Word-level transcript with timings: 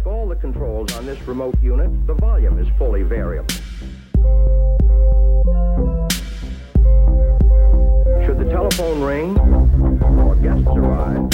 Like 0.00 0.14
all 0.14 0.28
the 0.28 0.36
controls 0.36 0.96
on 0.96 1.04
this 1.04 1.20
remote 1.28 1.62
unit, 1.62 1.90
the 2.06 2.14
volume 2.14 2.58
is 2.58 2.66
fully 2.78 3.02
variable. 3.02 3.54
Should 8.24 8.38
the 8.38 8.48
telephone 8.48 9.02
ring 9.02 9.38
or 9.38 10.36
guests 10.36 10.66
arrive, 10.68 11.28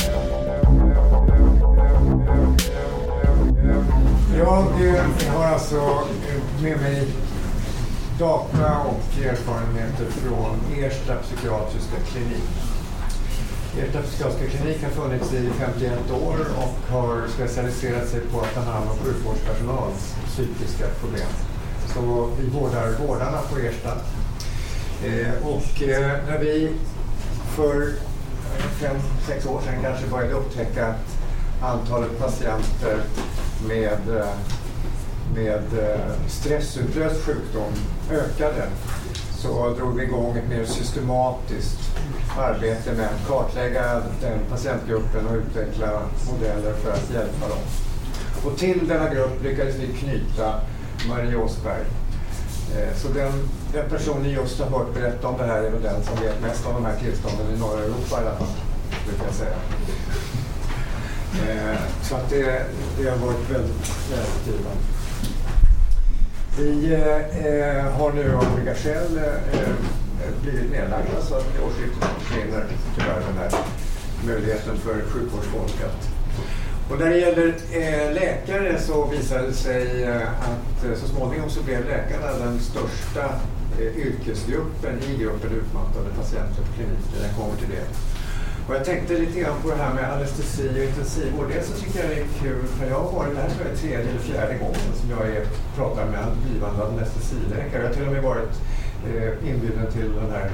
Jag 4.37 4.63
har 5.33 5.47
alltså 5.47 6.01
med 6.63 6.81
mig 6.81 7.09
data 8.19 8.79
och 8.81 9.25
erfarenheter 9.25 10.07
från 10.07 10.83
Ersta 10.85 11.17
psykiatriska 11.17 11.97
klinik. 11.97 12.76
Ersta 13.79 14.03
psykiatriska 14.03 14.59
klinik 14.59 14.83
har 14.83 14.91
funnits 14.91 15.33
i 15.33 15.51
51 15.59 16.11
år 16.11 16.37
och 16.57 16.95
har 16.95 17.29
specialiserat 17.29 18.09
sig 18.09 18.21
på 18.21 18.41
att 18.41 18.55
ta 18.55 18.61
hand 18.61 18.91
om 18.91 18.97
sjukvårdspersonals 18.97 20.15
psykiska 20.27 20.87
problem. 21.01 21.29
Så 21.95 22.31
vi 22.41 22.49
vårdar 22.49 23.07
vårdarna 23.07 23.39
på 23.51 23.59
Ersta. 23.59 23.93
Eh, 25.05 25.47
och 25.47 25.83
eh, 25.83 26.11
när 26.29 26.39
vi 26.39 26.71
för 27.57 27.93
fem, 28.81 28.97
sex 29.27 29.47
år 29.47 29.61
sedan 29.61 29.83
kanske 29.83 30.07
började 30.07 30.35
upptäcka 30.35 30.87
att 30.87 31.17
antalet 31.63 32.19
patienter 32.19 33.01
med, 33.69 34.19
eh, 34.19 34.35
med 35.35 35.65
eh, 35.79 36.29
stressutlöst 36.29 37.25
sjukdom 37.25 37.73
ökade 38.11 38.67
så 39.39 39.75
drog 39.75 39.97
vi 39.97 40.03
igång 40.03 40.37
ett 40.37 40.49
mer 40.49 40.65
systematiskt 40.65 41.86
arbete 42.39 42.93
med 42.93 43.07
att 43.07 43.29
kartlägga 43.29 44.03
den 44.21 44.39
patientgruppen 44.51 45.27
och 45.27 45.37
utveckla 45.37 46.03
modeller 46.31 46.73
för 46.73 46.93
att 46.93 47.11
hjälpa 47.11 47.49
dem. 47.49 47.59
Och 48.45 48.59
till 48.59 48.89
denna 48.89 49.15
grupp 49.15 49.43
lyckades 49.43 49.75
vi 49.77 49.87
knyta 49.87 50.61
Marie 51.09 51.37
Åsberg. 51.37 51.83
Eh, 52.77 52.97
så 52.97 53.09
den, 53.09 53.33
den 53.73 53.89
person 53.89 54.23
ni 54.23 54.33
just 54.33 54.61
har 54.61 54.79
hört 54.79 54.95
berätta 54.95 55.29
om 55.29 55.39
det 55.39 55.45
här 55.45 55.63
är 55.63 55.71
väl 55.71 55.83
den 55.83 56.05
som 56.05 56.23
vet 56.23 56.41
mest 56.43 56.67
om 56.67 56.75
de 56.75 56.85
här 56.85 56.97
tillstånden 56.97 57.55
i 57.55 57.59
norra 57.59 57.81
Europa 57.81 58.23
i 58.23 58.27
alla 58.27 58.37
fall, 58.37 58.49
brukar 59.07 59.25
jag 59.25 59.35
säga. 59.35 59.57
Eh, 61.45 61.79
så 62.03 62.17
att 62.17 62.31
det, 62.31 62.67
det 62.99 63.11
har 63.11 63.17
varit 63.17 63.51
väldigt, 63.51 63.91
väldigt 64.11 64.47
givande. 64.47 64.83
Vi 66.59 66.95
eh, 66.95 67.47
eh 67.47 67.93
har 67.93 68.13
nu 68.13 68.37
av 68.37 68.55
olika 68.55 68.75
skäl 68.75 69.17
eh, 69.17 69.61
blivit 70.43 70.71
nedlagda 70.71 71.21
så 71.29 71.35
att 71.35 71.55
vid 71.55 71.63
årsskiftet 71.67 72.09
försvinner 72.19 72.65
tyvärr 72.97 73.21
den 73.29 73.39
här 73.39 73.51
möjligheten 74.27 74.77
för 74.77 74.95
sjukvårdsfolk 74.95 75.77
att 75.85 76.17
och 76.91 76.99
när 76.99 77.11
det 77.11 77.19
gäller 77.19 77.49
eh, 77.71 78.13
läkare 78.13 78.79
så 78.81 79.07
visade 79.07 79.47
det 79.47 79.53
sig 79.53 80.05
eh, 80.05 80.29
att 80.29 80.85
eh, 80.85 80.95
så 81.01 81.09
småningom 81.09 81.51
så 81.51 81.63
blev 81.63 81.85
läkarna 81.85 82.33
den 82.33 82.61
största 82.61 83.25
eh, 83.79 84.07
yrkesgruppen 84.07 84.99
i 85.09 85.23
gruppen 85.23 85.53
utmattade 85.53 86.11
patienter 86.17 86.63
på 86.63 86.73
kliniken. 86.77 87.19
Jag 87.23 87.37
kommer 87.37 87.57
till 87.57 87.69
det. 87.69 87.87
Och 88.69 88.75
jag 88.75 88.85
tänkte 88.85 89.19
lite 89.19 89.41
grann 89.41 89.63
på 89.63 89.69
det 89.71 89.77
här 89.77 89.95
med 89.95 90.13
anestesi 90.13 90.69
och 90.79 90.85
intensivvård. 90.85 91.49
Dels 91.53 91.67
så 91.67 91.73
tycker 91.73 91.99
jag 92.01 92.09
det 92.11 92.21
är 92.21 92.27
kul, 92.43 92.67
för 92.79 92.87
jag 92.87 93.01
har 93.01 93.13
varit, 93.13 93.35
det 93.35 93.41
här 93.41 93.51
tror 93.51 93.63
jag 93.67 93.73
är 93.73 93.77
tredje 93.77 94.11
eller 94.11 94.21
fjärde 94.21 94.55
gången 94.59 94.91
som 95.01 95.11
jag 95.11 95.29
är, 95.37 95.47
pratar 95.77 96.07
med 96.07 96.25
blivande 96.45 96.87
anestesiläkare. 96.87 97.83
Jag 97.83 97.89
har 97.89 97.95
till 97.95 98.07
och 98.07 98.13
med 98.13 98.23
varit 98.23 98.55
eh, 99.15 99.49
inbjuden 99.51 99.93
till 99.93 100.13
den 100.15 100.31
här 100.31 100.51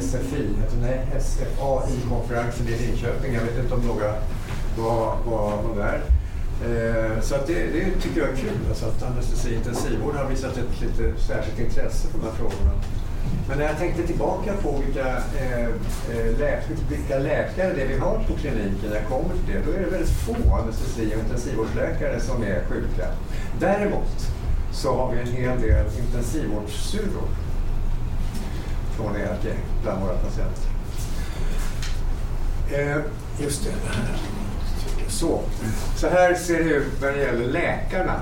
SFI, 0.00 0.48
nej, 0.82 1.06
SFAI-konferensen 1.20 2.68
i 2.68 2.70
Linköping. 2.70 3.34
Jag 3.34 3.40
vet 3.40 3.58
inte 3.58 3.74
om 3.74 3.86
några 3.86 4.14
var, 4.78 5.16
var, 5.24 5.62
var 5.62 5.76
där. 5.76 6.02
Eh, 6.66 7.20
så 7.20 7.34
att 7.34 7.46
det, 7.46 7.54
det 7.54 8.00
tycker 8.02 8.20
jag 8.20 8.30
är 8.30 8.36
kul, 8.36 8.58
alltså 8.68 8.86
att 8.86 9.02
anestesi 9.02 9.48
och 9.48 9.52
intensivvård 9.52 10.14
har 10.14 10.28
visat 10.28 10.56
ett 10.56 10.80
lite 10.80 11.20
särskilt 11.20 11.58
intresse 11.58 12.08
för 12.08 12.18
de 12.18 12.24
här 12.24 12.32
frågorna. 12.32 12.72
Men 13.48 13.58
när 13.58 13.64
jag 13.64 13.78
tänkte 13.78 14.06
tillbaka 14.06 14.52
på 14.62 14.82
vilka, 14.86 15.08
eh, 15.40 15.64
eh, 16.10 16.38
lä 16.38 16.60
vilka 16.90 17.18
läkare 17.18 17.72
det 17.72 17.82
är 17.82 17.88
vi 17.88 17.98
har 17.98 18.24
på 18.28 18.34
kliniken, 18.34 18.92
jag 18.92 19.06
kommer 19.08 19.34
till 19.34 19.54
det, 19.54 19.60
då 19.66 19.72
är 19.72 19.80
det 19.80 19.90
väldigt 19.90 20.10
få 20.10 20.54
anestesi 20.54 21.14
och 21.14 21.20
intensivvårdsläkare 21.20 22.20
som 22.20 22.42
är 22.42 22.64
sjuka. 22.68 23.06
Däremot 23.60 24.28
så 24.72 24.96
har 24.96 25.12
vi 25.12 25.20
en 25.20 25.36
hel 25.36 25.60
del 25.60 25.86
intensivvårdssyrror 25.98 27.28
från 28.96 29.16
ert 29.16 29.44
gäng 29.44 29.58
bland 29.82 30.02
våra 30.02 30.14
patienter. 30.14 30.72
Eh, 32.72 33.02
just 33.38 33.64
det. 33.64 33.72
Så. 35.08 35.40
så 35.96 36.08
här 36.08 36.34
ser 36.34 36.64
det 36.64 36.70
ut 36.70 37.00
när 37.00 37.12
det 37.12 37.18
gäller 37.18 37.46
läkarna 37.46 38.20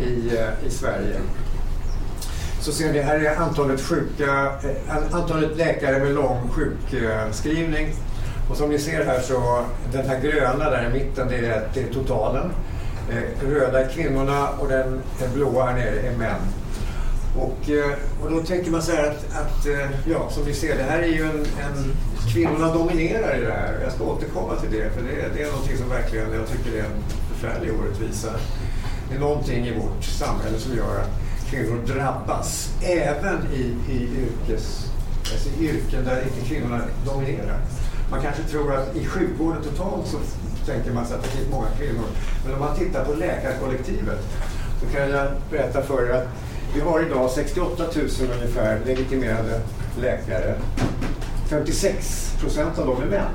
i, 0.00 0.36
eh, 0.36 0.66
i 0.66 0.70
Sverige. 0.70 1.16
Så 2.60 2.72
ser 2.72 2.92
ni, 2.92 3.00
här 3.00 3.18
är 3.18 3.36
antalet, 3.36 3.80
sjuka, 3.80 4.52
eh, 4.64 5.14
antalet 5.14 5.56
läkare 5.56 5.98
med 5.98 6.14
lång 6.14 6.48
sjukskrivning. 6.48 7.94
Och 8.50 8.56
som 8.56 8.70
ni 8.70 8.78
ser 8.78 9.04
här 9.04 9.20
så, 9.20 9.64
den 9.92 10.08
här 10.08 10.20
gröna 10.20 10.70
där 10.70 10.90
i 10.90 10.92
mitten, 10.92 11.28
det 11.28 11.36
är, 11.36 11.68
det 11.74 11.80
är 11.80 11.92
totalen. 11.92 12.50
Eh, 13.10 13.48
röda 13.48 13.84
är 13.84 13.88
kvinnorna 13.88 14.48
och 14.48 14.68
den 14.68 15.00
blåa 15.34 15.66
här 15.66 15.74
nere 15.74 16.00
är 16.00 16.16
män. 16.16 16.40
Och, 17.36 17.70
eh, 17.70 17.92
och 18.22 18.30
då 18.30 18.42
tänker 18.42 18.70
man 18.70 18.82
så 18.82 18.92
här 18.92 19.10
att, 19.10 19.36
att 19.36 19.66
eh, 19.66 20.12
ja, 20.12 20.30
som 20.30 20.44
vi 20.44 20.54
ser, 20.54 20.76
det 20.76 20.82
här 20.82 20.98
är 20.98 21.06
ju 21.06 21.22
en, 21.22 21.38
en 21.38 21.94
kvinnorna 22.32 22.74
dominerar 22.74 23.36
i 23.38 23.40
det 23.40 23.52
här. 23.52 23.78
Jag 23.82 23.92
ska 23.92 24.04
återkomma 24.04 24.56
till 24.56 24.70
det, 24.70 24.90
för 24.90 25.02
det, 25.02 25.28
det 25.34 25.42
är 25.42 25.50
någonting 25.52 25.78
som 25.78 25.88
verkligen 25.88 26.32
jag 26.32 26.48
tycker 26.48 26.78
är 26.78 26.84
en 26.84 27.02
förfärlig 27.34 27.70
orättvisa. 27.80 28.28
Det 29.08 29.16
är 29.16 29.20
någonting 29.20 29.66
i 29.66 29.78
vårt 29.78 30.04
samhälle 30.04 30.58
som 30.58 30.76
gör 30.76 31.00
att 31.00 31.10
kvinnor 31.50 31.78
drabbas, 31.86 32.70
även 32.82 33.38
i, 33.52 33.92
i, 33.92 34.08
yrkes, 34.22 34.90
alltså 35.32 35.48
i 35.48 35.68
yrken 35.68 36.04
där 36.04 36.22
inte 36.22 36.48
kvinnorna 36.48 36.80
dominerar. 37.06 37.58
Man 38.10 38.22
kanske 38.22 38.42
tror 38.42 38.74
att 38.74 38.96
i 38.96 39.06
sjukvården 39.06 39.62
totalt 39.62 40.06
så 40.06 40.18
tänker 40.66 40.92
man 40.92 41.06
sig 41.06 41.16
att 41.16 41.22
det 41.22 41.28
finns 41.28 41.50
många 41.50 41.68
kvinnor. 41.78 42.04
Men 42.44 42.54
om 42.54 42.60
man 42.60 42.76
tittar 42.76 43.04
på 43.04 43.12
läkarkollektivet 43.12 44.18
så 44.80 44.96
kan 44.96 45.10
jag 45.10 45.28
berätta 45.50 45.82
för 45.82 46.08
er 46.08 46.12
att 46.12 46.28
vi 46.74 46.80
har 46.80 47.02
idag 47.06 47.30
68 47.30 47.84
000 47.96 48.08
ungefär 48.34 48.80
legitimerade 48.86 49.60
läkare. 50.00 50.54
56 51.48 52.34
procent 52.40 52.78
av 52.78 52.86
dem 52.86 53.02
är 53.02 53.06
män. 53.06 53.30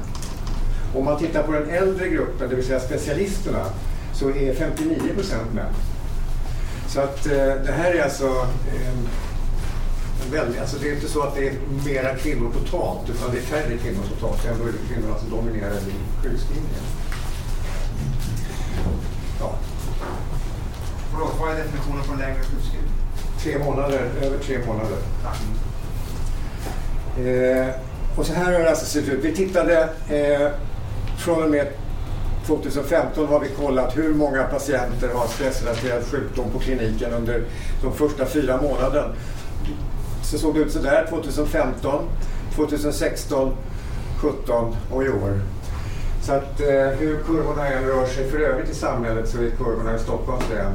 Om 0.96 1.06
man 1.06 1.20
tittar 1.20 1.44
på 1.44 1.52
den 1.52 1.70
äldre 1.70 2.09
gruppen, 2.09 2.50
det 2.50 2.56
vill 2.56 2.66
säga 2.66 2.80
specialisterna, 2.80 3.66
så 4.14 4.30
är 4.30 4.53
59 4.53 5.14
procent 5.14 5.53
män. 5.53 5.74
Så 6.88 7.00
att 7.00 7.26
eh, 7.26 7.34
det 7.66 7.72
här 7.78 7.94
är 7.94 8.03
alltså 8.03 8.28
eh, 8.28 8.90
en 10.26 10.31
väldigt, 10.31 10.62
alltså 10.62 10.78
det 10.78 10.90
är 10.90 10.94
inte 10.94 11.08
så 11.08 11.22
att 11.22 11.36
det 11.36 11.47
är 11.47 11.53
mera 11.86 12.16
kvinnor 12.16 12.52
totalt, 12.53 13.09
utan 13.09 13.31
det 13.31 13.38
är 13.38 13.42
färre 13.42 13.78
kvinnor 13.78 14.03
totalt. 14.09 14.46
Ändå 14.46 14.64
är 14.64 14.72
det 14.72 14.94
kvinnorna 14.94 15.18
som 15.20 15.28
alltså 15.28 15.36
dominerar 15.36 15.78
i 15.78 16.24
sjukskrivningen. 16.24 16.84
Ja. 19.40 19.56
Förlåt, 21.12 21.34
vad 21.40 21.52
är 21.52 21.56
definitionen 21.56 22.03
på 22.03 22.14
en 22.14 22.20
längre 22.20 22.36
sjukskrivning? 22.40 22.66
Tre 23.44 23.59
månader, 23.59 24.02
över 24.22 24.38
tre 24.38 24.58
månader. 24.68 24.98
Eh, 27.18 27.68
och 28.18 28.25
så 28.25 28.34
här 28.34 28.53
har 28.53 28.59
det 28.59 28.70
alltså 28.70 28.86
sett 28.86 29.09
ut. 29.09 29.25
Vi 29.25 29.36
tittade 29.36 29.90
eh, 30.09 30.52
från 31.18 31.44
och 31.44 31.50
med 31.50 31.68
2015 32.46 33.28
har 33.28 33.40
vi 33.40 33.50
kollat 33.50 33.97
hur 33.97 34.14
många 34.14 34.44
patienter 34.44 35.09
har 35.14 35.28
stressrelaterad 35.28 36.03
sjukdom 36.03 36.52
på 36.52 36.59
kliniken 36.59 37.14
under 37.14 37.44
de 37.84 37.94
första 37.94 38.26
fyra 38.26 38.62
månaderna. 38.62 39.14
Så 40.24 40.38
såg 40.38 40.56
det 40.56 40.59
ut 40.59 40.72
sådär 40.72 41.06
2015, 41.09 42.03
2016, 42.56 43.53
2017 44.22 44.76
och 44.92 45.03
i 45.03 45.09
år. 45.09 45.40
Så 46.22 46.34
att 46.34 46.59
eh, 46.59 46.88
hur 47.00 47.24
kurvorna 47.24 47.68
än 47.68 47.84
rör 47.84 48.06
sig 48.06 48.31
för 48.31 48.40
övrigt 48.40 48.70
i 48.70 48.76
samhället 48.76 49.30
så 49.30 49.38
är 49.38 49.50
kurvorna 49.50 49.96
i 49.96 50.00
Stockholms 50.00 50.50
län 50.50 50.73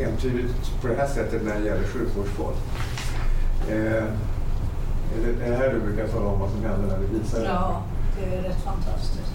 entydigt 0.00 0.80
på 0.80 0.88
det 0.88 0.94
här 0.94 1.06
sättet 1.06 1.44
när 1.44 1.54
det 1.60 1.66
gäller 1.66 1.86
sjukvårdsfolk. 1.86 2.56
Eh, 3.70 3.76
är 3.76 4.04
det 5.22 5.44
är 5.46 5.50
det 5.50 5.56
här 5.56 5.72
du 5.72 5.80
brukar 5.80 6.08
tala 6.08 6.26
om 6.26 6.40
vad 6.40 6.50
som 6.50 6.62
händer 6.64 6.88
när 6.88 6.98
vi 6.98 7.18
visar 7.18 7.40
det? 7.40 7.46
Ja, 7.46 7.82
det 8.16 8.36
är 8.36 8.42
rätt 8.42 8.64
fantastiskt. 8.64 9.32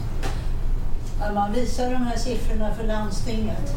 När 1.20 1.34
man 1.34 1.54
visar 1.54 1.92
de 1.92 1.96
här 1.96 2.18
siffrorna 2.18 2.74
för 2.74 2.84
landstinget, 2.84 3.76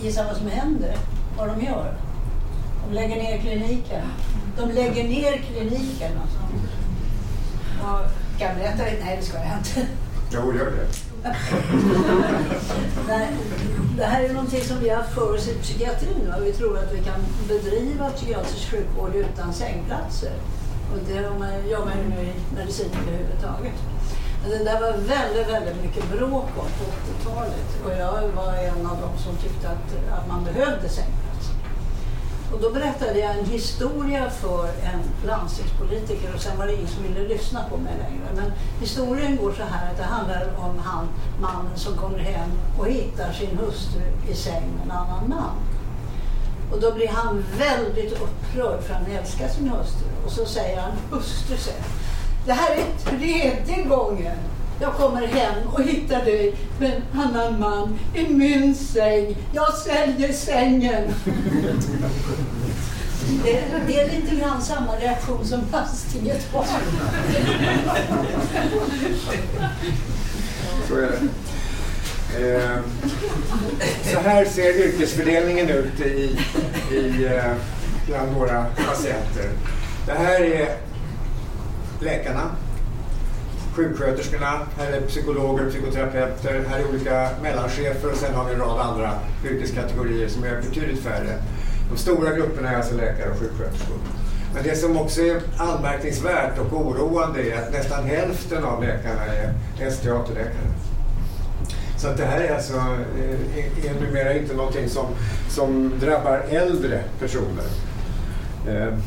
gissa 0.00 0.24
vad 0.24 0.36
som 0.36 0.46
händer, 0.46 0.96
vad 1.38 1.48
de 1.48 1.64
gör? 1.64 1.94
De 2.88 2.94
lägger 2.94 3.16
ner 3.16 3.38
kliniken. 3.38 4.04
De 4.58 4.70
lägger 4.70 5.04
ner 5.04 5.36
kliniken 5.36 6.12
alltså. 6.22 6.38
Och 7.82 8.00
kan 8.38 8.48
jag 8.48 8.56
berätta? 8.56 8.82
Nej, 9.04 9.16
det 9.20 9.22
ska 9.22 9.38
jag 9.38 9.58
inte. 9.58 9.86
Jo, 10.30 10.54
gör 10.54 10.70
det. 10.70 11.11
Det 13.96 14.04
här 14.04 14.22
är 14.22 14.32
någonting 14.32 14.60
som 14.60 14.78
vi 14.80 14.88
har 14.88 14.96
haft 14.96 15.14
för 15.14 15.34
oss 15.34 15.48
i 15.48 15.54
psykiatrin. 15.54 16.34
Vi 16.44 16.52
tror 16.52 16.78
att 16.78 16.92
vi 16.92 17.02
kan 17.02 17.20
bedriva 17.48 18.10
psykiatrisk 18.10 18.70
sjukvård 18.70 19.14
utan 19.14 19.52
sängplatser. 19.52 20.32
Och 20.92 20.98
det 21.08 21.18
har 21.18 21.38
man, 21.38 21.68
gör 21.68 21.84
man 21.84 21.98
ju 21.98 22.08
nu 22.08 22.22
i 22.22 22.34
medicin 22.56 22.90
överhuvudtaget. 23.02 23.74
Men 24.42 24.50
Det 24.50 24.64
där 24.64 24.80
var 24.80 24.92
väldigt, 24.92 25.48
väldigt 25.48 25.82
mycket 25.82 26.10
bråk 26.10 26.48
om 26.56 26.68
på 26.78 26.84
80-talet 26.84 27.84
och 27.84 27.92
jag 27.92 28.28
var 28.28 28.54
en 28.54 28.86
av 28.86 29.00
dem 29.00 29.18
som 29.18 29.36
tyckte 29.36 29.68
att, 29.68 30.18
att 30.18 30.28
man 30.28 30.44
behövde 30.44 30.88
sängplatser. 30.88 31.31
Och 32.52 32.60
då 32.60 32.70
berättade 32.70 33.18
jag 33.18 33.38
en 33.38 33.44
historia 33.44 34.30
för 34.30 34.66
en 34.66 35.26
landstingspolitiker 35.26 36.34
och 36.34 36.40
sen 36.40 36.58
var 36.58 36.66
det 36.66 36.74
ingen 36.74 36.88
som 36.88 37.02
ville 37.02 37.28
lyssna 37.28 37.64
på 37.70 37.76
mig 37.76 37.92
längre. 37.98 38.28
Men 38.34 38.52
historien 38.80 39.36
går 39.36 39.52
så 39.52 39.62
här 39.62 39.90
att 39.90 39.96
det 39.96 40.02
handlar 40.02 40.48
om 40.56 40.78
han, 40.78 41.08
mannen 41.40 41.76
som 41.76 41.96
kommer 41.96 42.18
hem 42.18 42.50
och 42.78 42.86
hittar 42.86 43.32
sin 43.32 43.58
hustru 43.58 44.02
i 44.30 44.34
säng 44.34 44.62
med 44.76 44.84
en 44.84 44.90
annan 44.90 45.28
man. 45.28 45.54
Och 46.72 46.80
då 46.80 46.92
blir 46.92 47.08
han 47.08 47.44
väldigt 47.58 48.12
upprörd 48.12 48.82
för 48.82 48.94
han 48.94 49.06
älskar 49.06 49.48
sin 49.48 49.68
hustru. 49.68 50.06
Och 50.26 50.32
så 50.32 50.46
säger 50.46 50.80
han, 50.80 50.92
hustru 51.10 51.56
säger 51.56 51.80
han, 51.80 51.90
det 52.46 52.52
här 52.52 52.76
är 52.76 53.10
tredje 53.10 53.84
gången 53.84 54.36
jag 54.80 54.94
kommer 54.94 55.26
hem 55.26 55.68
och 55.72 55.82
hittar 55.82 56.24
dig 56.24 56.54
med 56.78 56.92
en 56.92 57.20
annan 57.20 57.60
man 57.60 57.98
i 58.14 58.28
min 58.28 58.74
säng. 58.74 59.36
Jag 59.52 59.74
säljer 59.74 60.32
sängen. 60.32 61.14
Det, 63.44 63.64
det 63.86 64.00
är 64.00 64.10
lite 64.10 64.36
grann 64.36 64.62
samma 64.62 64.96
reaktion 64.96 65.44
som 65.44 65.60
landstinget 65.72 66.52
har. 66.52 66.66
Så 70.88 70.96
är 70.96 71.00
det. 71.00 71.28
Eh, 72.38 72.78
så 74.12 74.20
här 74.20 74.44
ser 74.44 74.86
yrkesfördelningen 74.86 75.68
ut 75.68 76.00
i, 76.00 76.38
i, 76.92 77.24
eh, 77.24 77.52
bland 78.06 78.32
våra 78.32 78.64
patienter. 78.64 79.50
Det 80.06 80.12
här 80.12 80.40
är 80.40 80.76
läkarna, 82.00 82.50
sjuksköterskorna, 83.72 84.60
här 84.78 84.92
är 84.92 85.00
psykologer, 85.00 85.70
psykoterapeuter, 85.70 86.64
här 86.68 86.78
är 86.78 86.88
olika 86.88 87.28
mellanchefer 87.42 88.10
och 88.10 88.16
sen 88.16 88.34
har 88.34 88.44
vi 88.44 88.54
en 88.54 88.60
rad 88.60 88.80
andra 88.80 89.10
yrkeskategorier 89.44 90.28
som 90.28 90.44
är 90.44 90.62
betydligt 90.62 91.02
färre. 91.02 91.38
De 91.90 91.98
stora 91.98 92.34
grupperna 92.34 92.70
är 92.70 92.76
alltså 92.76 92.94
läkare 92.94 93.30
och 93.30 93.38
sjuksköterskor. 93.38 93.96
Men 94.54 94.62
det 94.62 94.76
som 94.76 94.96
också 94.96 95.20
är 95.20 95.40
anmärkningsvärt 95.56 96.58
och 96.58 96.72
oroande 96.72 97.42
är 97.42 97.62
att 97.62 97.72
nästan 97.72 98.04
hälften 98.04 98.64
av 98.64 98.84
läkarna 98.84 99.24
är 99.24 99.52
hästteaterläkare. 99.78 100.72
Så 101.96 102.08
att 102.08 102.16
det 102.16 102.24
här 102.24 102.40
är 102.40 102.54
alltså 102.54 102.74
är, 102.74 103.90
är 103.90 104.00
numera 104.00 104.34
inte 104.34 104.54
någonting 104.54 104.88
som, 104.88 105.06
som 105.48 105.92
drabbar 106.00 106.42
äldre 106.50 107.02
personer. 107.20 107.64
Eh, 108.68 108.98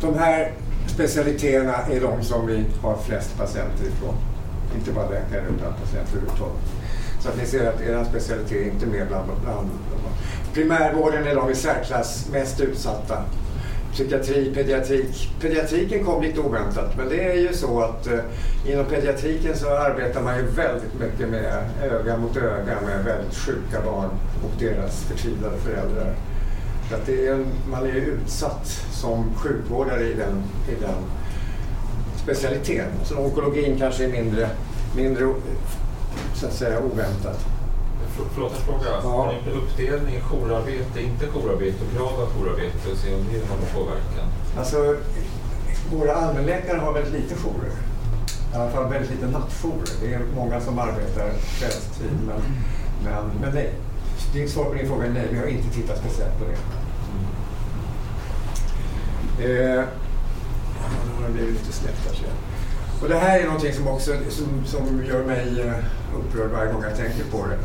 de 0.00 0.18
här 0.18 0.52
specialiteterna 0.94 1.74
är 1.74 2.00
de 2.00 2.22
som 2.22 2.46
vi 2.46 2.64
har 2.82 2.96
flest 2.96 3.38
patienter 3.38 3.84
ifrån. 3.84 4.14
Inte 4.74 4.92
bara 4.92 5.08
läkare 5.08 5.40
utan 5.40 5.72
patienter 5.72 6.16
överhuvudtaget. 6.16 6.62
Så 7.20 7.28
att 7.28 7.36
ni 7.36 7.46
ser 7.46 7.68
att 7.68 7.80
er 7.80 8.04
specialitet 8.04 8.66
är 8.66 8.70
inte 8.72 8.86
med 8.86 9.06
bland, 9.08 9.30
bland 9.44 9.70
Primärvården 10.54 11.26
är 11.26 11.34
de 11.34 11.50
i 11.50 11.54
särklass 11.54 12.28
mest 12.32 12.60
utsatta. 12.60 13.24
Psykiatri, 13.92 14.54
pediatrik. 14.54 15.30
Pediatriken 15.40 16.04
kom 16.04 16.22
lite 16.22 16.40
oväntat 16.40 16.96
men 16.96 17.08
det 17.08 17.32
är 17.32 17.34
ju 17.34 17.52
så 17.52 17.80
att 17.80 18.06
eh, 18.06 18.18
inom 18.66 18.84
pediatriken 18.84 19.56
så 19.56 19.76
arbetar 19.76 20.22
man 20.22 20.36
ju 20.36 20.42
väldigt 20.42 21.00
mycket 21.00 21.28
med 21.28 21.70
öga 21.82 22.16
mot 22.16 22.36
öga 22.36 22.80
med 22.86 23.04
väldigt 23.04 23.34
sjuka 23.34 23.80
barn 23.84 24.10
och 24.44 24.60
deras 24.60 25.04
förtvivlade 25.04 25.58
föräldrar. 25.58 26.14
Så 26.92 26.96
att 26.98 27.06
det 27.06 27.26
är 27.26 27.44
man 27.70 27.82
är 27.86 27.92
utsatt 27.92 28.66
som 28.92 29.34
sjukvårdare 29.36 30.02
i 30.04 30.14
den, 30.14 30.42
i 30.68 30.80
den 30.80 30.94
specialiteten. 32.22 32.90
Så 33.04 33.18
onkologin 33.18 33.78
kanske 33.78 34.04
är 34.04 34.08
mindre, 34.08 34.48
mindre 34.96 35.34
så 36.34 36.46
att 36.46 36.52
säga 36.52 36.78
oväntat. 36.80 37.40
För- 38.16 38.24
Förlåt, 38.34 38.52
en 38.52 38.64
fråga. 38.64 38.90
Ja. 39.02 39.32
Uppdelning 39.54 40.20
jourarbete, 40.20 41.02
inte 41.02 41.26
jourarbete 41.26 41.76
och 41.84 41.98
grad 41.98 42.20
av 42.20 42.28
jourarbete 42.38 42.96
se 42.96 43.14
om 43.14 43.20
det 43.32 43.38
har 43.48 43.56
någon 43.56 43.66
påverkan? 43.74 44.26
Alltså, 44.58 44.96
våra 45.92 46.14
allmänläkare 46.14 46.78
har 46.78 46.92
väldigt 46.92 47.12
lite 47.12 47.34
jourer. 47.34 47.72
I 48.52 48.56
alla 48.56 48.70
fall 48.70 48.90
väldigt 48.90 49.10
lite 49.10 49.26
nattjourer. 49.26 49.88
Det 50.02 50.14
är 50.14 50.20
många 50.36 50.60
som 50.60 50.78
arbetar 50.78 51.30
kvällstid. 51.58 52.10
Men, 52.26 52.42
men, 53.04 53.24
men 53.40 53.54
nej, 53.54 53.70
ditt 54.32 54.50
svar 54.50 54.64
på 54.64 54.74
din 54.74 54.86
fråga 54.86 55.06
är 55.06 55.10
nej. 55.10 55.28
Vi 55.30 55.38
har 55.38 55.46
inte 55.46 55.74
tittat 55.74 55.98
speciellt 55.98 56.38
på 56.38 56.44
det. 56.44 56.81
Eh, 59.40 59.84
nu 61.06 61.22
har 61.22 61.28
det 61.28 61.32
blivit 61.32 61.54
lite 61.54 61.72
snett 61.72 61.94
här. 62.04 62.28
Och 63.02 63.08
det 63.08 63.16
här 63.16 63.40
är 63.40 63.44
någonting 63.44 63.72
som 63.72 63.88
också 63.88 64.12
som, 64.28 64.64
som 64.66 65.04
gör 65.04 65.24
mig 65.24 65.60
eh, 65.60 66.18
upprörd 66.18 66.50
varje 66.50 66.72
gång 66.72 66.82
jag 66.82 66.96
tänker 66.96 67.24
på 67.30 67.46
det. 67.46 67.58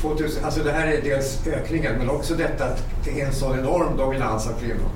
2000, 0.00 0.44
alltså 0.44 0.62
det 0.62 0.72
här 0.72 0.86
är 0.86 1.02
dels 1.02 1.46
ökningen 1.46 1.94
men 1.98 2.10
också 2.10 2.34
detta 2.34 2.64
att 2.64 2.84
det 3.04 3.20
är 3.20 3.26
en 3.26 3.32
sån 3.32 3.58
enorm 3.58 3.96
dominans 3.96 4.46
av 4.46 4.52
kvinnor. 4.52 4.90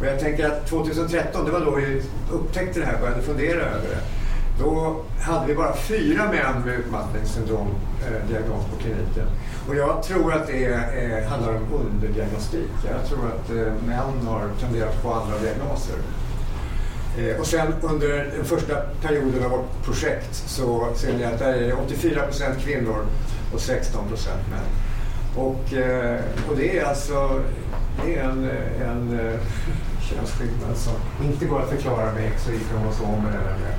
Och 0.00 0.06
jag 0.06 0.20
tänker 0.20 0.46
att 0.46 0.66
2013, 0.66 1.44
det 1.44 1.50
var 1.50 1.60
då 1.60 1.70
vi 1.70 2.02
upptäckte 2.32 2.80
det 2.80 2.86
här 2.86 2.94
och 2.94 3.00
började 3.00 3.22
fundera 3.22 3.60
över 3.60 3.88
det. 3.88 4.19
Då 4.60 4.96
hade 5.20 5.46
vi 5.46 5.54
bara 5.54 5.76
fyra 5.76 6.24
män 6.24 6.62
med 6.64 6.74
utmattningssyndrom 6.74 7.68
eh, 8.06 8.28
diagnos 8.28 8.64
på 8.64 8.76
kliniken. 8.76 9.26
Och 9.68 9.76
jag 9.76 10.02
tror 10.02 10.32
att 10.32 10.46
det 10.46 10.64
eh, 10.64 11.28
handlar 11.28 11.54
om 11.54 11.66
underdiagnostik. 11.72 12.70
Jag 12.90 13.08
tror 13.08 13.26
att 13.26 13.50
eh, 13.50 13.86
män 13.86 14.26
har 14.26 14.48
tenderat 14.60 15.02
på 15.02 15.12
andra 15.12 15.38
diagnoser. 15.38 15.96
Eh, 17.18 17.40
och 17.40 17.46
sen 17.46 17.74
under 17.82 18.08
den 18.36 18.44
första 18.44 18.74
perioden 19.02 19.44
av 19.44 19.50
vårt 19.50 19.84
projekt 19.84 20.34
så 20.34 20.88
ser 20.94 21.12
ni 21.12 21.24
att 21.24 21.38
där 21.38 21.52
är 21.52 21.66
det 21.66 21.74
84 21.74 22.22
procent 22.22 22.58
kvinnor 22.58 23.06
och 23.54 23.60
16 23.60 24.08
procent 24.08 24.42
män. 24.50 24.66
Och, 25.44 25.72
eh, 25.72 26.20
och 26.48 26.56
det 26.56 26.78
är 26.78 26.84
alltså 26.84 27.42
det 28.04 28.18
är 28.18 28.24
en, 28.24 28.50
en 28.82 29.20
eh, 29.20 29.40
könsskillnad 30.00 30.76
som 30.76 30.94
inte 31.24 31.44
går 31.44 31.62
att 31.62 31.70
förklara 31.70 32.12
med 32.12 32.26
X 32.26 32.46
och 32.46 32.54
Y-kromosomer 32.54 33.30
eller 33.30 33.58
med 33.58 33.74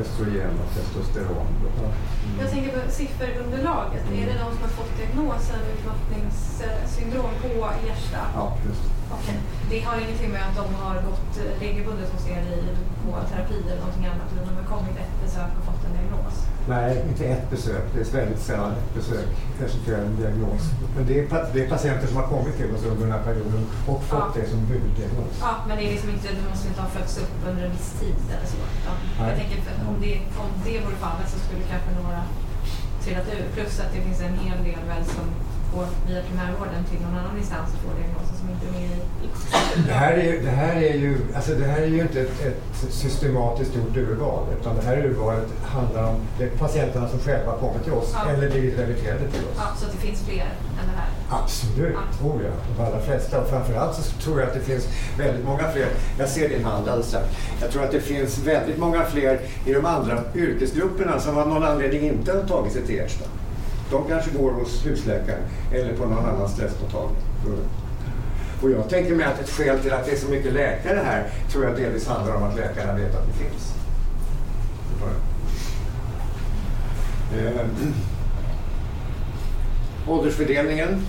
estrogeno, 0.00 0.62
testosterone. 0.74 2.15
Jag 2.40 2.50
tänker 2.50 2.70
på 2.76 2.90
sifferunderlaget. 2.90 4.02
Är 4.20 4.26
det 4.30 4.36
de 4.44 4.48
som 4.54 4.62
har 4.66 4.72
fått 4.80 4.92
diagnosen 4.98 5.60
utmattningssyndrom 5.74 7.34
på 7.42 7.48
Ersta? 7.90 8.20
Ja, 8.34 8.56
det. 8.64 8.74
Okej. 9.16 9.38
Det 9.70 9.80
har 9.80 9.96
ingenting 10.04 10.30
med 10.36 10.42
att 10.48 10.56
de 10.62 10.66
har 10.82 10.94
gått 10.94 11.32
regelbundet 11.60 12.08
hos 12.12 12.24
er 12.28 12.42
i, 12.56 12.60
på 13.04 13.10
terapi 13.30 13.58
eller 13.66 13.80
någonting 13.84 14.06
annat 14.06 14.28
utan 14.32 14.44
de 14.48 14.54
har 14.62 14.68
kommit 14.76 14.96
ett 15.04 15.14
besök 15.24 15.50
och 15.58 15.64
fått 15.68 15.82
en 15.86 15.92
diagnos? 15.96 16.34
Nej, 16.68 16.90
inte 17.08 17.24
ett 17.34 17.50
besök. 17.50 17.84
Det 17.94 18.00
är 18.00 18.08
väldigt 18.20 18.42
sällan 18.48 18.72
ett 18.80 18.94
besök 18.94 19.28
resulterar 19.64 20.02
i 20.02 20.06
en 20.06 20.16
diagnos. 20.22 20.62
Men 20.96 21.02
det 21.08 21.14
är, 21.20 21.24
det 21.54 21.60
är 21.64 21.68
patienter 21.76 22.06
som 22.10 22.16
har 22.16 22.26
kommit 22.34 22.54
till 22.56 22.70
oss 22.74 22.84
under 22.90 23.02
den 23.06 23.12
här 23.16 23.24
perioden 23.30 23.62
och 23.90 24.00
fått 24.10 24.30
Ja. 24.34 24.40
det 24.40 24.46
som 24.52 24.58
huvuddiagnos. 24.72 25.32
Ja, 25.46 25.52
men 25.68 25.74
det 25.78 25.84
är 25.88 25.90
liksom 25.94 26.10
inte, 26.10 26.28
de 26.38 26.42
måste 26.50 26.68
inte 26.68 26.80
ha 26.86 26.90
fötts 26.98 27.14
upp 27.22 27.34
under 27.48 27.62
en 27.66 27.72
viss 27.76 27.90
tid 28.00 28.16
eller 28.34 28.48
så. 28.54 28.58
Jag 29.28 29.36
tänker 29.40 29.56
om 29.90 29.96
det, 30.04 30.14
om 30.44 30.50
det 30.66 30.76
vore 30.84 30.98
fallet 31.06 31.28
så 31.34 31.38
skulle 31.44 31.62
kanske 31.72 31.90
några 32.00 32.15
trillat 33.04 33.28
ur. 33.28 33.54
Plus 33.54 33.80
att 33.80 33.92
det 33.94 34.00
finns 34.00 34.20
en 34.20 34.38
hel 34.38 34.64
del 34.64 34.84
väl 34.88 35.04
som 35.04 35.24
går 35.76 35.86
via 36.08 36.22
primärvården 36.28 36.80
till 36.90 37.00
någon 37.04 37.16
annan 37.20 37.36
instans 37.42 37.68
och 37.74 37.80
får 37.84 37.92
diagnoser 38.00 38.34
som 38.40 38.46
inte 38.52 38.64
är 38.68 38.72
med 38.80 38.90
i 39.24 39.28
Det 39.88 39.92
här 40.02 40.12
är, 40.12 40.42
det 40.42 40.50
här 40.62 40.76
är 40.76 40.94
ju, 41.04 41.12
alltså 41.36 41.52
det 41.54 41.64
här 41.72 41.80
är 41.82 41.86
ju 41.86 42.00
inte 42.00 42.20
ett, 42.20 42.36
ett 42.48 42.62
systematiskt 43.02 43.76
gjort 43.76 43.96
urval 43.96 44.42
utan 44.60 44.76
det 44.76 44.82
här 44.82 44.96
urvalet 45.06 45.48
handlar 45.64 46.02
om 46.10 46.16
patienterna 46.58 47.08
som 47.08 47.18
själva 47.18 47.52
kommit 47.62 47.84
till 47.84 47.92
oss 47.92 48.10
Ja. 48.14 48.30
eller 48.30 48.50
blivit 48.50 48.78
remitterade 48.78 49.20
till 49.32 49.44
oss. 49.48 49.56
Ja, 49.56 49.66
så 49.78 49.86
att 49.86 49.92
det 49.92 49.98
finns 49.98 50.20
fler 50.28 50.48
än 50.80 50.86
det 50.90 50.96
här. 51.00 51.08
Absolut, 51.42 51.94
Ja. 51.94 52.18
tror 52.18 52.42
jag. 52.42 52.52
De 52.76 52.84
allra 52.84 53.00
flesta. 53.00 53.40
Och 53.40 53.48
framförallt 53.48 53.94
så 53.96 54.02
tror 54.02 54.40
jag 54.40 54.48
att 54.48 54.54
det 54.54 54.60
finns 54.60 54.88
väldigt 55.18 55.44
många 55.44 55.70
fler. 55.72 55.88
Jag 56.18 56.28
ser 56.28 56.48
din 56.48 56.64
hand 56.64 56.88
alldeles 56.88 57.08
strax. 57.08 57.26
Jag 57.60 57.70
tror 57.70 57.84
att 57.84 57.90
det 57.90 58.00
finns 58.00 58.38
väldigt 58.38 58.78
många 58.78 59.04
fler 59.04 59.40
i 59.66 59.72
de 59.72 59.86
andra 59.86 60.22
yrkesgrupperna 60.34 61.20
som 61.20 61.38
av 61.38 61.48
någon 61.48 61.62
anledning 61.64 62.02
inte 62.02 62.32
har 62.32 62.42
tagit 62.42 62.72
sig 62.72 62.82
till 62.86 63.00
Ersta. 63.00 63.24
De 63.90 64.08
kanske 64.08 64.30
går 64.30 64.50
hos 64.50 64.86
husläkaren 64.86 65.42
eller 65.72 65.96
på 65.96 66.06
någon 66.06 66.24
annan 66.24 66.48
stressmottagning. 66.48 67.22
Och 68.62 68.70
jag 68.70 68.88
tänker 68.88 69.14
mig 69.14 69.26
att 69.26 69.40
ett 69.40 69.50
skäl 69.50 69.78
till 69.78 69.92
att 69.92 70.06
det 70.06 70.12
är 70.12 70.16
så 70.16 70.28
mycket 70.28 70.52
läkare 70.52 71.00
här 71.04 71.30
tror 71.52 71.64
jag 71.64 71.76
delvis 71.76 72.06
handlar 72.06 72.36
om 72.36 72.42
att 72.42 72.56
läkarna 72.56 72.92
vet 72.92 73.14
att 73.14 73.26
det 73.26 73.44
finns. 73.44 73.74
Eh, 77.34 77.66
Åldersfördelningen. 80.08 81.02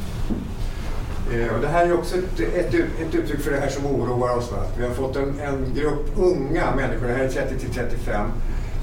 Eh, 1.34 1.56
och 1.56 1.62
det 1.62 1.68
här 1.68 1.86
är 1.86 1.94
också 1.94 2.16
ett, 2.18 2.40
ett, 2.40 2.74
ett 2.74 3.16
uttryck 3.16 3.40
för 3.42 3.52
det 3.52 3.60
här 3.60 3.70
som 3.70 3.86
oroar 3.86 4.38
oss. 4.38 4.52
Va? 4.52 4.64
Vi 4.78 4.88
har 4.88 4.94
fått 4.94 5.16
en, 5.16 5.40
en 5.40 5.74
grupp 5.76 6.06
unga 6.18 6.76
människor, 6.76 7.08
det 7.08 7.14
här 7.14 7.24
är 7.24 7.30
30 7.30 7.60
till 7.60 7.74
35, 7.74 8.32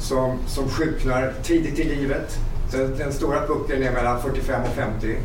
som, 0.00 0.38
som 0.46 0.68
sjuknar 0.68 1.32
tidigt 1.42 1.78
i 1.78 1.84
livet. 1.84 2.38
Så 2.68 2.76
den 2.76 3.12
stora 3.12 3.46
puckeln 3.46 3.82
är 3.82 3.92
mellan 3.92 4.22
45 4.22 4.62
och 4.62 4.74
50. 4.74 5.16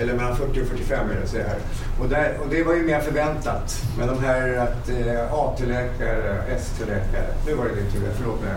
Eller 0.00 0.14
mellan 0.14 0.36
40 0.36 0.62
och 0.62 0.66
45 0.66 1.10
är 1.10 1.14
det, 1.14 1.38
jag 1.38 1.44
här. 1.44 1.58
Och, 2.00 2.08
där, 2.08 2.38
och 2.42 2.48
det 2.50 2.62
var 2.62 2.74
ju 2.74 2.82
mer 2.82 3.00
förväntat. 3.00 3.82
Men 3.98 4.08
de 4.08 4.18
här 4.24 4.56
att 4.56 4.88
eh, 4.88 5.34
AT-läkare, 5.34 6.42
ST-läkare. 6.58 7.28
Nu 7.46 7.54
var 7.54 7.64
det 7.64 7.74
din 7.74 7.90
tur, 7.92 8.10
förlåt 8.18 8.40
mig. 8.42 8.50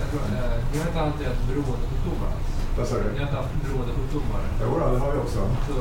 Jag 0.00 0.08
tror, 0.10 0.22
eh, 0.36 0.82
har 0.82 0.88
inte 0.90 1.00
alltid 1.06 1.26
haft 1.26 1.44
beroendesjukdomar? 1.48 2.32
Vad 2.78 2.86
sa 2.88 2.94
du? 3.02 3.08
Ni 3.12 3.18
har 3.18 3.26
inte 3.28 3.40
haft 3.42 3.54
beroendesjukdomar? 3.64 4.42
Jo, 4.62 4.70
då, 4.80 4.86
det 4.94 5.00
har 5.04 5.12
vi 5.14 5.18
också. 5.26 5.40
Så 5.68 5.74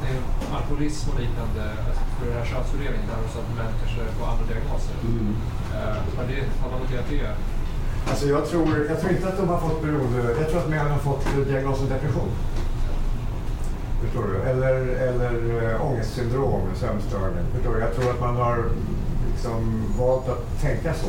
det 0.00 0.08
är 0.14 0.18
alkoholism 0.56 1.04
och 1.10 1.20
liknande, 1.22 1.62
alltså 1.88 2.02
för 2.16 2.24
den 2.28 2.36
här 2.38 2.46
könsfördelningen 2.52 3.06
där 3.10 3.20
så 3.34 3.38
att 3.42 3.50
män 3.58 3.72
kanske 3.80 4.00
får 4.16 4.26
andra 4.32 4.44
diagnoser. 4.50 4.96
Mm. 5.04 5.34
Eh, 5.74 5.98
har, 6.16 6.24
det, 6.30 6.40
har 6.60 6.68
man 6.72 6.78
noterat 6.82 7.08
det? 7.14 7.30
Alltså 8.06 8.26
jag 8.26 8.46
tror, 8.46 8.86
jag 8.88 9.00
tror 9.00 9.12
inte 9.12 9.28
att 9.28 9.36
de 9.36 9.48
har 9.48 9.58
fått 9.58 9.82
beroende... 9.82 10.34
Jag 10.40 10.48
tror 10.50 10.60
att 10.60 10.68
männen 10.68 10.92
har 10.92 10.98
fått 10.98 11.24
diagnosen 11.48 11.88
depression. 11.88 12.30
Förstår 14.00 14.24
du? 14.26 14.50
Eller, 14.50 14.74
eller 14.86 15.72
äh, 15.74 15.86
ångestsyndrom, 15.86 16.60
sömnstörning. 16.74 17.44
Förstår 17.54 17.74
du? 17.74 17.80
Jag 17.80 17.94
tror 17.94 18.10
att 18.10 18.20
man 18.20 18.36
har 18.36 18.64
liksom 19.32 19.84
valt 19.98 20.28
att 20.28 20.60
tänka 20.60 20.94
så 20.94 21.08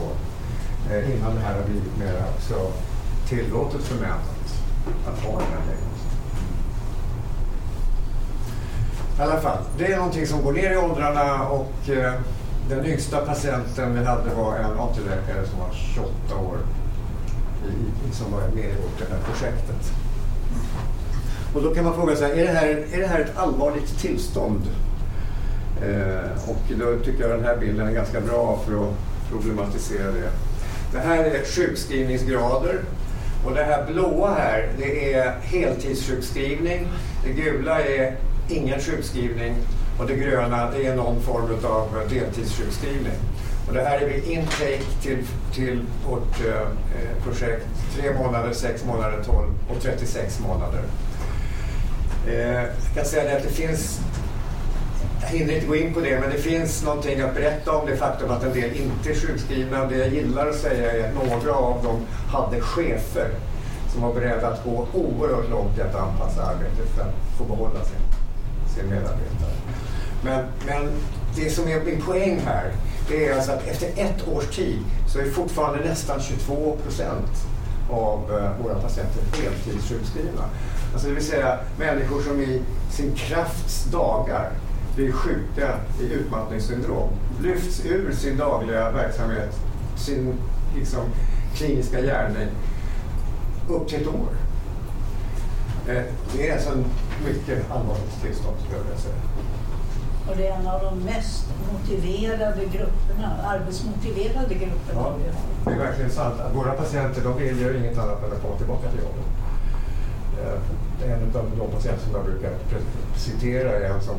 eh, 0.94 1.16
innan 1.16 1.36
det 1.36 1.42
här 1.42 1.56
har 1.56 1.64
blivit 1.64 1.98
mer 1.98 2.24
alltså, 2.34 2.72
tillåtet 3.28 3.82
för 3.82 3.96
män 3.96 4.12
att, 4.12 5.14
att 5.14 5.24
ha 5.24 5.32
den 5.32 5.48
här 5.48 5.62
diagnosen. 5.68 5.90
I 9.18 9.22
alla 9.22 9.42
fall, 9.42 9.58
det 9.78 9.86
är 9.86 9.98
någonting 9.98 10.28
som 10.28 10.44
går 10.44 10.54
ner 10.54 10.72
i 10.72 10.78
åldrarna 10.78 11.50
och 11.50 11.90
eh, 11.90 12.14
den 12.70 12.86
yngsta 12.86 13.26
patienten 13.26 13.94
vi 14.00 14.06
hade 14.06 14.34
var 14.36 14.56
en 14.56 14.80
AT-läkare 14.80 15.48
som 15.48 15.60
var 15.60 15.70
28 15.72 16.36
år 16.36 16.58
i, 17.68 18.14
som 18.16 18.32
var 18.32 18.40
med 18.40 18.66
i 18.66 18.82
vårt 18.84 19.00
det 19.00 19.06
här 19.16 19.22
projektet. 19.32 19.92
Och 21.54 21.62
då 21.64 21.76
kan 21.76 21.84
man 21.84 21.96
fråga 21.96 22.16
sig, 22.16 22.42
är 22.42 22.46
det 22.46 22.60
här, 22.60 22.68
är 22.68 22.98
det 22.98 23.08
här 23.08 23.20
ett 23.20 23.38
allvarligt 23.38 24.00
tillstånd? 24.00 24.62
Eh, 25.82 26.50
och 26.50 26.62
då 26.80 27.00
tycker 27.06 27.22
jag 27.22 27.32
den 27.32 27.46
här 27.46 27.58
bilden 27.58 27.88
är 27.88 27.92
ganska 27.92 28.22
bra 28.22 28.60
för 28.66 28.74
att 28.74 28.94
problematisera 29.32 30.12
det. 30.12 30.30
Det 30.94 31.00
här 31.00 31.24
är 31.24 31.46
sjukskrivningsgrader 31.46 32.82
och 33.46 33.56
det 33.56 33.64
här 33.64 33.86
blåa 33.92 34.34
här 34.34 34.70
det 34.78 35.14
är 35.14 35.40
heltidssjukskrivning. 35.42 36.88
Det 37.26 37.32
gula 37.32 37.82
är 37.82 38.16
ingen 38.50 38.80
sjukskrivning 38.80 39.56
och 40.00 40.08
det 40.08 40.16
gröna 40.16 40.72
det 40.72 40.86
är 40.86 40.96
någon 40.96 41.22
form 41.22 41.66
av 41.66 42.10
deltidssjukskrivning. 42.10 43.18
Och 43.70 43.76
det 43.76 43.84
här 43.84 43.98
är 43.98 44.08
vid 44.08 44.24
intake 44.24 44.84
till, 45.02 45.18
till 45.54 45.82
vårt 46.10 46.46
eh, 46.46 46.62
eh, 46.62 47.24
projekt. 47.24 47.66
Tre 47.96 48.14
månader, 48.14 48.54
sex 48.54 48.86
månader, 48.86 49.24
12 49.26 49.48
och 49.70 49.82
36 49.82 50.40
månader. 50.40 50.82
Eh, 52.28 52.36
jag 52.36 52.68
kan 52.96 53.06
säga 53.06 53.24
det 53.24 53.38
att 53.38 53.44
det 53.44 53.50
finns, 53.50 54.00
jag 55.22 55.28
hinner 55.28 55.54
inte 55.54 55.68
gå 55.68 55.76
in 55.76 55.94
på 55.94 56.00
det, 56.00 56.20
men 56.20 56.30
det 56.30 56.38
finns 56.38 56.84
någonting 56.84 57.22
att 57.22 57.36
berätta 57.36 57.72
om 57.72 57.86
det 57.86 57.98
faktum 57.98 58.32
att 58.32 58.44
en 58.44 58.54
del 58.54 58.72
inte 58.72 59.10
är 59.10 59.16
sjukskrivna. 59.16 59.86
Det 59.86 59.98
jag 59.98 60.14
gillar 60.14 60.48
att 60.48 60.56
säga 60.56 60.92
är 60.92 61.10
att 61.10 61.16
några 61.16 61.54
av 61.54 61.84
dem 61.84 62.06
hade 62.28 62.62
chefer 62.62 63.30
som 63.94 64.02
var 64.02 64.14
beredda 64.14 64.48
att 64.48 64.64
gå 64.64 64.88
oerhört 64.94 65.50
långt 65.50 65.78
i 65.78 65.82
att 65.82 65.96
anpassa 65.96 66.44
arbetet 66.44 66.90
för 66.96 67.02
att 67.02 67.38
få 67.38 67.44
behålla 67.44 67.86
sin, 67.86 68.00
sin 68.76 68.90
medarbetare. 68.90 69.54
Men, 70.24 70.46
men 70.68 70.92
det 71.36 71.50
som 71.50 71.68
är 71.68 71.82
min 71.82 72.02
poäng 72.02 72.40
här, 72.46 72.72
det 73.10 73.28
är 73.28 73.36
alltså 73.36 73.52
att 73.52 73.68
efter 73.68 73.88
ett 73.96 74.28
års 74.28 74.56
tid 74.56 74.80
så 75.08 75.20
är 75.20 75.32
fortfarande 75.32 75.90
nästan 75.90 76.20
22 76.22 76.78
procent 76.84 77.32
av 77.92 78.20
eh, 78.32 78.64
våra 78.64 78.76
patienter 78.76 79.22
heltidssjukskrivna. 79.44 80.44
Alltså 80.94 81.08
det 81.08 81.14
vill 81.14 81.26
säga 81.26 81.60
människor 81.78 82.22
som 82.22 82.42
i 82.42 82.62
sin 82.92 83.16
krafts 83.16 83.84
dagar 83.84 84.52
blir 84.96 85.12
sjuka 85.12 85.80
i 86.02 86.14
utmattningssyndrom, 86.14 87.10
lyfts 87.42 87.86
ur 87.86 88.14
sin 88.14 88.38
dagliga 88.38 88.92
verksamhet, 88.92 89.56
sin 89.98 90.34
liksom, 90.76 91.04
kliniska 91.56 92.02
gärning, 92.02 92.48
upp 93.70 93.88
till 93.88 94.02
ett 94.02 94.08
år. 94.08 94.30
Eh, 95.88 96.04
det 96.34 96.50
är 96.50 96.54
alltså 96.54 96.70
en 96.70 96.86
mycket 97.26 97.72
allvarligt 97.72 98.22
tillstånd 98.22 98.58
skulle 98.60 98.78
jag 98.78 98.84
vilja 98.84 99.00
säga. 99.00 99.16
Och 100.30 100.38
det 100.38 100.48
är 100.48 100.54
en 100.54 100.68
av 100.68 100.82
de 100.82 101.00
mest 101.00 101.46
motiverade 101.74 102.62
grupperna, 102.66 103.30
arbetsmotiverade 103.46 104.54
grupperna 104.54 105.02
Ja, 105.02 105.16
det 105.66 105.72
är 105.72 105.78
verkligen 105.78 106.12
sant. 106.12 106.40
Att 106.40 106.56
våra 106.56 106.72
patienter 106.74 107.22
de 107.24 107.38
vill 107.38 107.60
ju 107.60 107.78
inget 107.78 107.98
annat 107.98 108.24
än 108.24 108.32
att 108.32 108.42
komma 108.42 108.58
tillbaka 108.58 108.90
till 108.90 109.00
jobbet. 109.00 109.26
Eh, 110.44 111.12
En 111.12 111.24
av 111.24 111.52
de 111.58 111.72
patienter 111.78 112.06
som 112.06 112.16
jag 112.16 112.26
brukar 112.26 112.52
citera 113.16 113.72
är 113.72 113.94
en 113.94 114.02
som 114.02 114.16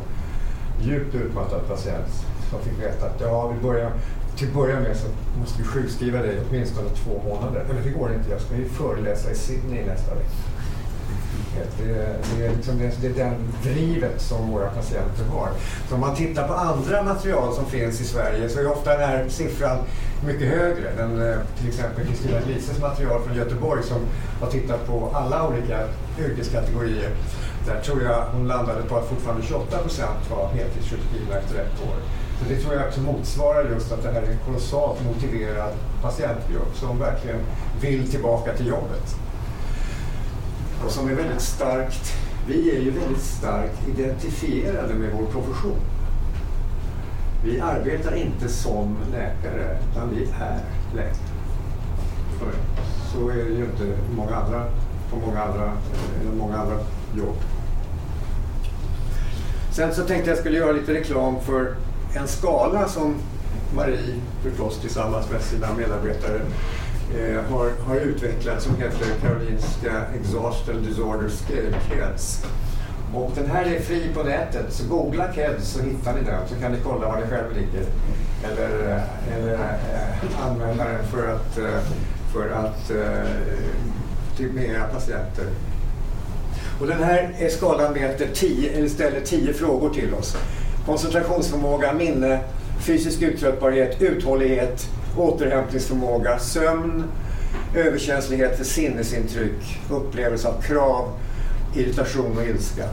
djupt 0.81 1.15
utmattad 1.15 1.69
patient 1.69 2.07
som 2.51 2.61
fick 2.61 2.81
veta 2.81 3.07
att 3.07 3.21
ja, 3.21 3.49
vi 3.49 3.61
börjar, 3.63 3.93
till 4.37 4.49
att 4.49 4.55
börja 4.55 4.81
med 4.81 4.97
så 4.97 5.07
måste 5.41 5.63
vi 5.63 5.69
sjukskriva 5.69 6.19
dig 6.19 6.41
åtminstone 6.49 6.89
två 6.89 7.23
månader. 7.29 7.65
Men 7.69 7.83
det 7.85 7.91
går 7.91 8.13
inte, 8.13 8.31
jag 8.31 8.41
ska 8.41 8.57
ju 8.57 8.69
föreläsa 8.69 9.31
i 9.31 9.35
Sydney 9.35 9.87
nästa 9.87 10.15
vecka. 10.15 10.31
Det, 11.57 11.85
det, 12.37 12.47
är 12.47 12.51
liksom 12.57 12.79
det, 12.79 12.93
det 13.01 13.07
är 13.07 13.25
den 13.25 13.35
drivet 13.63 14.21
som 14.21 14.51
våra 14.51 14.71
patienter 14.71 15.25
har. 15.25 15.49
Så 15.89 15.95
om 15.95 16.01
man 16.01 16.17
tittar 16.17 16.49
på 16.49 16.55
andra 16.55 17.03
material 17.03 17.55
som 17.55 17.67
finns 17.67 18.01
i 18.01 18.05
Sverige 18.05 18.49
så 18.49 18.61
är 18.61 18.73
ofta 18.73 18.99
den 18.99 19.09
här 19.09 19.29
siffran 19.29 19.79
mycket 20.27 20.49
högre. 20.49 20.93
Den, 20.97 21.31
eh, 21.31 21.39
till 21.59 21.69
exempel 21.69 22.07
Kristina 22.07 22.39
Lises 22.47 22.81
material 22.81 23.23
från 23.23 23.37
Göteborg 23.37 23.83
som 23.83 23.99
har 24.41 24.51
tittat 24.51 24.87
på 24.87 25.11
alla 25.15 25.49
olika 25.49 25.79
yrkeskategorier. 26.19 27.11
Där 27.67 27.81
tror 27.81 28.03
jag 28.03 28.25
hon 28.33 28.49
landade 28.49 28.83
på 28.83 28.97
att 28.97 29.09
fortfarande 29.09 29.47
28 29.47 29.79
procent 29.79 30.31
var 30.31 30.49
heltidssjukskrivna 30.49 31.39
efter 31.39 31.55
ett 31.55 31.83
år. 31.89 31.97
Så 32.39 32.49
det 32.49 32.57
tror 32.57 32.75
jag 32.75 32.87
också 32.87 33.01
motsvarar 33.01 33.71
just 33.71 33.93
att 33.93 34.03
det 34.03 34.13
här 34.13 34.23
är 34.23 34.31
en 34.31 34.39
kolossalt 34.47 35.05
motiverad 35.05 35.73
patientgrupp 36.03 36.77
som 36.77 36.99
verkligen 36.99 37.41
vill 37.81 38.11
tillbaka 38.11 38.53
till 38.53 38.67
jobbet 38.67 39.17
och 40.85 40.91
som 40.91 41.09
är 41.09 41.15
väldigt 41.15 41.41
starkt, 41.41 42.15
vi 42.47 42.77
är 42.77 42.81
ju 42.81 42.91
väldigt 42.91 43.23
starkt 43.23 43.89
identifierade 43.89 44.95
med 44.95 45.11
vår 45.13 45.27
profession. 45.27 45.79
Vi 47.45 47.61
arbetar 47.61 48.15
inte 48.15 48.49
som 48.49 48.97
läkare, 49.13 49.79
utan 49.91 50.11
vi 50.11 50.23
är 50.23 50.61
läkare. 50.95 51.15
Så 53.13 53.29
är 53.29 53.35
det 53.35 53.51
ju 53.51 53.65
inte 53.65 53.99
många 54.17 54.37
andra, 54.37 54.65
på 55.11 55.17
många 55.27 55.43
andra, 55.43 55.73
eller 56.21 56.33
många 56.39 56.57
andra 56.57 56.77
jobb. 57.17 57.37
Sen 59.73 59.95
så 59.95 60.03
tänkte 60.03 60.31
jag 60.31 60.39
skulle 60.39 60.59
göra 60.59 60.73
lite 60.73 60.95
reklam 60.95 61.41
för 61.41 61.75
en 62.15 62.29
skala 62.29 62.89
som 62.89 63.15
Marie 63.75 64.15
förstås 64.43 64.79
tillsammans 64.81 65.31
med 65.31 65.43
sina 65.43 65.75
medarbetare 65.75 66.41
eh, 67.19 67.43
har, 67.53 67.71
har 67.87 67.97
utvecklat 67.97 68.63
som 68.63 68.77
heter 68.77 69.07
Karolinska 69.23 70.03
Exhaustion 70.21 70.83
Disorder 70.83 71.29
Scale 71.29 71.77
KEDS. 71.89 72.45
Och 73.15 73.33
den 73.35 73.47
här 73.47 73.65
är 73.65 73.81
fri 73.81 74.11
på 74.15 74.23
nätet, 74.23 74.73
så 74.73 74.89
googla 74.89 75.33
KEDS 75.33 75.69
så 75.69 75.83
hittar 75.83 76.15
ni 76.15 76.21
den 76.21 76.49
så 76.49 76.55
kan 76.55 76.73
ni 76.73 76.79
kolla 76.85 77.09
var 77.09 77.21
det 77.21 77.27
själv 77.27 77.57
ligger. 77.57 77.85
Eller, 78.45 78.97
eh, 78.97 79.37
eller 79.37 79.53
eh, 79.53 79.61
äh, 79.61 80.47
använda 80.47 80.85
den 80.85 81.07
för 81.07 81.35
att, 81.35 81.59
eh, 81.59 81.81
för 82.33 82.51
att 82.51 82.91
äh, 82.91 83.31
till 84.37 84.53
med 84.53 84.81
patienter. 84.93 85.47
Och 86.81 86.87
den 86.87 87.03
här 87.03 87.35
är 87.39 87.49
skalan 87.49 87.93
mäter 87.93 88.29
tio, 88.35 88.73
eller 88.73 88.89
ställer 88.89 89.21
tio 89.21 89.53
frågor 89.53 89.91
till 89.91 90.15
oss. 90.15 90.37
Koncentrationsförmåga, 90.87 91.93
minne, 91.93 92.41
fysisk 92.81 93.23
uttröttbarhet, 93.23 94.03
uthållighet, 94.03 94.89
återhämtningsförmåga, 95.17 96.39
sömn, 96.39 97.05
överkänslighet 97.75 98.57
för 98.57 98.65
sinnesintryck, 98.65 99.81
upplevelse 99.91 100.49
av 100.49 100.63
krav, 100.63 101.09
irritation 101.75 102.39
och 102.39 102.45
ilska. 102.45 102.85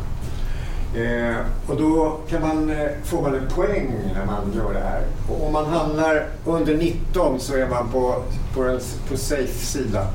Eh, 0.95 1.35
och 1.67 1.77
då 1.77 2.17
kan 2.29 2.41
man, 2.41 2.69
eh, 2.69 2.89
får 3.03 3.21
man 3.21 3.35
en 3.35 3.47
poäng 3.47 3.93
när 4.15 4.25
man 4.25 4.53
gör 4.55 4.73
det 4.73 4.79
här. 4.79 5.01
Och 5.29 5.47
om 5.47 5.53
man 5.53 5.65
hamnar 5.65 6.25
under 6.45 6.77
19 6.77 7.39
så 7.39 7.55
är 7.55 7.67
man 7.67 7.89
på, 7.91 8.23
på, 8.53 8.63
en, 8.63 8.79
på 9.09 9.17
safe 9.17 9.65
sida. 9.65 10.07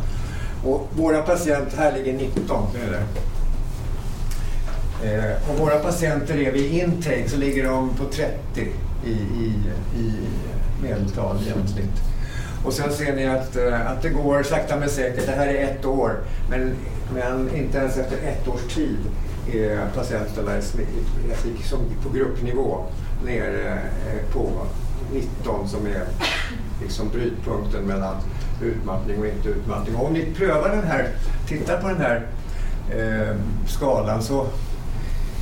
Och 0.65 0.89
våra 0.97 1.23
patienter, 1.23 1.77
här 1.77 1.93
ligger 1.93 2.13
19, 2.13 2.67
det 2.73 2.79
är 2.79 2.91
det. 2.91 3.05
Eh, 5.05 5.51
och 5.51 5.59
våra 5.59 5.79
patienter 5.79 6.39
är 6.39 6.53
vid 6.53 6.73
intake 6.73 7.29
så 7.29 7.37
ligger 7.37 7.65
de 7.65 7.89
på 7.89 8.05
30 8.05 8.33
i, 9.05 9.11
i, 9.11 9.53
i 9.97 10.13
medeltal 10.83 11.37
genomsnitt. 11.47 12.03
Och 12.65 12.73
sen 12.73 12.93
ser 12.93 13.17
ni 13.17 13.27
att, 13.27 13.57
eh, 13.57 13.91
att 13.91 14.03
det 14.03 14.09
går 14.09 14.43
sakta 14.43 14.77
men 14.77 14.89
säkert. 14.89 15.27
Det 15.27 15.33
här 15.33 15.47
är 15.47 15.65
ett 15.65 15.85
år, 15.85 16.19
men, 16.51 16.75
men 17.15 17.55
inte 17.55 17.79
ens 17.79 17.97
efter 17.97 18.17
ett 18.17 18.49
års 18.49 18.75
tid 18.75 18.99
är 19.53 19.87
patienterna 19.95 20.59
i 20.59 21.63
som 21.63 21.79
på 22.03 22.09
gruppnivå 22.09 22.85
nere 23.25 23.73
eh, 23.73 24.33
på 24.33 24.51
19 25.13 25.69
som 25.69 25.87
är 25.87 26.05
liksom 26.83 27.09
brytpunkten 27.09 27.85
mellan 27.85 28.15
utmattning 28.63 29.19
och 29.19 29.27
inte 29.27 29.49
utmattning. 29.49 29.97
Och 29.97 30.07
om 30.07 30.13
ni 30.13 30.35
prövar 30.37 30.69
den 30.69 30.85
här, 30.85 31.09
tittar 31.49 31.81
på 31.81 31.89
den 31.89 32.01
här 32.01 32.27
eh, 32.91 33.37
skalan 33.67 34.23
så 34.23 34.47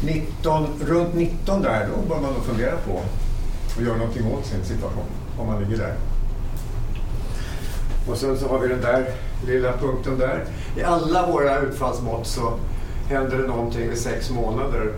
19, 0.04 0.66
runt 0.86 1.14
19 1.14 1.62
där, 1.62 1.88
då 1.88 2.14
bör 2.14 2.20
man 2.20 2.32
nog 2.32 2.44
fundera 2.44 2.76
på 2.76 3.00
och 3.76 3.82
göra 3.82 3.96
någonting 3.96 4.32
åt 4.32 4.46
sin 4.46 4.64
situation 4.64 5.19
om 5.40 5.46
man 5.46 5.62
ligger 5.62 5.76
där. 5.76 5.94
Och 8.08 8.16
sen 8.16 8.38
så 8.38 8.48
har 8.48 8.58
vi 8.58 8.68
den 8.68 8.80
där 8.80 9.06
lilla 9.46 9.72
punkten 9.72 10.18
där. 10.18 10.44
I 10.76 10.82
alla 10.82 11.26
våra 11.26 11.58
utfallsmått 11.60 12.26
så 12.26 12.52
händer 13.08 13.38
det 13.38 13.46
någonting 13.46 13.88
vid 13.88 13.98
sex 13.98 14.30
månader. 14.30 14.92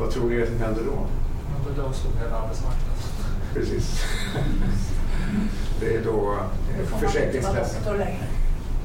Vad 0.00 0.10
tror 0.10 0.30
ni 0.30 0.46
som 0.46 0.58
händer 0.58 0.82
då? 0.86 1.06
Bedöms 1.70 2.04
nog 2.04 2.12
hela 2.24 2.36
arbetsmarknaden. 2.36 2.96
Precis. 3.54 4.02
Det 5.80 5.96
är 5.96 6.04
då 6.04 6.10
Då 6.12 6.32
eh, 6.32 6.34
får 6.34 6.36
man 6.36 6.76
inte 6.76 6.92
vara 6.92 7.00
Försäkringskassan. 7.00 7.82
doktor 7.84 7.98
längre. 7.98 8.24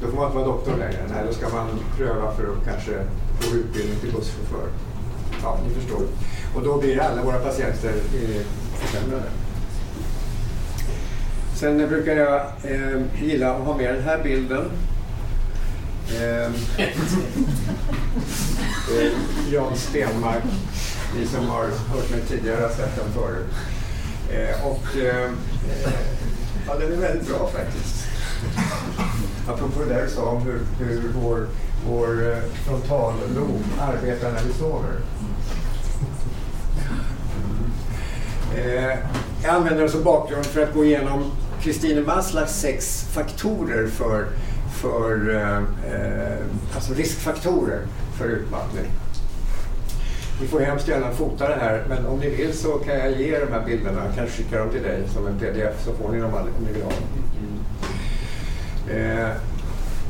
Då 0.01 0.07
får 0.07 0.15
man 0.17 0.25
inte 0.25 0.37
vara 0.37 0.47
doktor 0.47 0.71
längre. 0.77 1.01
Nej, 1.13 1.23
då 1.27 1.33
ska 1.33 1.49
man 1.49 1.67
pröva 1.97 2.31
för 2.31 2.43
att 2.43 2.65
kanske 2.65 2.91
få 3.39 3.55
utbildning 3.55 3.99
till 3.99 4.11
busschaufför. 4.11 4.67
Ja, 5.43 5.57
ni 5.67 5.73
förstår. 5.73 6.01
Och 6.55 6.63
då 6.63 6.77
blir 6.77 6.99
alla 7.01 7.23
våra 7.23 7.39
patienter 7.39 7.89
eh, 7.89 8.41
försämrade. 8.73 9.23
Sen 11.59 11.77
brukar 11.89 12.15
jag 12.15 12.41
eh, 12.63 13.01
gilla 13.21 13.51
att 13.51 13.65
ha 13.65 13.77
med 13.77 13.93
den 13.93 14.03
här 14.03 14.23
bilden. 14.23 14.71
Eh, 16.09 16.45
eh, 18.97 19.11
Jan 19.51 19.75
Stenmark, 19.75 20.43
ni 21.15 21.25
som 21.25 21.47
har 21.47 21.63
hört 21.63 22.11
mig 22.11 22.21
tidigare 22.27 22.61
har 22.61 22.69
sett 22.69 22.95
den 22.95 23.13
förut. 23.13 23.45
Eh, 24.31 24.67
och 24.67 24.97
eh, 24.97 25.23
eh, 25.25 25.91
ja, 26.67 26.75
den 26.79 26.93
är 26.93 26.97
väldigt 26.97 27.27
bra 27.27 27.47
faktiskt. 27.47 28.05
Apropå 29.47 29.83
det 29.83 29.93
där 29.93 30.03
du 30.03 30.09
sa 30.09 30.21
om 30.21 30.41
hur, 30.41 30.59
hur 30.79 31.11
vår, 31.21 31.47
vår 31.87 32.31
eh, 32.31 32.37
frontallob 32.65 33.63
arbetar 33.79 34.31
när 34.31 34.43
vi 34.43 34.53
sover. 34.53 34.99
Eh, 38.55 38.97
jag 39.43 39.55
använder 39.55 39.81
den 39.81 39.91
som 39.91 40.03
bakgrund 40.03 40.45
för 40.45 40.63
att 40.63 40.73
gå 40.73 40.85
igenom 40.85 41.31
Kristine 41.61 42.01
Maslaks 42.01 42.51
sex 42.51 43.05
faktorer 43.11 43.87
för, 43.87 44.27
för 44.81 45.35
eh, 45.35 45.57
eh, 45.93 46.37
alltså 46.75 46.93
riskfaktorer 46.93 47.79
för 48.17 48.25
utmattning. 48.25 48.85
Ni 50.41 50.47
får 50.47 50.59
hemskt 50.59 50.87
gärna 50.87 51.11
fota 51.11 51.49
det 51.49 51.55
här, 51.55 51.85
men 51.89 52.05
om 52.05 52.19
ni 52.19 52.29
vill 52.29 52.57
så 52.57 52.71
kan 52.71 52.95
jag 52.95 53.11
ge 53.11 53.35
er 53.35 53.45
de 53.45 53.51
här 53.53 53.65
bilderna. 53.65 54.05
Jag 54.05 54.15
kan 54.15 54.27
skicka 54.27 54.59
dem 54.59 54.69
till 54.69 54.83
dig 54.83 55.03
som 55.13 55.27
en 55.27 55.39
pdf 55.39 55.85
så 55.85 55.93
får 55.93 56.11
ni 56.11 56.19
dem 56.19 56.33
aldrig 56.33 56.55
om 56.55 56.63
ni 56.63 56.73
vill 56.73 56.83
ha 56.83 56.89
dem. 56.89 57.27
Eh, 58.89 59.29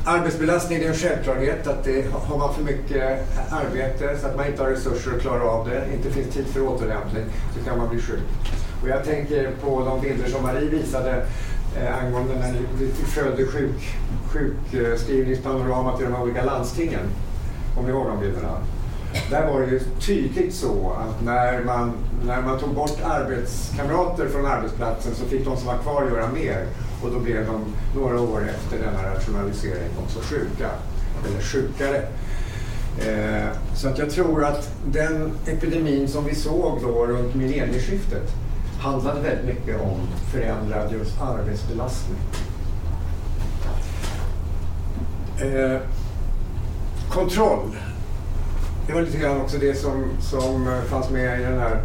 arbetsbelastning 0.06 0.80
det 0.80 0.86
är 0.86 0.90
en 0.90 0.96
självklarhet 0.96 1.68
att 1.68 1.84
det, 1.84 2.06
har 2.12 2.38
man 2.38 2.54
för 2.54 2.64
mycket 2.64 3.20
arbete 3.52 4.18
så 4.22 4.28
att 4.28 4.36
man 4.38 4.48
inte 4.48 4.64
har 4.64 4.70
resurser 4.70 5.12
att 5.16 5.22
klara 5.22 5.44
av 5.44 5.70
det, 5.70 5.84
inte 5.94 6.12
finns 6.12 6.36
tid 6.36 6.48
för 6.48 6.62
återhämtning, 6.62 7.24
så 7.58 7.70
kan 7.70 7.78
man 7.78 7.90
bli 7.90 8.02
sjuk. 8.02 8.20
Och 8.82 8.90
jag 8.90 9.04
tänker 9.04 9.52
på 9.62 9.86
de 9.86 10.02
bilder 10.02 10.30
som 10.30 10.44
Marie 10.44 10.70
visade 10.70 11.26
eh, 11.78 12.04
angående 12.04 12.34
när 12.40 12.52
ni 12.52 12.88
följde 12.88 13.46
sjuk, 13.46 13.98
sjukskrivningspanoramat 14.32 16.02
i 16.02 16.04
de 16.04 16.14
här 16.14 16.24
olika 16.24 16.44
landstingen. 16.44 17.10
Kommer 17.76 17.90
ni 17.90 17.96
ihåg 17.96 18.08
de 18.08 18.20
bilderna? 18.20 18.58
Där 19.30 19.48
var 19.48 19.62
det 19.62 19.68
ju 19.68 19.80
tydligt 19.80 20.54
så 20.54 20.92
att 20.92 21.26
när 21.26 21.64
man, 21.64 21.94
när 22.26 22.42
man 22.42 22.60
tog 22.60 22.76
bort 22.76 23.02
arbetskamrater 23.04 24.28
från 24.28 24.46
arbetsplatsen 24.46 25.16
så 25.16 25.26
fick 25.26 25.46
de 25.46 25.58
som 25.58 25.68
var 25.68 25.78
kvar 25.78 26.08
göra 26.12 26.32
mer. 26.32 26.66
Och 27.04 27.12
då 27.12 27.20
blev 27.20 27.46
de 27.46 27.66
några 27.96 28.22
år 28.22 28.50
efter 28.50 28.86
denna 28.86 29.16
rationalisering 29.16 29.90
också 30.04 30.20
sjuka, 30.20 30.70
eller 31.28 31.42
sjukare. 31.42 31.98
Eh, 33.00 33.48
så 33.76 33.88
att 33.88 33.98
jag 33.98 34.10
tror 34.10 34.46
att 34.46 34.70
den 34.86 35.32
epidemin 35.48 36.08
som 36.08 36.26
vi 36.26 36.36
såg 36.36 36.80
då 36.82 37.06
runt 37.06 37.36
millennieskiftet 37.36 38.32
handlade 38.80 39.22
väldigt 39.22 39.46
mycket 39.46 39.82
om 39.82 40.00
förändrad 40.32 40.92
just 40.92 41.22
arbetsbelastning. 41.22 42.18
Eh, 45.42 45.82
kontroll. 47.10 47.78
Det 48.88 48.94
var 48.94 49.02
lite 49.02 49.18
grann 49.18 49.42
också 49.42 49.58
det 49.58 49.76
som, 49.76 50.06
som 50.22 50.82
fanns 50.90 51.10
med 51.10 51.42
i 51.42 51.44
den 51.44 51.60
här, 51.60 51.82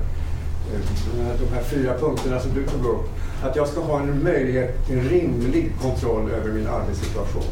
eh, 0.72 1.40
de 1.40 1.54
här 1.54 1.62
fyra 1.62 1.98
punkterna 1.98 2.40
som 2.40 2.54
du 2.54 2.66
tog 2.66 2.86
upp. 2.86 3.08
Att 3.44 3.56
jag 3.56 3.68
ska 3.68 3.80
ha 3.80 4.00
en 4.00 4.22
möjlighet 4.22 4.86
till 4.86 5.08
rimlig 5.08 5.72
kontroll 5.82 6.30
över 6.30 6.52
min 6.52 6.66
arbetssituation. 6.66 7.42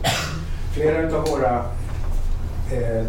Flera 0.75 1.17
av 1.17 1.29
våra 1.29 1.65
eh, 2.73 3.07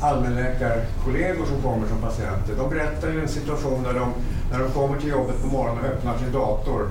allmänläkarkollegor 0.00 1.46
som 1.46 1.62
kommer 1.62 1.88
som 1.88 1.98
patienter, 1.98 2.54
de 2.56 2.70
berättar 2.70 3.08
ju 3.08 3.20
en 3.20 3.28
situation 3.28 3.82
där 3.82 3.94
de, 3.94 4.12
när 4.50 4.58
de 4.58 4.70
kommer 4.70 5.00
till 5.00 5.08
jobbet 5.08 5.42
på 5.42 5.46
morgonen 5.46 5.84
och 5.84 5.90
öppnar 5.90 6.18
sin 6.18 6.32
dator 6.32 6.88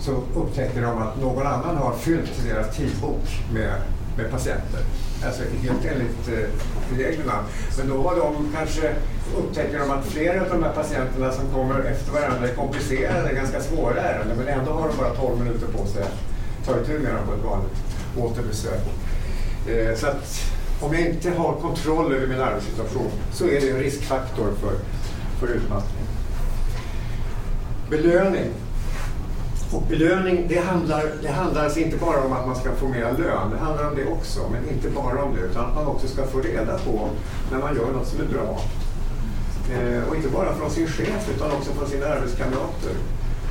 så 0.00 0.12
upptäcker 0.34 0.82
de 0.82 0.98
att 0.98 1.20
någon 1.20 1.46
annan 1.46 1.76
har 1.76 1.94
fyllt 1.94 2.44
deras 2.48 2.76
tidbok 2.76 3.24
med, 3.52 3.74
med 4.16 4.30
patienter. 4.30 4.80
Alltså 5.26 5.42
helt 5.62 5.84
enligt 5.84 6.28
eh, 6.28 6.96
reglerna. 6.98 7.44
Men 7.78 7.88
då 7.88 8.02
har 8.02 8.16
de 8.16 8.52
kanske, 8.56 8.94
upptäcker 9.38 9.78
de 9.78 9.90
att 9.90 10.06
flera 10.06 10.42
av 10.42 10.48
de 10.48 10.62
här 10.62 10.72
patienterna 10.72 11.32
som 11.32 11.50
kommer 11.54 11.80
efter 11.80 12.12
varandra 12.12 12.48
är 12.48 12.54
komplicerade, 12.54 13.34
ganska 13.34 13.60
svåra 13.60 14.00
ärenden, 14.00 14.36
men 14.36 14.48
ändå 14.48 14.72
har 14.72 14.88
de 14.88 14.96
bara 14.96 15.14
12 15.14 15.38
minuter 15.38 15.66
på 15.66 15.86
sig 15.86 16.02
att 16.02 16.18
ta 16.66 16.80
itu 16.80 16.98
med 16.98 17.14
dem 17.14 17.26
på 17.26 17.32
ett 17.32 17.44
vanligt 17.44 17.76
återbesök. 18.18 18.82
Eh, 19.68 19.96
så 19.96 20.06
att 20.06 20.52
om 20.80 20.94
jag 20.94 21.06
inte 21.06 21.30
har 21.30 21.52
kontroll 21.52 22.12
över 22.12 22.26
min 22.26 22.40
arbetssituation 22.40 23.10
så 23.32 23.44
är 23.44 23.60
det 23.60 23.70
en 23.70 23.78
riskfaktor 23.78 24.52
för, 24.60 24.72
för 25.40 25.54
utmattning. 25.54 26.09
Belöning. 27.90 28.50
Och 29.72 29.82
belöning, 29.88 30.46
det 30.48 30.58
handlar, 30.58 31.04
det 31.22 31.28
handlar 31.28 31.64
alltså 31.64 31.80
inte 31.80 31.96
bara 31.96 32.24
om 32.24 32.32
att 32.32 32.46
man 32.46 32.56
ska 32.56 32.72
få 32.72 32.88
mer 32.88 33.00
lön, 33.00 33.50
det 33.50 33.58
handlar 33.58 33.88
om 33.88 33.94
det 33.96 34.06
också, 34.06 34.40
men 34.52 34.68
inte 34.68 34.90
bara 34.90 35.22
om 35.22 35.34
det, 35.34 35.40
utan 35.40 35.64
att 35.64 35.74
man 35.74 35.86
också 35.86 36.08
ska 36.08 36.26
få 36.26 36.40
reda 36.40 36.78
på 36.78 37.08
när 37.50 37.58
man 37.58 37.76
gör 37.76 37.92
något 37.92 38.06
som 38.06 38.20
är 38.20 38.24
bra. 38.24 38.60
Eh, 39.72 40.08
och 40.08 40.16
inte 40.16 40.28
bara 40.28 40.54
från 40.54 40.70
sin 40.70 40.86
chef, 40.86 41.30
utan 41.36 41.50
också 41.50 41.72
från 41.72 41.88
sina 41.88 42.06
arbetskamrater. 42.06 42.92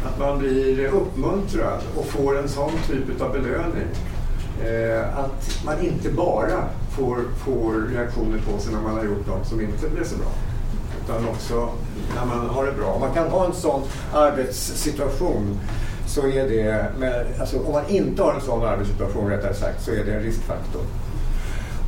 Att 0.06 0.20
man 0.20 0.40
blir 0.40 0.86
uppmuntrad 0.86 1.82
och 1.96 2.06
får 2.06 2.40
en 2.40 2.50
sån 2.50 2.72
typ 2.88 3.22
av 3.22 3.32
belöning. 3.32 3.88
Eh, 4.64 5.18
att 5.18 5.66
man 5.66 5.80
inte 5.82 6.10
bara 6.10 6.64
får, 6.98 7.18
får 7.46 7.88
reaktioner 7.94 8.38
på 8.38 8.60
sig 8.60 8.74
när 8.74 8.82
man 8.82 8.98
har 8.98 9.04
gjort 9.04 9.28
något 9.28 9.48
som 9.48 9.62
inte 9.62 9.90
blev 9.90 10.04
så 10.04 10.18
bra. 10.18 10.32
Utan 11.10 11.28
också 11.28 11.70
när 12.16 12.26
man 12.26 12.50
har 12.50 12.66
det 12.66 12.72
bra. 12.72 12.98
Man 13.00 13.14
kan 13.14 13.28
ha 13.28 13.46
en 13.46 13.54
sån 13.54 13.82
arbetssituation 14.14 15.60
så 16.08 16.28
är 16.28 16.50
det, 16.50 16.86
med, 17.00 17.26
alltså 17.40 17.60
om 17.60 17.72
man 17.72 17.88
inte 17.88 18.24
har 18.24 18.34
en 18.34 18.42
sån 18.42 18.66
arbetssituation 18.66 19.30
rättare 19.30 19.54
sagt, 19.54 19.84
så 19.84 19.92
är 19.92 20.06
det 20.06 20.14
en 20.14 20.24
riskfaktor. 20.24 20.82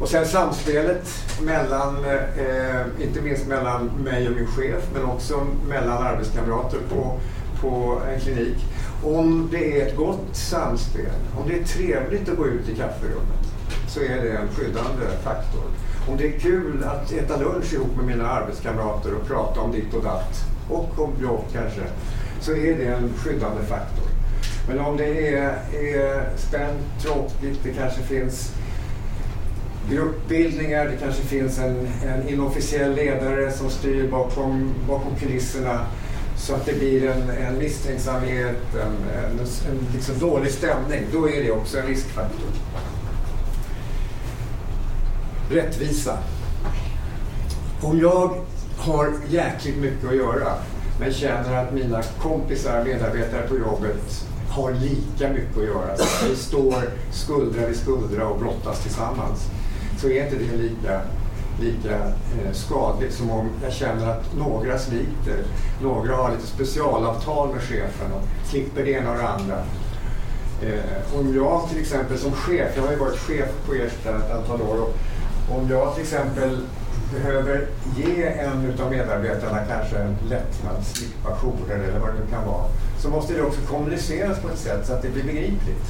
Och 0.01 0.09
sen 0.09 0.25
samspelet 0.25 1.09
mellan, 1.41 2.05
eh, 2.05 3.03
inte 3.03 3.21
minst 3.21 3.47
mellan 3.47 3.85
mig 3.85 4.27
och 4.27 4.35
min 4.35 4.47
chef, 4.47 4.83
men 4.93 5.05
också 5.05 5.47
mellan 5.67 6.03
arbetskamrater 6.03 6.79
på, 6.89 7.19
på 7.61 8.01
en 8.13 8.19
klinik. 8.19 8.65
Om 9.03 9.49
det 9.51 9.81
är 9.81 9.87
ett 9.87 9.95
gott 9.95 10.27
samspel, 10.31 11.11
om 11.37 11.47
det 11.47 11.59
är 11.59 11.63
trevligt 11.63 12.29
att 12.29 12.37
gå 12.37 12.47
ut 12.47 12.69
i 12.69 12.75
kafferummet, 12.75 13.45
så 13.87 13.99
är 13.99 14.21
det 14.21 14.29
en 14.29 14.47
skyddande 14.47 15.05
faktor. 15.23 15.63
Om 16.07 16.17
det 16.17 16.35
är 16.35 16.39
kul 16.39 16.83
att 16.83 17.11
äta 17.11 17.37
lunch 17.37 17.73
ihop 17.73 17.95
med 17.97 18.05
mina 18.05 18.27
arbetskamrater 18.27 19.15
och 19.15 19.27
prata 19.27 19.59
om 19.61 19.71
ditt 19.71 19.93
och 19.93 20.03
datt, 20.03 20.45
och 20.69 20.99
om 20.99 21.11
jobb 21.21 21.43
kanske, 21.53 21.81
så 22.41 22.51
är 22.51 22.77
det 22.77 22.85
en 22.85 23.13
skyddande 23.17 23.61
faktor. 23.61 24.05
Men 24.67 24.79
om 24.79 24.97
det 24.97 25.35
är, 25.35 25.59
är 25.71 26.37
spänt, 26.37 26.81
tråkigt, 27.01 27.59
det 27.63 27.73
kanske 27.73 28.01
finns 28.01 28.53
gruppbildningar, 29.89 30.85
det 30.85 30.97
kanske 30.97 31.21
finns 31.21 31.59
en, 31.59 31.87
en 32.05 32.29
inofficiell 32.29 32.95
ledare 32.95 33.51
som 33.51 33.69
styr 33.69 34.11
bakom, 34.11 34.73
bakom 34.87 35.15
kulisserna 35.15 35.85
så 36.37 36.55
att 36.55 36.65
det 36.65 36.73
blir 36.73 37.09
en, 37.09 37.29
en 37.29 37.57
misstänksamhet, 37.57 38.57
en, 38.73 39.21
en, 39.23 39.39
en 39.39 39.87
liksom 39.93 40.19
dålig 40.19 40.51
stämning, 40.51 41.05
då 41.11 41.29
är 41.29 41.43
det 41.43 41.51
också 41.51 41.79
en 41.79 41.87
riskfaktor. 41.87 42.49
Rättvisa. 45.51 46.17
Om 47.81 47.99
jag 47.99 48.35
har 48.77 49.13
jäkligt 49.29 49.77
mycket 49.77 50.09
att 50.09 50.15
göra 50.15 50.53
men 50.99 51.13
känner 51.13 51.63
att 51.63 51.73
mina 51.73 52.01
kompisar, 52.21 52.83
medarbetare 52.83 53.47
på 53.47 53.57
jobbet 53.57 54.25
har 54.49 54.71
lika 54.71 55.29
mycket 55.29 55.57
att 55.57 55.63
göra. 55.63 55.97
Så 55.97 56.25
vi 56.29 56.35
står 56.35 56.83
skuldra 57.11 57.67
vid 57.67 57.77
skuldra 57.77 58.27
och 58.27 58.39
brottas 58.39 58.83
tillsammans. 58.83 59.49
Så 59.97 60.09
är 60.09 60.23
inte 60.23 60.35
det 60.35 60.57
lika, 60.57 61.01
lika 61.61 61.95
eh, 61.95 62.51
skadligt 62.53 63.13
som 63.13 63.31
om 63.31 63.49
jag 63.63 63.73
känner 63.73 64.09
att 64.09 64.35
några 64.37 64.79
sliter. 64.79 65.43
Några 65.81 66.15
har 66.15 66.31
lite 66.31 66.47
specialavtal 66.47 67.53
med 67.53 67.61
chefen 67.61 68.11
och 68.11 68.49
slipper 68.49 68.83
det 68.83 68.91
ena 68.91 69.11
och 69.11 69.17
det 69.17 69.27
andra. 69.27 69.57
Eh, 70.61 71.19
om 71.19 71.35
jag 71.35 71.69
till 71.69 71.79
exempel 71.79 72.17
som 72.17 72.31
chef, 72.31 72.71
jag 72.75 72.83
har 72.83 72.91
ju 72.91 72.97
varit 72.97 73.19
chef 73.19 73.49
på 73.65 73.73
Ersta 73.73 74.09
ett 74.09 74.31
antal 74.31 74.61
år, 74.61 74.81
och 74.81 74.95
om 75.57 75.69
jag 75.69 75.93
till 75.93 76.03
exempel 76.03 76.57
behöver 77.13 77.67
ge 77.97 78.23
en 78.25 78.65
utav 78.65 78.91
medarbetarna 78.91 79.59
kanske 79.69 79.97
en 79.97 80.15
lättnad, 80.29 80.83
slippa 80.83 81.29
jourer 81.41 81.79
eller 81.79 81.99
vad 81.99 82.09
det 82.09 82.19
nu 82.25 82.31
kan 82.31 82.45
vara, 82.45 82.65
så 82.99 83.09
måste 83.09 83.33
det 83.33 83.41
också 83.41 83.61
kommuniceras 83.61 84.39
på 84.39 84.49
ett 84.49 84.57
sätt 84.59 84.85
så 84.87 84.93
att 84.93 85.01
det 85.01 85.09
blir 85.09 85.23
begripligt. 85.23 85.85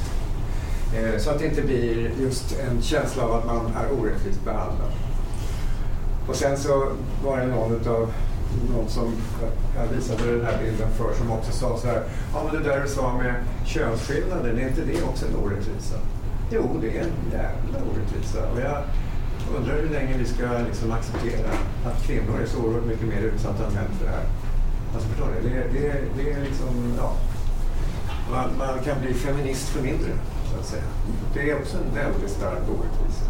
Eh, 0.96 1.18
Så 1.20 1.30
att 1.30 1.38
det 1.38 1.46
inte 1.46 1.62
blir 1.62 2.10
just 2.20 2.58
en 2.60 2.82
känsla 2.82 3.22
av 3.24 3.32
att 3.32 3.46
man 3.46 3.66
är 3.66 4.00
orättvist 4.00 4.44
behandlad. 4.44 4.90
Och 6.28 6.36
sen 6.36 6.56
så 6.58 6.92
var 7.24 7.36
det 7.38 7.46
någon 7.46 7.76
utav 7.76 8.12
någon 8.76 8.88
som 8.88 9.14
jag 9.76 9.96
visade 9.96 10.36
den 10.36 10.46
här 10.46 10.58
bilden 10.64 10.88
för 10.90 11.14
som 11.14 11.30
också 11.32 11.52
sa 11.52 11.78
så 11.78 11.86
här, 11.86 12.02
ja 12.34 12.44
men 12.44 12.62
det 12.62 12.68
där 12.68 12.80
du 12.82 12.88
sa 12.88 13.16
med 13.18 13.34
könsskillnader, 13.64 14.48
är 14.48 14.68
inte 14.68 14.80
det 14.80 15.02
också 15.02 15.26
en 15.26 15.36
orättvisa? 15.44 15.96
Jo, 16.50 16.78
det 16.80 16.98
är 16.98 17.00
en 17.00 17.32
jävla 17.32 17.78
orättvisa. 17.90 18.38
Och 18.52 18.60
jag 18.60 18.82
undrar 19.56 19.74
hur 19.82 19.88
länge 19.88 20.18
vi 20.18 20.24
ska 20.24 20.44
liksom 20.68 20.92
acceptera 20.92 21.50
att 21.86 22.02
kvinnor 22.06 22.40
är 22.42 22.46
så 22.46 22.58
oerhört 22.58 22.86
mycket 22.86 23.08
mer 23.08 23.22
utsatta 23.22 23.66
än 23.66 23.72
män 23.72 23.90
för 23.98 24.04
det 24.04 24.10
här. 24.10 24.26
Alltså 24.94 25.08
förstår 25.08 25.26
ni? 25.26 25.48
Det, 25.48 25.56
det, 25.72 25.92
det 26.16 26.32
är 26.32 26.40
liksom, 26.40 26.94
ja. 26.98 27.12
Man, 28.30 28.50
man 28.58 28.84
kan 28.84 29.00
bli 29.00 29.14
feminist 29.14 29.68
för 29.68 29.82
mindre, 29.82 30.10
så 30.52 30.60
att 30.60 30.66
säga. 30.66 30.82
Det 31.34 31.50
är 31.50 31.58
också 31.58 31.76
en 31.76 31.94
väldigt 31.94 32.30
stark 32.30 32.62
orättvisa. 32.68 33.24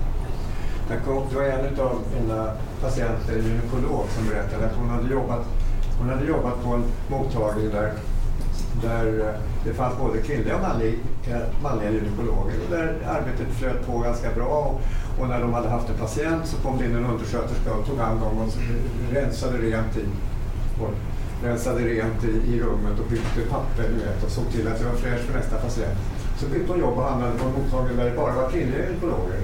Det 0.88 1.36
var 1.36 1.42
en 1.42 1.80
av 1.80 1.98
mina 2.20 2.52
patienter, 2.80 3.38
en 3.38 3.44
gynekolog, 3.44 4.06
som 4.16 4.26
berättade 4.28 4.66
att 4.66 4.76
hon 4.76 4.88
hade 4.88 5.08
jobbat, 5.08 5.46
hon 5.98 6.08
hade 6.08 6.24
jobbat 6.24 6.64
på 6.64 6.70
en 6.70 6.84
mottagning 7.08 7.70
där, 7.70 7.92
där 8.82 9.20
eh, 9.20 9.34
det 9.64 9.74
fanns 9.74 9.98
både 9.98 10.18
kvinnliga 10.18 10.56
och 10.56 10.62
manliga, 10.62 10.92
eh, 11.30 11.62
manliga 11.62 11.90
gynekologer. 11.90 12.54
Och 12.64 12.70
där 12.70 12.96
arbetet 13.08 13.46
flöt 13.58 13.86
på 13.86 13.98
ganska 13.98 14.30
bra. 14.30 14.78
Och, 15.18 15.28
när 15.28 15.40
de 15.40 15.52
hade 15.52 15.68
haft 15.68 15.88
en 15.88 15.96
patient 15.96 16.46
så 16.46 16.56
kom 16.56 16.78
det 16.78 16.84
in 16.84 16.96
en 16.96 17.04
undersköterska 17.04 17.74
och 17.74 17.86
tog 17.86 17.98
hand 17.98 18.22
om 18.22 18.38
och 18.38 18.48
rensade 19.12 19.58
rent 19.58 19.96
i, 19.96 20.04
och 20.82 20.90
rensade 21.44 21.80
rent 21.80 22.24
i, 22.24 22.52
i 22.52 22.60
rummet 22.60 23.00
och 23.00 23.10
bytte 23.10 23.50
papper 23.50 23.88
du 23.88 24.04
vet, 24.04 24.24
och 24.24 24.30
såg 24.30 24.50
till 24.52 24.68
att 24.68 24.78
det 24.78 24.84
var 24.84 24.94
fräscht 24.94 25.24
för 25.24 25.38
nästa 25.38 25.56
patient. 25.56 25.98
Så 26.38 26.46
bytte 26.46 26.72
hon 26.72 26.80
jobb 26.80 26.98
och 26.98 27.04
hamnade 27.04 27.38
på 27.38 27.44
en 27.44 27.52
mottagning 27.52 27.96
där 27.96 28.04
det 28.04 28.16
bara 28.16 28.34
var 28.34 28.50
kvinnliga 28.50 28.86
gynekologer. 28.86 29.40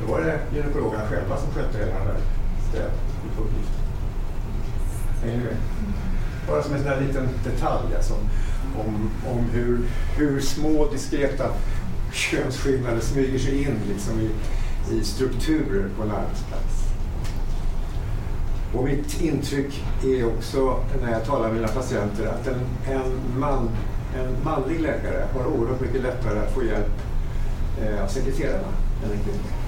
Då 0.00 0.12
var 0.12 0.20
det 0.20 0.38
gynekologerna 0.54 1.06
själva 1.06 1.36
som 1.36 1.50
skötte 1.50 1.78
hela 1.78 1.98
den 1.98 2.06
där 2.06 2.20
städuppgiften. 2.68 3.84
Hänger 5.22 5.38
ni 5.38 5.44
med? 5.44 5.56
Bara 6.48 6.62
som 6.62 6.74
en 6.74 6.78
sån 6.78 6.88
här 6.88 7.00
liten 7.00 7.28
detalj 7.44 7.96
alltså, 7.96 8.14
om, 8.84 9.10
om 9.32 9.44
hur, 9.52 9.78
hur 10.16 10.40
små 10.40 10.88
diskreta 10.92 11.44
könsskillnader 12.12 13.00
smyger 13.00 13.38
sig 13.38 13.62
in 13.62 13.76
liksom, 13.88 14.20
i, 14.20 14.30
i 14.92 15.04
strukturer 15.04 15.88
på 15.96 16.02
en 16.02 16.10
arbetsplats. 16.10 16.84
Och 18.74 18.84
mitt 18.84 19.20
intryck 19.20 19.84
är 20.04 20.26
också 20.26 20.80
när 21.02 21.12
jag 21.12 21.24
talar 21.24 21.48
med 21.48 21.56
mina 21.56 21.68
patienter 21.68 22.26
att 22.26 22.46
en, 22.46 22.60
en, 22.94 23.40
man, 23.40 23.70
en 24.16 24.36
manlig 24.44 24.80
läkare 24.80 25.26
har 25.34 25.46
oerhört 25.46 25.80
mycket 25.80 26.02
lättare 26.02 26.38
att 26.38 26.54
få 26.54 26.64
hjälp 26.64 26.92
eh, 27.82 28.04
av 28.04 28.08
sekreterarna 28.08 28.68
än 29.04 29.10
en 29.12 29.24
kvinna. 29.24 29.64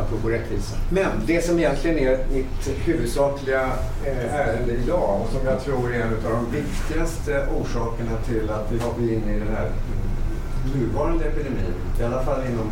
apropå 0.00 0.28
rättvisa. 0.28 0.76
Men 0.90 1.10
det 1.26 1.44
som 1.44 1.58
egentligen 1.58 1.98
är 1.98 2.18
mitt 2.32 2.68
huvudsakliga 2.84 3.72
eh, 4.04 4.34
ärende 4.34 4.72
idag 4.72 5.20
och 5.20 5.32
som 5.32 5.46
jag 5.46 5.64
tror 5.64 5.94
är 5.94 6.00
en 6.00 6.14
av 6.14 6.32
de 6.32 6.56
viktigaste 6.56 7.46
orsakerna 7.60 8.16
till 8.26 8.50
att 8.50 8.72
vi 8.72 8.78
har 8.78 8.94
blivit 8.94 9.22
inne 9.22 9.36
i 9.36 9.38
den 9.38 9.48
här 9.48 9.70
nuvarande 10.74 11.24
epidemin, 11.24 11.74
i 12.00 12.02
alla 12.02 12.22
fall 12.22 12.40
inom, 12.46 12.70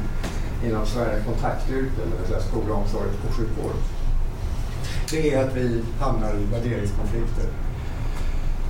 inom 0.65 0.87
Sverige 0.87 1.23
kontaktyrken, 1.25 2.11
det 2.11 2.19
vill 2.19 2.29
säga 2.29 2.41
skola, 2.41 2.75
omsorg 2.75 3.09
och 3.29 3.35
sjukvård. 3.35 3.73
Det 5.11 5.35
är 5.35 5.45
att 5.45 5.57
vi 5.57 5.83
hamnar 6.01 6.35
i 6.35 6.45
värderingskonflikter. 6.45 7.45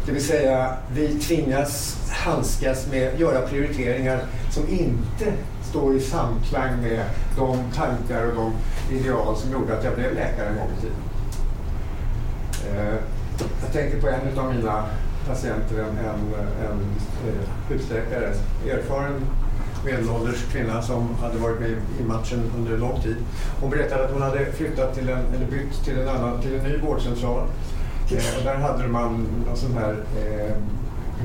Det 0.06 0.12
vill 0.12 0.24
säga, 0.24 0.76
vi 0.92 1.20
tvingas 1.20 1.98
handskas 2.10 2.86
med, 2.90 3.20
göra 3.20 3.46
prioriteringar 3.46 4.20
som 4.50 4.68
inte 4.68 5.32
står 5.62 5.96
i 5.96 6.00
samklang 6.00 6.82
med 6.82 7.04
de 7.36 7.58
tankar 7.74 8.26
och 8.26 8.34
de 8.34 8.52
ideal 8.96 9.36
som 9.36 9.52
gjorde 9.52 9.78
att 9.78 9.84
jag 9.84 9.94
blev 9.94 10.14
läkare 10.14 10.48
en 10.48 10.56
gång 10.56 10.68
i 10.78 10.80
tiden. 10.80 10.96
Eh, 12.70 12.94
jag 13.62 13.72
tänker 13.72 14.00
på 14.00 14.08
en 14.08 14.38
av 14.38 14.54
mina 14.54 14.84
patienter, 15.26 15.78
än 15.78 15.98
en, 15.98 16.34
än 16.66 16.80
eh, 17.28 17.48
husläkare, 17.68 18.34
erfaren 18.70 19.26
medelålders 19.86 20.44
kvinna 20.52 20.82
som 20.82 21.14
hade 21.14 21.38
varit 21.38 21.60
med 21.60 21.70
i 22.00 22.02
matchen 22.02 22.50
under 22.58 22.78
lång 22.78 23.00
tid. 23.00 23.16
Hon 23.60 23.70
berättade 23.70 24.04
att 24.04 24.12
hon 24.12 24.22
hade 24.22 24.52
flyttat 24.52 24.94
till 24.94 25.08
en, 25.08 25.34
eller 25.34 25.46
bytt 25.46 25.84
till 25.84 25.98
en, 25.98 26.08
annan, 26.08 26.42
till 26.42 26.54
en 26.54 26.64
ny 26.64 26.76
vårdcentral. 26.76 27.42
Eh, 28.10 28.38
och 28.38 28.44
där 28.44 28.54
hade 28.54 28.88
man 28.88 29.26
en 29.50 29.56
sån 29.56 29.72
här 29.72 29.96
eh, 30.16 30.56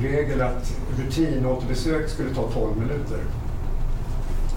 regel 0.01 0.41
att 0.41 0.73
rutinåterbesök 0.97 2.09
skulle 2.09 2.35
ta 2.35 2.51
12 2.51 2.77
minuter. 2.77 3.19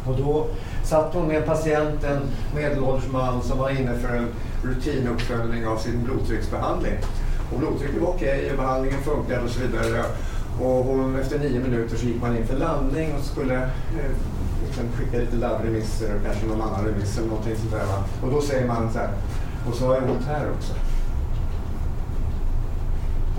Och 0.07 0.17
då 0.17 0.47
satt 0.85 1.15
hon 1.15 1.29
med 1.29 1.47
patienten, 1.47 2.17
en 2.17 2.57
medelålders 2.57 3.11
man 3.11 3.43
som 3.43 3.59
var 3.59 3.71
inne 3.71 3.99
för 3.99 4.17
en 4.17 4.29
rutinuppföljning 4.63 5.67
av 5.67 5.77
sin 5.77 6.05
blodtrycksbehandling. 6.05 6.95
Och 7.53 7.59
blodtrycket 7.59 8.03
var 8.03 8.09
okej 8.09 8.51
och 8.51 8.57
behandlingen 8.57 9.01
funkade 9.03 9.43
och 9.43 9.51
så 9.51 9.61
vidare. 9.61 10.05
Och 10.61 10.85
hon, 10.85 11.17
efter 11.17 11.39
nio 11.39 11.61
minuter 11.61 11.97
så 11.97 12.07
gick 12.07 12.21
man 12.21 12.37
in 12.37 12.47
för 12.47 12.57
landning 12.57 13.15
och 13.15 13.25
skulle 13.25 13.55
eh, 13.55 14.13
liksom 14.67 14.85
skicka 14.97 15.19
lite 15.19 15.37
labbremisser 15.37 16.17
och 16.17 16.23
kanske 16.25 16.47
någon 16.47 16.63
annan 16.63 16.85
remiss 16.85 17.19
eller 17.19 17.29
någonting 17.29 17.57
sånt 17.57 17.73
där. 17.73 17.87
Va? 17.87 18.05
Och 18.23 18.31
då 18.31 18.41
säger 18.41 18.67
man 18.67 18.93
så 18.93 18.99
här, 18.99 19.11
och 19.69 19.75
så 19.75 19.87
har 19.87 19.95
jag 19.95 20.11
ont 20.11 20.27
här 20.27 20.51
också. 20.57 20.73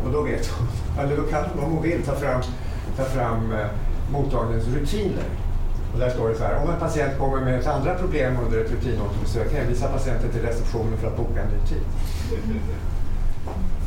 Och 0.06 0.12
då 0.12 0.22
vet 0.22 0.48
hon, 0.48 0.68
eller 1.00 1.18
då 1.18 1.24
kan 1.24 1.44
hon 1.44 1.64
om 1.64 1.72
hon 1.72 1.84
vill 1.84 2.04
ta 2.04 2.16
fram, 2.16 2.42
ta 2.98 3.04
fram 3.04 3.52
eh, 3.52 3.68
mottagningens 4.12 4.68
rutiner. 4.68 5.26
Och 5.94 6.00
där 6.00 6.10
står 6.10 6.30
det 6.30 6.36
så 6.36 6.44
här, 6.44 6.64
om 6.64 6.70
en 6.70 6.80
patient 6.80 7.20
kommer 7.20 7.42
med 7.42 7.60
ett 7.60 7.68
andra 7.68 7.96
problem 7.96 8.38
under 8.46 8.60
ett 8.62 8.72
rutinåterbesök 8.72 9.54
hänvisa 9.54 9.88
patienten 9.88 10.32
till 10.32 10.42
receptionen 10.42 10.98
för 10.98 11.08
att 11.08 11.18
boka 11.18 11.42
en 11.42 11.48
ny 11.48 11.68
tid. 11.68 11.84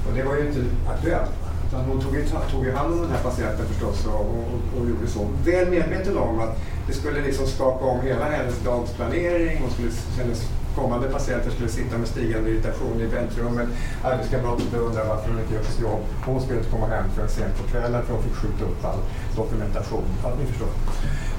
Och 0.08 0.14
det 0.14 0.22
var 0.22 0.34
ju 0.34 0.46
inte 0.46 0.60
aktuellt. 0.88 1.30
Utan 1.68 1.80
hon 1.84 2.00
tog 2.00 2.14
ju, 2.14 2.24
tog 2.50 2.64
ju 2.64 2.72
hand 2.72 2.92
om 2.94 3.00
den 3.00 3.10
här 3.10 3.22
patienten 3.22 3.66
förstås 3.66 4.06
och, 4.06 4.20
och, 4.20 4.80
och 4.80 4.88
gjorde 4.88 5.06
så. 5.06 5.28
Väl 5.44 5.70
medveten 5.70 6.18
om 6.18 6.40
att 6.40 6.56
det 6.86 6.92
skulle 6.92 7.20
liksom 7.20 7.46
skaka 7.46 7.84
om 7.84 8.00
hela 8.00 8.24
hennes 8.24 8.58
dagsplanering. 8.64 9.58
Hon 9.62 9.70
skulle, 9.70 9.90
hennes 10.18 10.40
kommande 10.76 11.08
patienter 11.08 11.50
skulle 11.50 11.68
sitta 11.68 11.98
med 11.98 12.08
stigande 12.08 12.50
irritation 12.50 13.00
i 13.00 13.06
väntrummet. 13.06 13.68
Arbetskamrater 14.04 14.78
undrade 14.78 15.08
varför 15.08 15.28
hon 15.30 15.40
inte 15.40 15.54
gör 15.54 15.62
sitt 15.62 15.80
jobb. 15.80 16.00
Hon 16.26 16.42
skulle 16.42 16.58
inte 16.58 16.70
komma 16.70 16.86
hem 16.86 17.04
förrän 17.14 17.28
sent 17.28 17.56
på 17.58 17.64
kvällen 17.70 18.02
för 18.06 18.14
hon 18.14 18.22
fick 18.22 18.34
skjuta 18.34 18.64
upp 18.64 18.84
all 18.84 19.00
dokumentation. 19.36 20.04
Ja, 20.22 20.32
ni 20.40 20.46
förstår. 20.46 20.68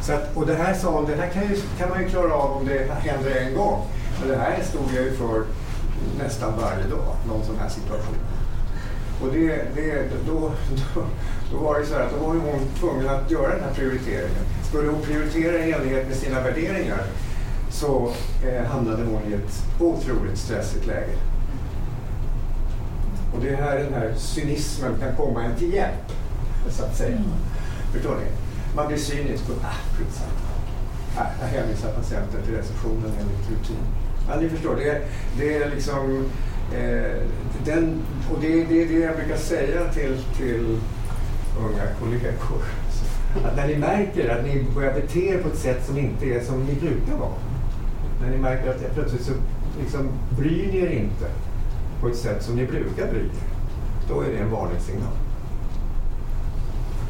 Så 0.02 0.14
att, 0.14 0.36
och 0.38 0.46
det 0.46 0.56
här 0.56 0.74
sa 0.74 0.90
hon, 0.92 1.06
det 1.06 1.16
här 1.16 1.30
kan, 1.30 1.44
ju, 1.50 1.56
kan 1.80 1.90
man 1.90 2.02
ju 2.04 2.10
klara 2.10 2.34
av 2.34 2.52
om 2.58 2.66
det 2.66 2.92
händer 2.94 3.32
en 3.36 3.56
gång. 3.56 3.86
Men 4.20 4.30
det 4.30 4.38
här 4.38 4.64
stod 4.64 4.88
jag 4.96 5.04
ju 5.04 5.12
för 5.12 5.44
nästan 6.24 6.54
varje 6.62 6.84
dag, 6.84 7.16
någon 7.28 7.46
sån 7.46 7.58
här 7.60 7.70
situation. 7.70 8.16
Och 9.22 9.34
det, 9.34 9.48
det, 9.76 10.10
då, 10.28 10.52
då, 10.96 11.06
då 11.52 11.58
var 11.58 11.80
det 11.80 11.86
så 11.86 11.94
här 11.94 12.02
att 12.02 12.12
då 12.12 12.26
var 12.26 12.34
hon 12.34 12.60
tvungen 12.80 13.10
att 13.10 13.32
göra 13.32 13.56
den 13.56 13.64
här 13.64 13.74
prioriteringen. 13.74 14.46
Skulle 14.70 14.90
hon 14.90 15.02
prioritera 15.02 15.66
i 15.66 15.72
enlighet 15.72 16.08
med 16.08 16.18
sina 16.18 16.42
värderingar 16.42 17.04
så 17.72 18.12
eh, 18.46 18.64
hamnade 18.64 19.04
hon 19.04 19.32
i 19.32 19.34
ett 19.34 19.64
otroligt 19.80 20.38
stressigt 20.38 20.86
läge. 20.88 21.16
Och 23.34 23.42
det 23.42 23.50
är 23.50 23.56
här 23.56 23.78
den 23.78 23.94
här 23.94 24.14
cynismen 24.18 25.00
kan 25.00 25.16
komma 25.16 25.44
en 25.44 25.56
till 25.56 25.74
hjälp, 25.74 26.12
så 26.70 26.84
att 26.84 26.98
säga. 26.98 27.18
Förstår 27.94 28.16
ni? 28.16 28.26
Man 28.76 28.88
blir 28.88 28.98
cynisk 28.98 29.50
och 29.50 29.64
ah, 29.64 29.98
skitsamma. 29.98 30.32
Ah, 31.18 31.28
jag 31.42 31.48
hänvisar 31.48 31.92
patienten 31.92 32.44
till 32.46 32.56
receptionen 32.56 33.12
enligt 33.20 33.50
rutin. 33.50 33.84
Ja, 34.30 34.36
ni 34.42 34.50
förstår, 34.50 34.76
det, 34.76 35.02
det 35.38 35.58
är 35.58 35.70
liksom 35.70 36.26
eh, 36.74 37.22
den, 37.66 38.02
och 38.32 38.38
det 38.42 38.62
är 38.62 38.66
det, 38.66 38.86
det 38.86 39.00
jag 39.00 39.16
brukar 39.16 39.38
säga 39.38 39.94
till, 39.94 40.18
till 40.38 40.80
unga 41.60 41.84
kollegor. 42.00 42.64
Att 43.46 43.56
när 43.56 43.68
ni 43.68 43.76
märker 43.76 44.30
att 44.30 44.46
ni 44.46 44.66
börjar 44.76 44.94
bete 44.94 45.20
er 45.20 45.38
på 45.38 45.50
ett 45.50 45.58
sätt 45.58 45.86
som 45.86 45.98
inte 45.98 46.26
är 46.26 46.44
som 46.44 46.64
ni 46.64 46.74
brukar 46.74 47.18
vara. 47.18 47.40
När 48.22 48.30
ni 48.30 48.38
märker 48.38 48.70
att 48.70 48.94
plötsligt 48.94 49.22
så 49.22 49.32
liksom 49.82 50.10
bryr 50.38 50.68
ni 50.72 50.78
er 50.78 50.90
inte 50.90 51.26
på 52.02 52.08
ett 52.08 52.18
sätt 52.18 52.44
som 52.44 52.56
ni 52.56 52.66
brukar 52.66 53.08
bry 53.08 53.20
er. 53.20 53.32
Då 54.10 54.22
är 54.22 54.32
det 54.32 54.38
en 54.38 54.52
varningssignal. 54.52 55.18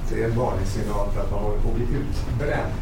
Det 0.10 0.24
är 0.24 0.30
en 0.30 0.38
varningssignal 0.38 1.10
för 1.14 1.22
att 1.22 1.32
man 1.32 1.40
håller 1.40 1.62
på 1.62 1.70
att 1.70 1.76
bli 1.76 1.84
utbränd. 1.84 2.74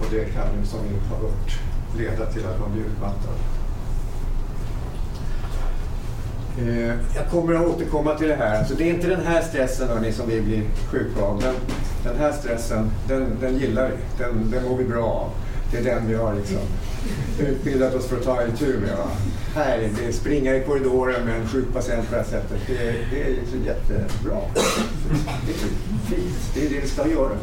Och 0.00 0.06
det 0.10 0.24
kan 0.24 0.46
ju 0.60 0.66
som 0.66 0.80
ni 0.80 0.98
har 1.08 1.16
hört 1.16 1.60
leda 1.96 2.26
till 2.26 2.46
att 2.46 2.60
man 2.60 2.72
blir 2.72 2.84
utmattad. 2.84 3.34
Eh, 6.49 6.49
Eh, 6.68 6.94
jag 7.16 7.30
kommer 7.30 7.54
att 7.54 7.66
återkomma 7.66 8.14
till 8.14 8.28
det 8.28 8.34
här. 8.34 8.58
Alltså 8.58 8.74
det 8.74 8.84
är 8.84 8.94
inte 8.94 9.06
den 9.06 9.26
här 9.26 9.42
stressen 9.42 9.88
hörni, 9.88 10.12
som 10.12 10.28
vi 10.28 10.40
blir 10.40 10.62
sjuka 10.90 11.22
av. 11.22 11.40
Den, 11.40 11.54
den 12.04 12.16
här 12.18 12.32
stressen, 12.32 12.90
den, 13.08 13.36
den 13.40 13.58
gillar 13.58 13.90
vi. 13.90 14.24
Den, 14.24 14.50
den 14.50 14.64
mår 14.64 14.76
vi 14.76 14.84
bra 14.84 15.04
av. 15.04 15.30
Det 15.72 15.78
är 15.78 15.94
den 15.94 16.08
vi 16.08 16.14
har 16.14 16.34
liksom 16.34 16.58
utbildat 17.40 17.94
oss 17.94 18.06
för 18.06 18.16
att 18.16 18.24
ta 18.24 18.42
itu 18.42 18.56
tur 18.56 18.80
med. 18.80 18.96
Va? 18.96 19.10
Här, 19.54 19.90
det 19.98 20.08
är 20.08 20.12
springa 20.12 20.56
i 20.56 20.60
korridoren 20.60 21.24
med 21.24 21.40
en 21.40 21.48
sjuk 21.48 21.72
patient 21.74 22.08
på 22.08 22.14
det 22.14 22.20
här 22.20 22.28
sättet. 22.28 22.58
Det, 22.66 22.74
det 23.10 23.22
är 23.22 23.30
liksom 23.30 23.64
jättebra. 23.64 24.40
Det 25.46 25.52
är 25.52 25.56
fint. 25.56 26.36
Det 26.54 26.66
är 26.66 26.70
det 26.70 26.80
vi 26.80 26.88
ska 26.88 27.08
göra. 27.08 27.36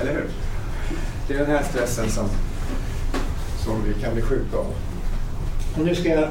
Eller 0.00 0.12
hur? 0.12 0.26
Det 1.28 1.34
är 1.34 1.38
den 1.38 1.50
här 1.50 1.62
stressen 1.62 2.10
som, 2.10 2.28
som 3.64 3.84
vi 3.86 4.02
kan 4.02 4.12
bli 4.12 4.22
sjuka 4.22 4.56
av. 4.56 4.66
Och 5.78 5.84
nu 5.84 5.94
ska 5.94 6.08
jag 6.08 6.28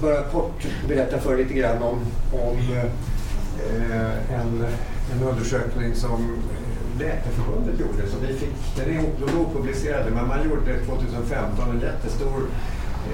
bara 0.00 0.22
kort 0.22 0.66
berätta 0.88 1.18
för 1.18 1.32
er 1.32 1.36
lite 1.36 1.54
grann 1.54 1.82
om, 1.82 2.00
om 2.32 2.56
eh, 2.76 4.40
en, 4.40 4.66
en 5.12 5.28
undersökning 5.28 5.94
som 5.94 6.42
eh, 6.52 6.68
Läkarförbundet 6.98 7.80
gjorde. 7.80 8.08
Så 8.08 8.16
vi 8.26 8.34
fick, 8.34 8.76
den 8.76 8.96
är 8.96 9.40
opublicerad, 9.40 10.12
men 10.12 10.28
man 10.28 10.44
gjorde 10.44 10.78
2015 10.86 11.70
en 11.70 11.80
jättestor 11.80 12.42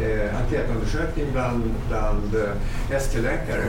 eh, 0.03 0.41
enkätundersökning 0.41 1.27
bland, 1.33 1.75
bland 1.89 2.35
eh, 2.35 2.97
ST-läkare. 2.97 3.65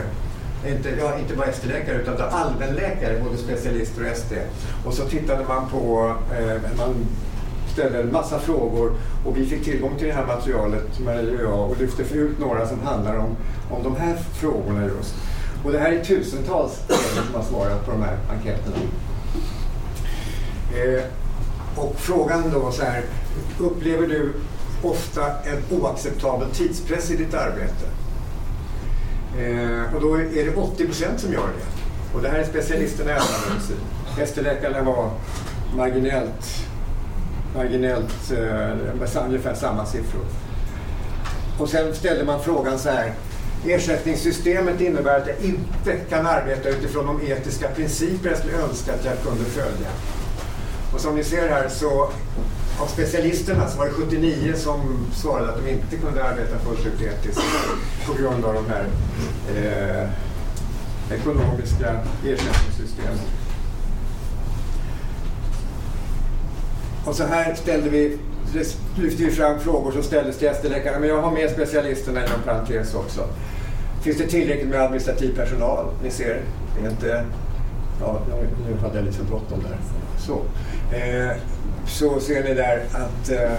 Inte, 0.66 0.90
ja, 0.90 1.18
inte 1.18 1.36
bara 1.36 1.46
ST-läkare 1.46 2.02
utan 2.02 2.16
allmänläkare, 2.20 3.20
både 3.24 3.36
specialister 3.36 4.02
och 4.02 4.08
ST. 4.08 4.36
Och 4.84 4.94
så 4.94 5.04
tittade 5.04 5.44
man 5.44 5.68
på, 5.70 6.14
eh, 6.38 6.76
man 6.76 7.06
ställde 7.76 8.00
en 8.00 8.12
massa 8.12 8.38
frågor 8.38 8.92
och 9.26 9.36
vi 9.36 9.46
fick 9.46 9.64
tillgång 9.64 9.98
till 9.98 10.06
det 10.06 10.12
här 10.12 10.26
materialet, 10.26 10.98
Marie 10.98 11.36
och 11.36 11.42
jag, 11.42 11.70
och 11.70 11.80
lyfte 11.80 12.02
ut 12.02 12.38
några 12.38 12.68
som 12.68 12.80
handlar 12.80 13.16
om, 13.16 13.36
om 13.70 13.82
de 13.82 13.96
här 13.96 14.16
frågorna 14.16 14.84
just. 14.84 15.14
Och 15.64 15.72
det 15.72 15.78
här 15.78 15.92
är 15.92 16.04
tusentals 16.04 16.80
som 17.14 17.34
har 17.34 17.42
svarat 17.42 17.86
på 17.86 17.90
de 17.90 18.02
här 18.02 18.18
enkäterna. 18.30 18.76
Eh, 20.74 21.04
och 21.76 21.94
frågan 21.96 22.50
då 22.52 22.58
var 22.58 22.70
så 22.70 22.82
här, 22.82 23.02
upplever 23.58 24.06
du 24.06 24.32
ofta 24.82 25.26
en 25.26 25.78
oacceptabel 25.80 26.50
tidspress 26.50 27.10
i 27.10 27.16
ditt 27.16 27.34
arbete? 27.34 27.86
Eh, 29.38 29.94
och 29.94 30.00
då 30.00 30.14
är 30.14 30.44
det 30.44 30.56
80 30.56 30.86
procent 30.86 31.20
som 31.20 31.32
gör 31.32 31.48
det. 31.58 32.16
Och 32.16 32.22
det 32.22 32.28
här 32.28 32.38
är 32.38 32.44
specialisterna 32.44 33.10
i 33.10 33.14
allmänmedicin. 33.14 33.76
Hästläkarna 34.16 34.82
var 34.82 35.10
marginellt, 35.76 36.66
marginellt 37.56 38.32
eh, 38.32 39.24
ungefär 39.26 39.54
samma 39.54 39.86
siffror. 39.86 40.24
Och 41.58 41.68
sen 41.68 41.94
ställde 41.94 42.24
man 42.24 42.42
frågan 42.42 42.78
så 42.78 42.88
här. 42.88 43.12
Ersättningssystemet 43.66 44.80
innebär 44.80 45.20
att 45.20 45.26
jag 45.26 45.36
inte 45.40 46.04
kan 46.08 46.26
arbeta 46.26 46.68
utifrån 46.68 47.06
de 47.06 47.32
etiska 47.32 47.68
principer 47.68 48.28
jag 48.28 48.38
skulle 48.38 48.56
önska 48.56 48.94
att 48.94 49.04
jag 49.04 49.22
kunde 49.22 49.44
följa. 49.44 49.88
Och 50.94 51.00
som 51.00 51.16
ni 51.16 51.24
ser 51.24 51.48
här 51.48 51.68
så 51.68 52.10
av 52.80 52.86
specialisterna 52.86 53.68
så 53.68 53.78
var 53.78 53.86
det 53.86 53.92
79 53.92 54.54
som 54.56 55.06
svarade 55.14 55.48
att 55.48 55.64
de 55.64 55.70
inte 55.70 55.96
kunde 55.96 56.24
arbeta 56.24 56.58
fullt 56.58 56.86
ut 56.86 57.02
etiskt 57.02 57.40
på 58.06 58.14
grund 58.22 58.44
av 58.44 58.54
de 58.54 58.66
här 58.66 58.86
eh, 59.56 60.08
ekonomiska 61.18 62.00
ersättningssystemen. 62.24 63.45
Och 67.06 67.14
så 67.14 67.24
här 67.24 67.54
ställde 67.54 67.90
vi, 67.90 68.18
lyfte 68.96 69.24
vi 69.24 69.30
fram 69.30 69.60
frågor 69.60 69.92
som 69.92 70.02
ställdes 70.02 70.38
till 70.38 70.48
ST-läkarna, 70.48 70.98
men 70.98 71.08
jag 71.08 71.22
har 71.22 71.30
med 71.30 71.50
specialisterna 71.50 72.26
inom 72.26 72.42
parentes 72.44 72.94
också. 72.94 73.28
Finns 74.02 74.18
det 74.18 74.26
tillräckligt 74.26 74.68
med 74.68 74.80
administrativ 74.80 75.36
personal? 75.36 75.86
Ni 76.02 76.10
ser, 76.10 76.40
det 76.78 76.86
är 76.86 76.90
inte... 76.90 77.24
Ja, 78.00 78.20
nu 78.68 78.76
hade 78.82 78.96
jag 78.96 79.04
lite 79.04 79.16
för 79.16 79.24
bråttom 79.24 79.62
där. 79.62 79.78
Så. 80.18 80.40
Eh, 80.96 81.36
så 81.86 82.20
ser 82.20 82.44
ni 82.44 82.54
där 82.54 82.82
att 82.92 83.30
eh, 83.30 83.52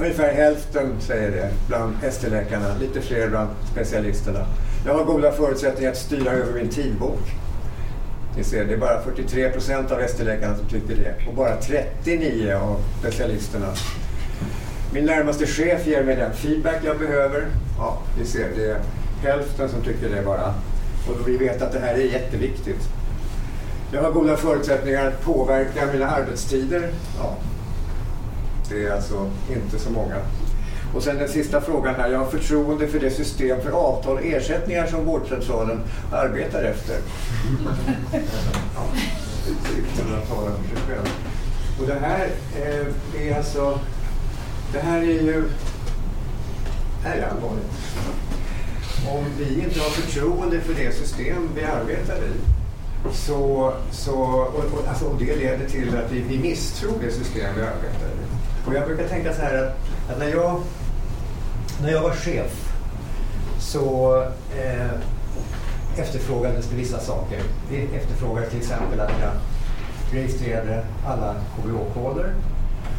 ungefär 0.00 0.32
hälften 0.32 0.92
säger 1.00 1.30
det 1.30 1.50
bland 1.68 1.96
ST-läkarna, 2.02 2.76
lite 2.80 3.00
fler 3.00 3.28
bland 3.28 3.50
specialisterna. 3.72 4.46
Jag 4.86 4.94
har 4.94 5.04
goda 5.04 5.32
förutsättningar 5.32 5.90
att 5.90 5.98
styra 5.98 6.30
över 6.30 6.52
min 6.52 6.68
tidbok. 6.68 7.20
Ni 8.36 8.44
ser, 8.44 8.64
det 8.64 8.74
är 8.74 8.78
bara 8.78 9.02
43 9.02 9.50
procent 9.50 9.90
av 9.90 10.00
ST-läkarna 10.00 10.56
som 10.56 10.66
tycker 10.68 10.96
det 10.96 11.28
och 11.28 11.34
bara 11.34 11.56
39 11.56 12.54
av 12.54 12.80
specialisterna. 13.00 13.66
Min 14.92 15.04
närmaste 15.06 15.46
chef 15.46 15.86
ger 15.86 16.04
mig 16.04 16.16
den 16.16 16.32
feedback 16.32 16.78
jag 16.84 16.98
behöver. 16.98 17.46
Ja, 17.78 17.98
ni 18.18 18.24
ser, 18.24 18.48
det 18.56 18.70
är 18.70 18.80
hälften 19.22 19.68
som 19.68 19.82
tycker 19.82 20.08
det 20.16 20.22
bara. 20.22 20.54
Och 21.08 21.28
vi 21.28 21.36
vet 21.36 21.62
att 21.62 21.72
det 21.72 21.78
här 21.78 21.94
är 21.94 22.04
jätteviktigt. 22.04 22.88
Jag 23.92 24.02
har 24.02 24.12
goda 24.12 24.36
förutsättningar 24.36 25.06
att 25.06 25.22
påverka 25.22 25.86
mina 25.92 26.06
arbetstider. 26.06 26.88
Ja. 27.18 27.36
Det 28.68 28.86
är 28.86 28.92
alltså 28.92 29.30
inte 29.50 29.78
så 29.78 29.90
många. 29.90 30.16
Och 30.94 31.02
sen 31.02 31.18
den 31.18 31.28
sista 31.28 31.60
frågan 31.60 31.94
här. 31.94 32.10
Jag 32.10 32.18
har 32.18 32.26
förtroende 32.26 32.88
för 32.88 33.00
det 33.00 33.10
system 33.10 33.60
för 33.60 33.70
avtal 33.70 34.16
och 34.16 34.24
ersättningar 34.24 34.86
som 34.86 35.04
vårdcentralen 35.04 35.80
arbetar 36.12 36.62
efter. 36.62 36.96
Ja, 38.74 38.84
utan 39.78 40.14
att 40.14 40.28
tala 40.28 40.50
för 40.50 40.76
sig 40.76 40.86
själv. 40.88 41.08
Och 41.80 41.86
det 41.86 41.98
här 42.06 42.28
eh, 42.62 43.26
är 43.28 43.36
alltså... 43.36 43.78
Det 44.72 44.80
här 44.80 44.98
är 44.98 45.02
ju... 45.02 45.44
Det 47.02 47.08
här 47.08 47.16
är 47.16 47.22
allvarligt. 47.22 47.72
Om 49.08 49.24
vi 49.38 49.62
inte 49.64 49.80
har 49.80 49.90
förtroende 49.90 50.60
för 50.60 50.74
det 50.74 50.92
system 50.92 51.48
vi 51.54 51.64
arbetar 51.64 52.16
i 52.16 52.52
så, 53.12 53.72
så, 53.90 54.14
och, 54.14 54.78
och, 54.78 54.88
alltså, 54.88 55.04
och 55.04 55.18
det 55.18 55.36
leder 55.36 55.68
till 55.68 55.96
att 55.96 56.12
vi, 56.12 56.20
vi 56.20 56.38
misstror 56.38 56.94
det 57.04 57.12
system 57.12 57.54
vi 57.56 57.62
arbetar 57.62 58.06
i. 58.06 58.66
Och 58.66 58.74
jag 58.74 58.86
brukar 58.86 59.08
tänka 59.08 59.34
så 59.34 59.42
här 59.42 59.62
att, 59.62 59.76
att 60.10 60.18
när, 60.18 60.28
jag, 60.28 60.62
när 61.82 61.90
jag 61.90 62.02
var 62.02 62.10
chef 62.10 62.72
så 63.58 64.16
eh, 64.58 64.90
efterfrågades 65.96 66.66
det 66.66 66.76
vissa 66.76 66.98
saker. 66.98 67.42
Vi 67.70 67.88
efterfrågade 67.96 68.50
till 68.50 68.58
exempel 68.58 69.00
att 69.00 69.12
jag 69.20 69.32
registrerade 70.20 70.84
alla 71.06 71.34
KBH-koder. 71.56 72.34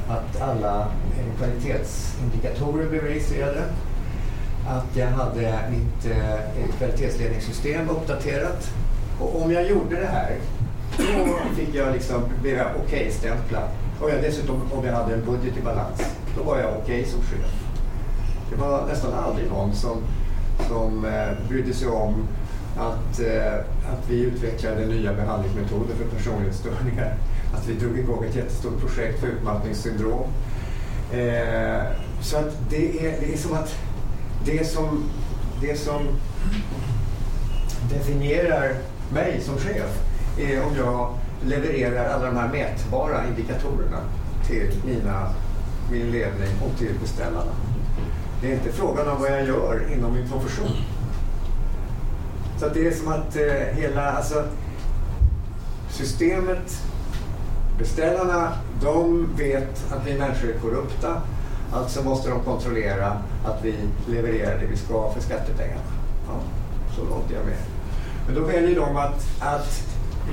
att 0.09 0.41
alla 0.41 0.81
eh, 0.81 1.37
kvalitetsindikatorer 1.37 2.89
blev 2.89 3.03
registrerade, 3.03 3.61
att 4.67 4.95
jag 4.95 5.07
hade 5.07 5.59
mitt 5.71 6.15
eh, 6.15 6.75
kvalitetsledningssystem 6.77 7.89
uppdaterat 7.89 8.69
och 9.19 9.41
om 9.41 9.51
jag 9.51 9.69
gjorde 9.69 9.95
det 9.99 10.07
här, 10.07 10.35
då 10.97 11.39
fick 11.55 11.75
jag 11.75 11.93
liksom, 11.93 12.23
blev 12.41 12.57
jag 12.57 12.67
okej-stämpla. 12.85 13.61
Och 14.01 14.09
jag 14.09 14.21
dessutom 14.21 14.61
om 14.71 14.85
jag 14.85 14.93
hade 14.93 15.13
en 15.13 15.25
budget 15.25 15.57
i 15.57 15.61
balans, 15.61 16.01
då 16.37 16.43
var 16.43 16.59
jag 16.59 16.77
okej 16.77 17.05
som 17.05 17.21
chef. 17.21 17.62
Det 18.49 18.55
var 18.55 18.87
nästan 18.87 19.13
aldrig 19.13 19.49
någon 19.49 19.73
som, 19.73 19.97
som 20.67 21.05
eh, 21.05 21.47
brydde 21.49 21.73
sig 21.73 21.87
om 21.87 22.27
att, 22.77 23.19
eh, 23.19 23.53
att 23.93 24.09
vi 24.09 24.21
utvecklade 24.21 24.85
nya 24.85 25.13
behandlingsmetoder 25.13 25.95
för 25.95 26.17
personlighetsstörningar. 26.17 27.15
Att 27.55 27.67
vi 27.67 27.73
drog 27.73 27.99
igång 27.99 28.23
ett 28.23 28.35
jättestort 28.35 28.79
projekt 28.79 29.19
för 29.19 29.27
utmattningssyndrom. 29.27 30.27
Eh, 31.11 31.83
så 32.21 32.37
att 32.37 32.69
det 32.69 33.05
är, 33.05 33.19
det 33.19 33.33
är 33.33 33.37
som 33.37 33.53
att 33.53 33.75
det 34.45 34.65
som, 34.65 35.03
det 35.61 35.75
som 35.75 36.01
definierar 37.89 38.75
mig 39.13 39.41
som 39.41 39.57
chef 39.57 39.99
är 40.37 40.65
om 40.65 40.75
jag 40.77 41.13
levererar 41.45 42.09
alla 42.09 42.25
de 42.25 42.37
här 42.37 42.47
mätbara 42.47 43.27
indikatorerna 43.27 43.99
till 44.47 44.71
mina, 44.85 45.29
min 45.91 46.11
ledning 46.11 46.49
och 46.65 46.79
till 46.79 46.99
beställarna. 47.01 47.51
Det 48.43 48.49
är 48.49 48.53
inte 48.53 48.71
frågan 48.71 49.07
om 49.07 49.21
vad 49.21 49.31
jag 49.31 49.47
gör 49.47 49.93
inom 49.93 50.13
min 50.13 50.29
profession. 50.29 50.71
Så 52.59 52.69
det 52.69 52.87
är 52.87 52.91
som 52.91 53.07
att 53.07 53.35
eh, 53.35 53.77
hela 53.77 54.11
alltså, 54.11 54.43
systemet, 55.89 56.81
beställarna, 57.79 58.53
de 58.81 59.27
vet 59.37 59.91
att 59.91 60.07
vi 60.07 60.17
människor 60.17 60.49
är 60.49 60.59
korrupta. 60.59 61.21
Alltså 61.73 62.03
måste 62.03 62.29
de 62.29 62.39
kontrollera 62.39 63.07
att 63.45 63.59
vi 63.63 63.75
levererar 64.07 64.59
det 64.59 64.65
vi 64.65 64.77
ska 64.77 65.11
för 65.13 65.21
skattepengarna. 65.21 65.81
Ja, 66.27 66.39
så 66.95 67.09
långt 67.09 67.31
är 67.31 67.35
jag 67.35 67.45
med. 67.45 67.57
Men 68.25 68.35
då 68.35 68.41
väljer 68.41 68.79
de 68.79 68.97
att, 68.97 69.25
att 69.39 69.83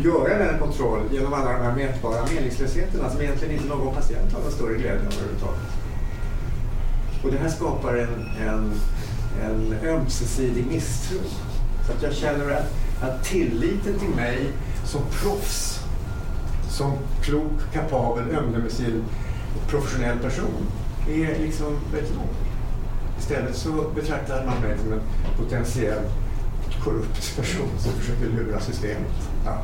göra 0.05 0.39
den 0.39 0.59
kontroll 0.59 1.01
genom 1.11 1.33
alla 1.33 1.53
de 1.53 1.63
här 1.63 1.77
mätbara 1.77 2.27
meningslösheterna 2.35 3.11
som 3.11 3.21
egentligen 3.21 3.55
inte 3.55 3.69
någon 3.69 3.95
patient 3.95 4.33
har 4.33 4.41
någon 4.41 4.53
större 4.53 4.75
glädje 4.75 5.07
av 5.07 5.13
överhuvudtaget. 5.13 5.80
Och 7.25 7.31
det 7.31 7.39
här 7.39 7.49
skapar 7.49 7.97
en, 7.97 8.27
en, 8.49 8.81
en 9.45 9.89
ömsesidig 9.89 10.67
misstro. 10.67 11.19
Så 11.87 11.93
att 11.93 12.03
jag 12.03 12.13
känner 12.13 12.51
att, 12.51 12.73
att 13.03 13.25
tilliten 13.25 13.99
till 13.99 14.09
mig 14.09 14.51
som 14.85 15.01
proffs, 15.23 15.81
som 16.71 16.93
klok, 17.23 17.73
kapabel, 17.73 18.39
omdömesgill, 18.39 19.05
professionell 19.69 20.19
person 20.19 20.67
är 21.09 21.39
liksom 21.39 21.79
väldigt 21.93 22.15
låg. 22.15 22.29
Istället 23.19 23.57
så 23.57 23.85
betraktar 23.95 24.47
man 24.47 24.61
mig 24.61 24.79
som 24.79 24.93
en 24.93 25.01
potentiell 25.37 26.03
korrupt 26.85 27.37
person 27.37 27.69
som 27.79 27.93
försöker 27.93 28.27
lura 28.27 28.61
systemet. 28.61 29.29
Ja. 29.45 29.63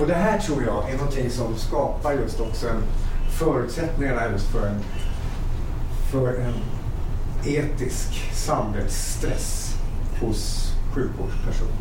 Och 0.00 0.06
det 0.06 0.14
här 0.14 0.38
tror 0.38 0.62
jag 0.62 0.90
är 0.90 0.96
någonting 0.96 1.30
som 1.30 1.56
skapar 1.56 2.12
just 2.12 2.40
också 2.40 2.68
en 2.68 2.82
förutsättningarna 3.38 4.30
just 4.32 4.46
för 4.46 4.66
en 4.66 4.80
för 6.14 6.34
en 6.34 6.54
etisk 7.44 8.32
samvetsstress 8.32 9.74
hos 10.20 10.72
sjukvårdspersoner. 10.94 11.74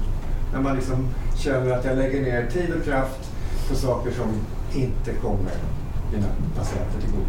När 0.54 0.62
man 0.62 0.76
liksom 0.76 1.08
känner 1.38 1.72
att 1.72 1.86
jag 1.86 1.98
lägger 1.98 2.22
ner 2.22 2.50
tid 2.52 2.74
och 2.80 2.86
kraft 2.86 3.32
på 3.70 3.76
saker 3.76 4.12
som 4.12 4.30
inte 4.82 5.14
kommer 5.14 5.52
mina 6.14 6.28
patienter 6.56 7.02
till 7.02 7.12
godo. 7.12 7.26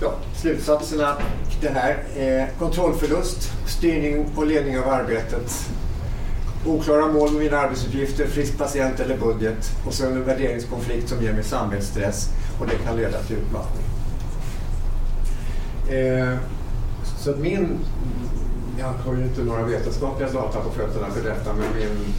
Ja, 0.00 0.14
slutsatserna 0.34 1.16
det 1.60 1.68
här 1.68 1.96
är 2.16 2.48
kontrollförlust, 2.58 3.52
styrning 3.66 4.26
och 4.36 4.46
ledning 4.46 4.78
av 4.78 4.88
arbetet, 4.88 5.70
oklara 6.66 7.06
mål 7.06 7.32
med 7.32 7.42
mina 7.42 7.58
arbetsuppgifter, 7.58 8.26
frisk 8.26 8.58
patient 8.58 9.00
eller 9.00 9.18
budget 9.18 9.72
och 9.86 9.94
sen 9.94 10.12
en 10.12 10.24
värderingskonflikt 10.24 11.08
som 11.08 11.22
ger 11.22 11.32
mig 11.32 11.44
samvetsstress 11.44 12.28
och 12.60 12.66
det 12.66 12.76
kan 12.76 12.96
leda 12.96 13.22
till 13.22 13.36
utmattning. 13.36 13.93
Eh, 15.88 16.38
så 17.18 17.30
att 17.30 17.38
min, 17.38 17.78
jag 18.78 18.86
har 18.86 19.14
ju 19.14 19.22
inte 19.22 19.44
några 19.44 19.62
vetenskapliga 19.62 20.30
data 20.30 20.60
på 20.60 20.70
fötterna 20.70 21.10
för 21.10 21.28
detta, 21.28 21.52
men 21.52 21.66
min 21.78 22.14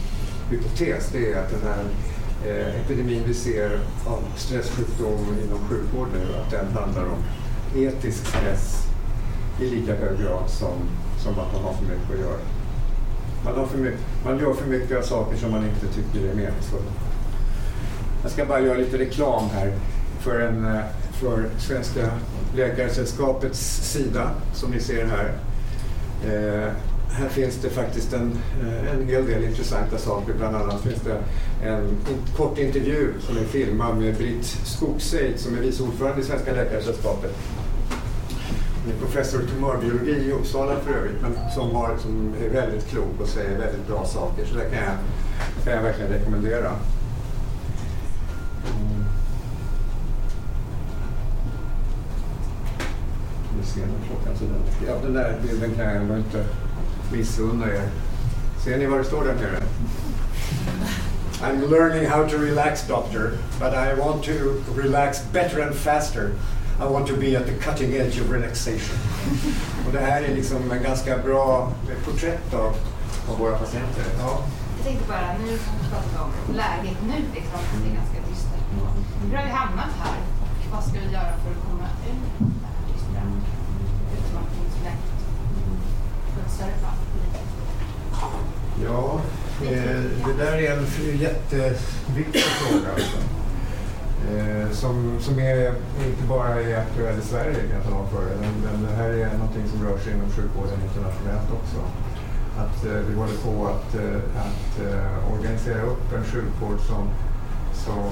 hypotes 0.50 1.08
det 1.12 1.32
är 1.32 1.38
att 1.42 1.50
den 1.50 1.60
här 1.62 1.84
eh, 2.44 2.80
epidemin 2.80 3.22
vi 3.26 3.34
ser 3.34 3.80
av 4.06 4.22
stresssjukdom 4.36 5.36
inom 5.44 5.58
sjukvård 5.68 6.08
nu, 6.12 6.38
att 6.40 6.50
den 6.50 6.66
handlar 6.82 7.02
om 7.02 7.22
etisk 7.76 8.26
stress 8.26 8.86
i 9.60 9.70
lika 9.70 9.94
hög 9.94 10.18
grad 10.18 10.50
som, 10.50 10.72
som 11.18 11.32
att 11.32 11.52
man 11.52 11.62
har 11.62 11.72
för 11.72 11.82
mycket 11.84 12.10
att 12.12 12.20
göra. 12.20 12.40
Man, 13.44 13.54
har 13.58 13.66
för 13.66 13.78
mycket, 13.78 14.00
man 14.24 14.38
gör 14.38 14.54
för 14.54 14.68
mycket 14.68 14.98
av 14.98 15.02
saker 15.02 15.36
som 15.36 15.50
man 15.50 15.64
inte 15.64 15.86
tycker 15.94 16.28
är 16.28 16.34
meningsfulla. 16.34 16.92
Jag 18.22 18.30
ska 18.30 18.44
bara 18.44 18.60
göra 18.60 18.78
lite 18.78 18.98
reklam 18.98 19.48
här 19.54 19.72
för, 20.20 20.40
en, 20.40 20.64
eh, 20.64 20.80
för 21.12 21.44
Svenska 21.58 22.10
Läkaresällskapets 22.56 23.92
sida, 23.92 24.30
som 24.54 24.70
ni 24.70 24.80
ser 24.80 25.06
här. 25.06 25.32
Eh, 26.24 26.72
här 27.10 27.28
finns 27.28 27.56
det 27.62 27.70
faktiskt 27.70 28.12
en, 28.12 28.38
eh, 28.62 28.94
en 28.94 29.08
hel 29.08 29.26
del 29.26 29.44
intressanta 29.44 29.98
saker. 29.98 30.34
Bland 30.38 30.56
annat 30.56 30.80
finns 30.80 31.00
det 31.02 31.16
en 31.68 31.96
kort 32.36 32.58
intervju 32.58 33.12
som 33.20 33.36
är 33.36 33.44
filmad 33.44 33.96
med 33.98 34.16
Britt 34.16 34.44
Skogseid 34.64 35.40
som 35.40 35.56
är 35.56 35.60
vice 35.60 35.82
ordförande 35.82 36.20
i 36.20 36.24
Svenska 36.24 36.52
Läkaresällskapet. 36.52 37.34
Hon 38.84 38.94
är 38.94 38.98
professor 38.98 39.42
i 39.42 39.46
tumörbiologi 39.46 40.10
i 40.10 40.32
Uppsala 40.32 40.80
för 40.80 40.94
övrigt, 40.94 41.22
men 41.22 41.32
som, 41.54 41.70
har, 41.70 41.96
som 41.98 42.34
är 42.44 42.48
väldigt 42.48 42.88
klok 42.88 43.20
och 43.20 43.28
säger 43.28 43.58
väldigt 43.58 43.86
bra 43.86 44.06
saker. 44.06 44.46
Så 44.46 44.54
det 44.54 44.64
kan 44.64 44.78
jag, 44.78 44.96
kan 45.64 45.72
jag 45.72 45.82
verkligen 45.82 46.10
rekommendera. 46.10 46.72
Mm. 53.76 53.88
Klockan 54.06 54.36
så 54.38 54.44
den, 54.44 54.88
ja, 54.88 54.94
den 55.02 55.14
där 55.14 55.38
bilden 55.42 55.74
kan 55.74 55.84
jag 55.84 55.96
ändå 55.96 56.16
inte 56.16 56.44
missunna 57.12 57.66
er. 57.66 57.88
Ser 58.64 58.78
ni 58.78 58.86
vad 58.86 58.98
det 58.98 59.04
står 59.04 59.24
där 59.24 59.34
nere? 59.34 59.62
I'm 61.42 61.70
learning 61.70 62.06
how 62.06 62.28
to 62.28 62.38
relax 62.38 62.86
doctor, 62.88 63.32
but 63.60 63.74
I 63.74 63.94
want 63.94 64.24
to 64.24 64.32
relax 64.76 65.20
better 65.32 65.62
and 65.62 65.74
faster. 65.74 66.32
I 66.80 66.84
want 66.84 67.06
to 67.08 67.16
be 67.16 67.36
at 67.36 67.46
the 67.46 67.52
cutting 67.52 67.92
edge 67.92 68.20
of 68.20 68.30
relaxation. 68.30 68.98
Och 69.86 69.92
det 69.92 70.00
här 70.00 70.22
är 70.22 70.34
liksom 70.34 70.70
en 70.70 70.82
ganska 70.82 71.18
bra 71.18 71.72
porträtt 72.04 72.54
av, 72.54 72.74
av 73.30 73.38
våra 73.38 73.58
patienter. 73.58 74.04
Ja. 74.18 74.44
Jag 74.76 74.86
tänkte 74.86 75.08
bara, 75.08 75.28
nu 75.44 75.58
pratar 75.90 76.10
vi 76.12 76.18
om 76.24 76.56
läget 76.56 76.98
nu, 77.10 77.18
liksom, 77.34 77.60
det 77.82 77.88
är 77.90 77.94
ganska 78.00 78.18
dystert. 78.28 78.64
Hur 79.30 79.36
har 79.36 79.44
vi 79.44 79.50
hamnat 79.50 79.92
här? 80.02 80.18
Vad 80.72 80.82
ska 80.84 80.92
vi 80.92 81.12
göra 81.18 81.32
för 81.42 81.50
att 81.54 81.62
komma 81.68 81.88
ur 82.08 82.18
det 82.38 82.66
här 82.66 82.80
dystra 82.88 83.22
utmattningsläget 84.16 85.18
på 86.34 86.35
ett 86.46 86.52
större 86.52 86.76
plan? 86.80 86.96
Ja, 88.84 89.20
eh, 89.62 90.02
det 90.26 90.44
där 90.44 90.52
är 90.52 90.72
en 90.72 90.86
jätteviktig 91.18 92.42
fråga. 92.42 92.88
Alltså. 92.94 93.18
Eh, 94.30 94.70
som, 94.70 95.18
som 95.20 95.38
är, 95.38 95.74
inte 96.06 96.22
bara 96.28 96.60
är 96.60 96.78
aktuell 96.78 97.18
i 97.18 97.22
Sverige 97.22 97.54
kan 97.54 97.76
jag 97.76 97.84
tala 97.84 97.96
om 97.96 98.08
för 98.08 98.22
er. 98.22 98.36
Men, 98.64 98.86
det 98.90 98.96
här 98.96 99.08
är 99.08 99.38
någonting 99.38 99.68
som 99.68 99.86
rör 99.86 99.98
sig 99.98 100.12
inom 100.12 100.30
sjukvården 100.30 100.78
internationellt 100.88 101.50
också. 101.58 101.80
Att 102.62 102.84
eh, 102.86 103.00
vi 103.08 103.14
håller 103.14 103.36
på 103.36 103.66
att, 103.66 103.94
att 104.46 104.80
organisera 105.32 105.82
upp 105.82 106.12
en 106.16 106.24
sjukvård 106.24 106.80
som, 106.80 107.10
som 107.84 108.10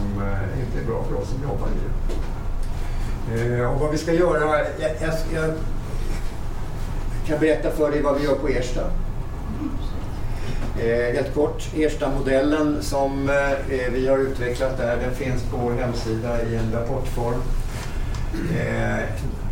inte 0.60 0.78
är 0.80 0.86
bra 0.86 1.04
för 1.04 1.14
oss 1.14 1.28
som 1.28 1.42
jobbar 1.42 1.68
i 1.68 1.78
den. 1.80 3.66
Och 3.66 3.80
vad 3.80 3.90
vi 3.90 3.98
ska 3.98 4.12
göra, 4.12 4.58
jag, 4.80 4.90
jag, 5.00 5.14
jag 5.34 5.54
kan 7.26 7.40
berätta 7.40 7.70
för 7.70 7.90
dig 7.90 8.02
vad 8.02 8.18
vi 8.18 8.24
gör 8.24 8.34
på 8.34 8.48
Ersta. 8.48 8.80
Eh, 10.78 11.14
helt 11.14 11.34
kort, 11.34 11.68
Ersta-modellen 11.76 12.82
som 12.82 13.28
eh, 13.28 13.52
eh, 13.52 13.92
vi 13.92 14.08
har 14.08 14.18
utvecklat 14.18 14.78
där, 14.78 14.96
den 14.96 15.14
finns 15.14 15.42
på 15.42 15.56
vår 15.56 15.72
hemsida 15.72 16.42
i 16.42 16.56
en 16.56 16.72
rapportform. 16.72 17.42
Eh, 18.34 18.98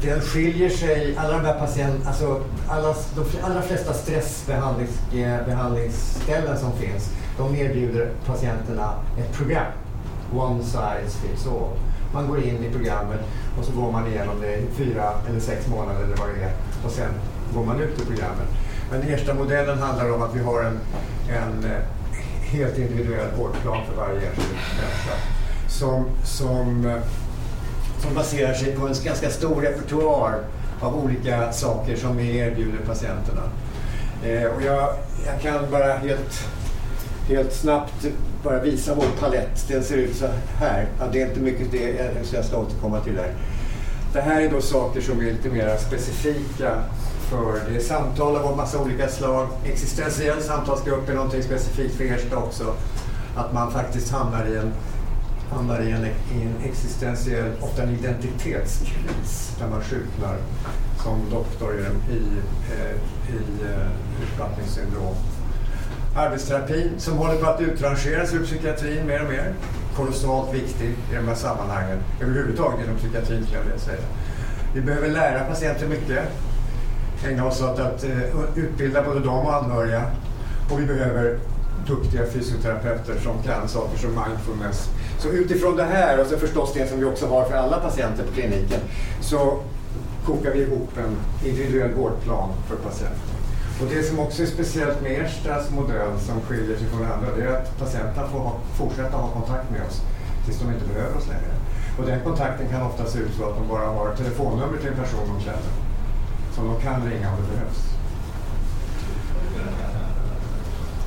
den 0.02 0.20
skiljer 0.20 0.70
sig, 0.70 1.16
alla 1.16 1.32
de 1.32 1.44
här 1.44 1.58
patienterna, 1.58 2.08
alltså 2.08 2.42
alla, 2.68 2.94
de 3.16 3.24
allra 3.42 3.62
flesta 3.62 3.92
stressbehandlingsställen 3.92 6.52
eh, 6.52 6.60
som 6.60 6.72
finns, 6.72 7.10
de 7.38 7.56
erbjuder 7.56 8.10
patienterna 8.26 8.92
ett 9.18 9.32
program. 9.32 9.72
One 10.34 10.62
size 10.62 11.18
fits 11.22 11.46
all. 11.46 11.68
Man 12.14 12.28
går 12.28 12.42
in 12.42 12.64
i 12.64 12.70
programmet 12.72 13.20
och 13.58 13.64
så 13.64 13.72
går 13.72 13.92
man 13.92 14.06
igenom 14.06 14.40
det 14.40 14.56
i 14.56 14.66
fyra 14.76 15.12
eller 15.28 15.40
sex 15.40 15.68
månader 15.68 16.04
eller 16.04 16.16
vad 16.16 16.28
det 16.28 16.44
är 16.44 16.52
och 16.84 16.90
sen 16.90 17.10
går 17.54 17.64
man 17.64 17.80
ut 17.80 18.00
ur 18.00 18.04
programmet. 18.04 18.48
Men 18.90 19.02
Ersta-modellen 19.02 19.78
handlar 19.78 20.12
om 20.12 20.22
att 20.22 20.34
vi 20.34 20.40
har 20.40 20.62
en, 20.62 20.78
en 21.28 21.64
eh, 21.64 21.80
helt 22.42 22.78
individuell 22.78 23.28
vårdplan 23.38 23.86
för 23.86 23.96
varje 23.96 24.16
enskild 24.16 24.48
människa 24.76 25.42
som, 25.68 26.04
som, 26.24 26.86
eh, 26.86 27.02
som 28.02 28.14
baserar 28.14 28.54
sig 28.54 28.76
på 28.76 28.86
en 28.86 28.94
ganska 29.04 29.30
stor 29.30 29.62
repertoar 29.62 30.38
av 30.80 31.04
olika 31.04 31.52
saker 31.52 31.96
som 31.96 32.16
vi 32.16 32.36
erbjuder 32.36 32.78
patienterna. 32.86 33.42
Eh, 34.24 34.44
och 34.44 34.62
jag, 34.62 34.94
jag 35.26 35.40
kan 35.42 35.70
bara 35.70 35.92
helt, 35.92 36.48
helt 37.28 37.52
snabbt 37.52 38.06
bara 38.42 38.60
visa 38.60 38.94
vår 38.94 39.20
palett. 39.20 39.68
Den 39.68 39.84
ser 39.84 39.96
ut 39.96 40.16
så 40.16 40.26
här. 40.58 40.86
Ja, 41.00 41.06
det 41.12 41.22
är 41.22 41.26
inte 41.26 41.40
mycket 41.40 41.72
det 41.72 41.98
eh, 41.98 42.22
så 42.22 42.36
jag 42.36 42.44
ska 42.44 42.56
återkomma 42.56 43.00
till 43.00 43.14
det 43.14 43.22
här. 43.22 43.34
Det 44.12 44.20
här 44.20 44.40
är 44.40 44.50
då 44.50 44.60
saker 44.60 45.00
som 45.00 45.20
är 45.20 45.24
lite 45.24 45.48
mer 45.48 45.76
specifika 45.76 46.82
för 47.32 47.70
det 47.70 47.76
är 47.76 47.80
samtal 47.80 48.36
av 48.36 48.50
en 48.50 48.56
massa 48.56 48.78
olika 48.78 49.08
slag. 49.08 49.48
Existentiell 49.64 50.42
samtalsgrupp 50.42 51.08
är 51.08 51.14
någonting 51.14 51.42
specifikt 51.42 51.94
för 51.94 52.04
Ersta 52.04 52.36
också. 52.36 52.74
Att 53.36 53.52
man 53.52 53.72
faktiskt 53.72 54.12
hamnar 54.12 54.46
i 54.46 54.56
en, 54.56 54.72
hamnar 55.50 55.80
i 55.80 55.90
en, 55.90 56.04
i 56.06 56.42
en 56.42 56.70
existentiell, 56.70 57.52
ofta 57.60 57.82
en 57.82 57.90
identitetskris 57.90 59.56
där 59.58 59.68
man 59.68 59.80
sjuknar 59.82 60.36
som 61.02 61.30
doktor 61.30 61.74
i, 61.74 62.12
i, 62.14 62.22
eh, 62.72 63.34
i 63.34 63.64
eh, 63.64 63.88
utmattningssyndrom. 64.22 65.14
Arbetsterapin 66.16 66.90
som 66.98 67.18
håller 67.18 67.36
på 67.36 67.46
att 67.46 67.60
utrangeras 67.60 68.34
ur 68.34 68.44
psykiatrin 68.44 69.06
mer 69.06 69.22
och 69.22 69.30
mer. 69.30 69.54
Kolossalt 69.96 70.54
viktig 70.54 70.88
i 71.12 71.14
de 71.14 71.28
här 71.28 71.34
sammanhangen. 71.34 71.98
Överhuvudtaget 72.20 72.86
inom 72.86 72.96
psykiatrin 72.96 73.42
skulle 73.42 73.58
jag 73.58 73.64
vilja 73.64 73.78
säga. 73.78 74.02
Vi 74.74 74.80
behöver 74.80 75.08
lära 75.08 75.44
patienter 75.44 75.86
mycket 75.86 76.28
ägna 77.24 77.46
oss 77.46 77.62
åt 77.62 77.78
att 77.78 78.04
eh, 78.04 78.10
utbilda 78.54 79.02
både 79.02 79.20
dem 79.20 79.46
och 79.46 79.54
anhöriga. 79.54 80.02
Och 80.70 80.80
vi 80.80 80.86
behöver 80.86 81.38
duktiga 81.86 82.26
fysioterapeuter 82.26 83.14
som 83.22 83.42
kan 83.42 83.68
saker 83.68 83.98
som 83.98 84.10
mindfulness. 84.10 84.88
Så 85.18 85.28
utifrån 85.28 85.76
det 85.76 85.84
här, 85.84 86.20
och 86.20 86.26
så 86.26 86.38
förstås 86.38 86.72
det 86.74 86.86
som 86.86 86.98
vi 86.98 87.04
också 87.04 87.26
har 87.26 87.44
för 87.44 87.56
alla 87.56 87.80
patienter 87.80 88.24
på 88.24 88.32
kliniken, 88.32 88.80
så 89.20 89.58
kokar 90.26 90.50
vi 90.50 90.62
ihop 90.62 90.90
en 90.98 91.16
individuell 91.48 91.94
vårdplan 91.94 92.48
för 92.68 92.76
patienten. 92.76 93.36
Och 93.80 93.86
det 93.94 94.02
som 94.02 94.18
också 94.18 94.42
är 94.42 94.46
speciellt 94.46 95.02
med 95.02 95.20
Erstas 95.20 95.70
modell 95.70 96.20
som 96.26 96.40
skiljer 96.40 96.76
sig 96.76 96.86
från 96.86 97.02
andra, 97.02 97.28
det 97.36 97.42
är 97.42 97.56
att 97.56 97.78
patienterna 97.78 98.28
får 98.28 98.38
ha, 98.38 98.56
fortsätta 98.78 99.16
ha 99.16 99.28
kontakt 99.28 99.70
med 99.70 99.82
oss 99.88 100.00
tills 100.44 100.58
de 100.60 100.68
inte 100.74 100.94
behöver 100.94 101.16
oss 101.16 101.26
längre. 101.26 101.52
Och 101.98 102.06
den 102.06 102.20
kontakten 102.20 102.68
kan 102.68 102.82
ofta 102.82 103.06
se 103.06 103.18
ut 103.18 103.34
så 103.38 103.44
att 103.44 103.56
de 103.56 103.68
bara 103.68 103.86
har 103.86 104.14
telefonnummer 104.16 104.78
till 104.78 104.88
en 104.88 104.96
person 104.96 105.34
de 105.36 105.44
känner 105.44 105.91
som 106.54 106.66
de 106.66 106.80
kan 106.80 107.10
ringa 107.10 107.30
om 107.30 107.36
det 107.36 107.54
behövs. 107.54 107.92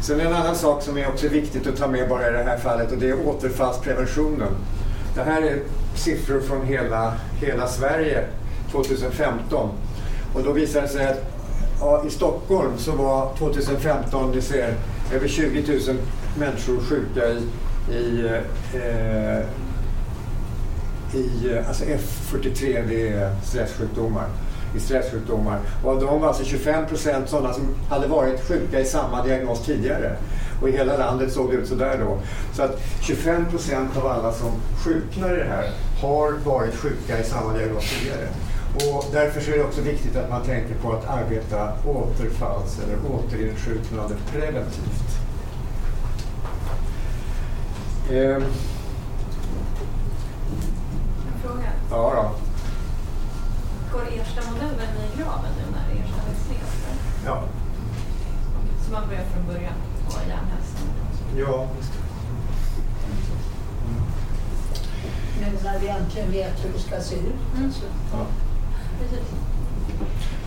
Sen 0.01 0.19
en 0.19 0.33
annan 0.33 0.55
sak 0.55 0.83
som 0.83 0.97
är 0.97 1.07
också 1.07 1.27
viktigt 1.27 1.67
att 1.67 1.77
ta 1.77 1.87
med 1.87 2.09
bara 2.09 2.29
i 2.29 2.31
det 2.31 2.43
här 2.43 2.57
fallet 2.57 2.91
och 2.91 2.97
det 2.97 3.09
är 3.09 3.27
återfallspreventionen. 3.27 4.51
Det 5.15 5.23
här 5.23 5.41
är 5.41 5.59
siffror 5.95 6.39
från 6.39 6.65
hela, 6.65 7.13
hela 7.41 7.67
Sverige 7.67 8.25
2015. 8.71 9.69
Och 10.35 10.43
då 10.43 10.51
visar 10.51 10.81
det 10.81 10.87
sig 10.87 11.07
att 11.07 11.35
ja, 11.79 12.03
i 12.07 12.09
Stockholm 12.09 12.77
så 12.77 12.91
var 12.91 13.35
2015, 13.37 14.31
ni 14.31 14.41
ser, 14.41 14.73
över 15.13 15.27
20 15.27 15.73
000 15.87 15.97
människor 16.39 16.79
sjuka 16.79 17.27
i, 17.27 17.47
i, 17.93 18.25
eh, 18.73 19.39
i 21.19 21.57
alltså 21.67 21.83
F43, 21.83 22.87
det 22.87 23.09
är 23.09 23.35
stressjukdomar. 23.43 24.27
I 24.75 24.79
stresssjukdomar. 24.79 25.59
Och 25.83 25.91
av 25.91 25.99
dem 25.99 26.21
var 26.21 26.27
alltså 26.27 26.43
25 26.43 26.85
procent 26.85 27.29
sådana 27.29 27.53
som 27.53 27.63
hade 27.89 28.07
varit 28.07 28.47
sjuka 28.47 28.79
i 28.79 28.85
samma 28.85 29.23
diagnos 29.23 29.65
tidigare. 29.65 30.15
Och 30.61 30.69
i 30.69 30.71
hela 30.71 30.97
landet 30.97 31.33
såg 31.33 31.51
det 31.51 31.55
ut 31.57 31.67
sådär 31.67 31.97
då. 31.99 32.17
Så 32.53 32.63
att 32.63 32.79
25 33.01 33.45
procent 33.45 33.97
av 33.97 34.07
alla 34.07 34.31
som 34.31 34.51
sjuknar 34.83 35.33
i 35.33 35.37
det 35.37 35.49
här 35.49 35.69
har 36.01 36.31
varit 36.31 36.75
sjuka 36.75 37.19
i 37.19 37.23
samma 37.23 37.53
diagnos 37.53 37.83
tidigare. 37.99 38.27
Och 38.75 39.05
därför 39.11 39.53
är 39.53 39.57
det 39.57 39.63
också 39.63 39.81
viktigt 39.81 40.15
att 40.15 40.29
man 40.29 40.43
tänker 40.43 40.75
på 40.75 40.93
att 40.93 41.07
arbeta 41.09 41.73
återfalls 41.85 42.79
eller 42.83 42.97
återinsjuknande 43.09 44.15
preventivt. 44.31 45.19
Ehm, 48.11 48.43
En 51.27 51.41
fråga. 51.41 51.69
ja 51.89 52.13
då. 52.15 52.54
Går 53.95 54.19
Ersta-modellen 54.21 54.95
i 55.05 55.17
graven 55.17 55.51
nu 55.57 55.65
när 55.71 56.01
Ersta 56.01 56.21
läggs 56.27 56.49
ner? 56.49 56.95
Ja. 57.25 57.43
Så 58.85 58.91
man 58.91 59.07
börjar 59.07 59.23
från 59.23 59.45
början 59.45 59.73
på 60.05 60.11
järnhästen? 60.29 60.87
Ja. 61.37 61.67
Nu 65.39 65.57
när 65.63 65.79
vi 65.79 65.87
äntligen 65.87 66.31
vet 66.31 66.65
hur 66.65 66.73
det 66.73 66.79
ska 66.79 67.01
se 67.01 67.15
ut. 67.15 67.57
Mm. 67.57 67.71
Så. 67.71 67.85
ja. 68.11 68.25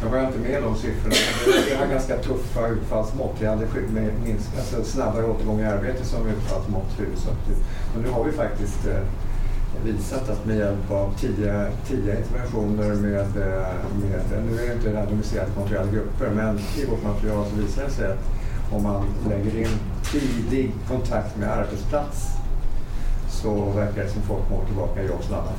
Jag 0.03 0.11
var 0.11 0.27
inte 0.27 0.39
med 0.39 0.63
de 0.63 0.77
siffrorna. 0.77 1.15
men 1.47 1.65
Vi 1.69 1.75
har 1.75 1.87
ganska 1.87 2.17
tuffa 2.17 2.69
utfallsmått. 2.69 3.37
Vi 3.41 3.47
hade 3.47 3.67
med 3.89 4.13
minsk, 4.25 4.49
alltså 4.59 4.85
snabbare 4.85 5.25
återgång 5.25 5.61
i 5.61 5.65
arbete 5.65 6.05
som 6.05 6.27
utfallsmått. 6.27 6.99
Men 7.95 8.03
nu 8.03 8.11
har 8.11 8.25
vi 8.25 8.33
faktiskt 8.33 8.87
eh, 8.87 9.01
visat 9.85 10.29
att 10.29 10.47
med 10.47 10.57
hjälp 10.57 10.91
av 10.91 11.15
tidiga, 11.19 11.67
tidiga 11.89 12.19
interventioner 12.19 12.95
med, 12.95 13.21
eh, 13.21 13.77
med, 14.01 14.45
nu 14.47 14.63
är 14.63 14.67
det 14.67 14.75
inte 14.75 14.95
randomiserat 14.95 15.55
kontrollerade 15.55 15.91
grupper, 15.91 16.31
men 16.31 16.59
i 16.59 16.87
vårt 16.91 17.03
material 17.03 17.47
så 17.51 17.57
visar 17.57 17.85
det 17.85 17.91
sig 17.91 18.13
att 18.13 18.25
om 18.73 18.83
man 18.83 19.05
lägger 19.29 19.61
in 19.61 19.79
tidig 20.13 20.73
kontakt 20.89 21.37
med 21.37 21.51
arbetsplats 21.51 22.27
så 23.31 23.71
verkar 23.71 24.03
det 24.03 24.11
som 24.11 24.23
folk 24.23 24.51
mår 24.51 24.65
tillbaka 24.65 25.03
i 25.03 25.07
jobb 25.07 25.25
snabbare. 25.25 25.55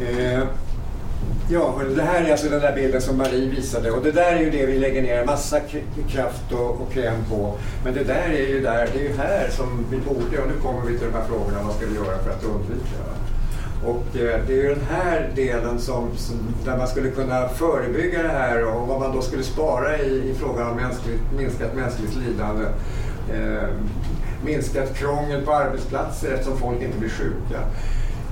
Eh, 0.00 0.42
Ja, 1.52 1.80
det 1.96 2.02
här 2.02 2.24
är 2.24 2.32
alltså 2.32 2.48
den 2.48 2.60
där 2.60 2.74
bilden 2.74 3.00
som 3.00 3.16
Marie 3.16 3.50
visade 3.50 3.90
och 3.90 4.02
det 4.02 4.12
där 4.12 4.32
är 4.32 4.40
ju 4.40 4.50
det 4.50 4.66
vi 4.66 4.78
lägger 4.78 5.02
ner 5.02 5.24
massa 5.24 5.60
kraft 6.08 6.52
och, 6.52 6.70
och 6.70 6.92
kräm 6.92 7.24
på. 7.30 7.58
Men 7.84 7.94
det 7.94 8.04
där 8.04 8.28
är 8.28 8.48
ju 8.48 8.60
där, 8.60 8.88
det 8.92 8.98
är 8.98 9.02
ju 9.02 9.16
här 9.16 9.48
som 9.50 9.86
vi 9.90 9.96
borde, 9.96 10.42
och 10.42 10.48
nu 10.48 10.54
kommer 10.62 10.90
vi 10.90 10.98
till 10.98 11.06
de 11.06 11.18
här 11.18 11.26
frågorna, 11.28 11.62
vad 11.62 11.76
ska 11.76 11.86
vi 11.86 11.94
göra 11.94 12.18
för 12.18 12.30
att 12.30 12.44
undvika? 12.44 13.00
Och 13.84 14.16
eh, 14.16 14.40
det 14.46 14.52
är 14.52 14.62
ju 14.62 14.68
den 14.68 14.84
här 14.90 15.30
delen 15.34 15.78
som, 15.78 16.08
som, 16.16 16.36
där 16.64 16.76
man 16.76 16.88
skulle 16.88 17.10
kunna 17.10 17.48
förebygga 17.48 18.22
det 18.22 18.28
här 18.28 18.64
och 18.64 18.88
vad 18.88 19.00
man 19.00 19.16
då 19.16 19.22
skulle 19.22 19.42
spara 19.42 19.98
i, 19.98 20.30
i 20.30 20.34
frågan 20.38 20.70
om 20.70 20.76
mänskligt, 20.76 21.22
minskat 21.36 21.74
mänskligt 21.74 22.16
lidande. 22.16 22.64
Eh, 23.34 23.68
minskat 24.44 24.96
krångel 24.96 25.42
på 25.42 25.52
arbetsplatser 25.52 26.32
eftersom 26.32 26.58
folk 26.58 26.82
inte 26.82 26.98
blir 26.98 27.10
sjuka. 27.10 27.60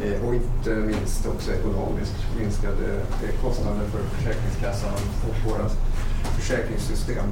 Eh, 0.04 0.26
och 0.26 0.34
inte 0.34 0.70
minst 0.70 1.26
också 1.26 1.52
ekonomiskt 1.52 2.14
minskade 2.38 2.86
eh, 3.22 3.42
kostnader 3.42 3.86
för 3.92 4.16
Försäkringskassan 4.16 4.92
och 5.28 5.50
våra 5.50 5.68
försäkringssystem. 6.38 7.26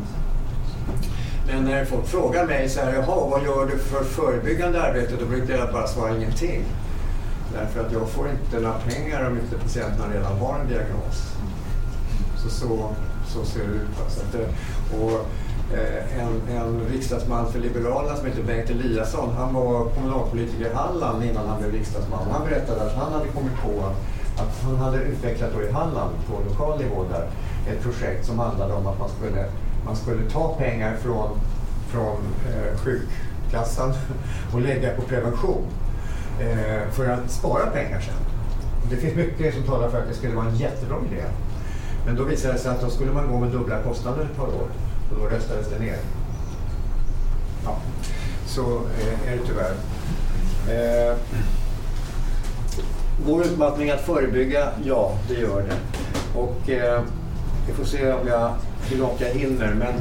Men 1.47 1.64
när 1.64 1.85
folk 1.85 2.07
frågar 2.07 2.47
mig 2.47 2.69
så 2.69 2.81
här, 2.81 2.93
jaha, 2.93 3.29
vad 3.31 3.45
gör 3.45 3.67
du 3.67 3.79
för 3.79 4.05
förebyggande 4.05 4.83
arbete? 4.83 5.14
Då 5.21 5.27
brukar 5.27 5.55
jag 5.55 5.73
bara 5.73 5.87
svara 5.87 6.17
ingenting. 6.17 6.64
Därför 7.53 7.87
att 7.87 7.93
jag 7.93 8.09
får 8.09 8.29
inte 8.31 8.61
några 8.61 8.79
pengar 8.79 9.31
om 9.31 9.39
inte 9.39 9.59
patienterna 9.59 10.14
redan 10.14 10.39
har 10.39 10.59
en 10.59 10.69
diagnos. 10.69 11.33
Så, 12.43 12.51
så, 12.51 12.93
så 13.27 13.45
ser 13.45 13.61
det 13.61 13.75
ut. 13.75 14.01
Alltså. 14.05 14.23
Och, 15.01 15.27
Eh, 15.75 16.21
en, 16.21 16.57
en 16.57 16.81
riksdagsman 16.93 17.53
för 17.53 17.59
Liberalerna 17.59 18.17
som 18.17 18.27
heter 18.27 18.43
Bengt 18.43 18.71
Eliasson, 18.71 19.35
han 19.37 19.55
var 19.55 19.85
kommunalpolitiker 19.85 20.71
i 20.71 20.75
Halland 20.75 21.25
innan 21.25 21.49
han 21.49 21.59
blev 21.59 21.73
riksdagsman. 21.73 22.27
Han 22.31 22.49
berättade 22.49 22.83
att 22.83 22.97
han 22.97 23.12
hade 23.12 23.29
kommit 23.29 23.62
på 23.62 23.93
att 24.43 24.62
han 24.62 24.77
hade 24.77 24.99
utvecklat 24.99 25.51
då 25.55 25.62
i 25.62 25.73
Halland 25.73 26.11
på 26.27 26.51
lokal 26.51 26.79
nivå 26.79 27.05
där 27.11 27.29
ett 27.73 27.83
projekt 27.83 28.27
som 28.27 28.39
handlade 28.39 28.75
om 28.75 28.87
att 28.87 28.99
man 28.99 29.09
skulle, 29.09 29.45
man 29.85 29.97
skulle 29.97 30.31
ta 30.31 30.55
pengar 30.55 30.97
från, 30.97 31.29
från 31.89 32.17
eh, 32.49 32.79
sjukkassan 32.79 33.95
och 34.53 34.61
lägga 34.61 34.97
på 34.97 35.03
prevention 35.03 35.62
eh, 36.41 36.91
för 36.93 37.11
att 37.11 37.31
spara 37.31 37.67
pengar 37.67 38.01
sen. 38.01 38.14
Det 38.91 38.97
finns 38.97 39.14
mycket 39.14 39.55
som 39.55 39.62
talar 39.62 39.89
för 39.89 39.99
att 39.99 40.09
det 40.09 40.14
skulle 40.14 40.35
vara 40.35 40.47
en 40.47 40.57
jättebra 40.57 40.97
idé. 41.12 41.23
Men 42.07 42.17
då 42.17 42.25
visade 42.25 42.55
det 42.55 42.61
sig 42.61 42.71
att 42.71 42.81
då 42.81 42.91
skulle 42.91 43.12
man 43.12 43.33
gå 43.33 43.39
med 43.41 43.51
dubbla 43.51 43.83
kostnader 43.83 44.23
ett 44.23 44.37
par 44.37 44.47
år 44.47 44.69
och 45.11 45.21
då 45.21 45.27
röstades 45.37 45.69
det 45.69 45.79
ner. 45.79 45.99
Ja, 47.65 47.77
så 48.47 48.63
eh, 48.63 49.33
är 49.33 49.37
det 49.37 49.47
tyvärr. 49.47 49.75
Eh, 50.69 51.17
Vår 53.27 53.45
utmattning 53.45 53.91
att 53.91 54.01
förebygga, 54.01 54.69
ja 54.85 55.13
det 55.29 55.35
gör 55.35 55.63
det. 55.63 55.77
Och 56.39 56.71
eh, 56.71 57.03
vi 57.67 57.73
får 57.73 57.85
se 57.85 58.13
om 58.13 58.29
jag, 58.29 58.55
hur 58.91 58.99
långt 58.99 59.21
jag 59.21 59.29
hinner. 59.29 59.75
Men, 59.75 59.95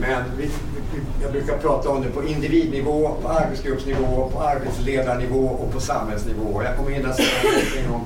men 0.00 0.22
vi, 0.38 0.44
vi, 0.44 1.00
jag 1.22 1.32
brukar 1.32 1.58
prata 1.58 1.88
om 1.88 2.02
det 2.02 2.08
på 2.08 2.24
individnivå, 2.24 3.16
på 3.22 3.28
arbetsgruppsnivå, 3.28 4.30
på 4.32 4.42
arbetsledarnivå 4.42 5.46
och 5.46 5.72
på 5.72 5.80
samhällsnivå. 5.80 6.62
Jag 6.62 6.76
kommer 6.76 6.90
hinna 6.90 7.12
säga 7.12 7.28
någonting 7.42 7.94
om 7.94 8.00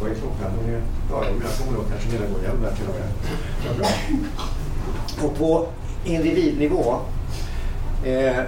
vad 0.00 0.10
är 0.10 0.14
klockan? 0.14 0.52
Hon 0.56 0.74
är, 0.74 0.82
ja, 1.10 1.24
jag 1.24 1.58
kommer 1.58 1.78
nog 1.78 1.88
kanske 1.90 2.08
hinna 2.08 2.26
gå 2.26 2.46
hem 2.46 2.62
där 2.62 2.76
till 2.76 2.86
och 2.88 2.94
med. 2.94 3.08
Ja, 3.66 3.70
bra. 3.78 3.88
Och 5.24 5.38
på 5.38 5.66
individnivå 6.04 6.96
eh, 8.04 8.42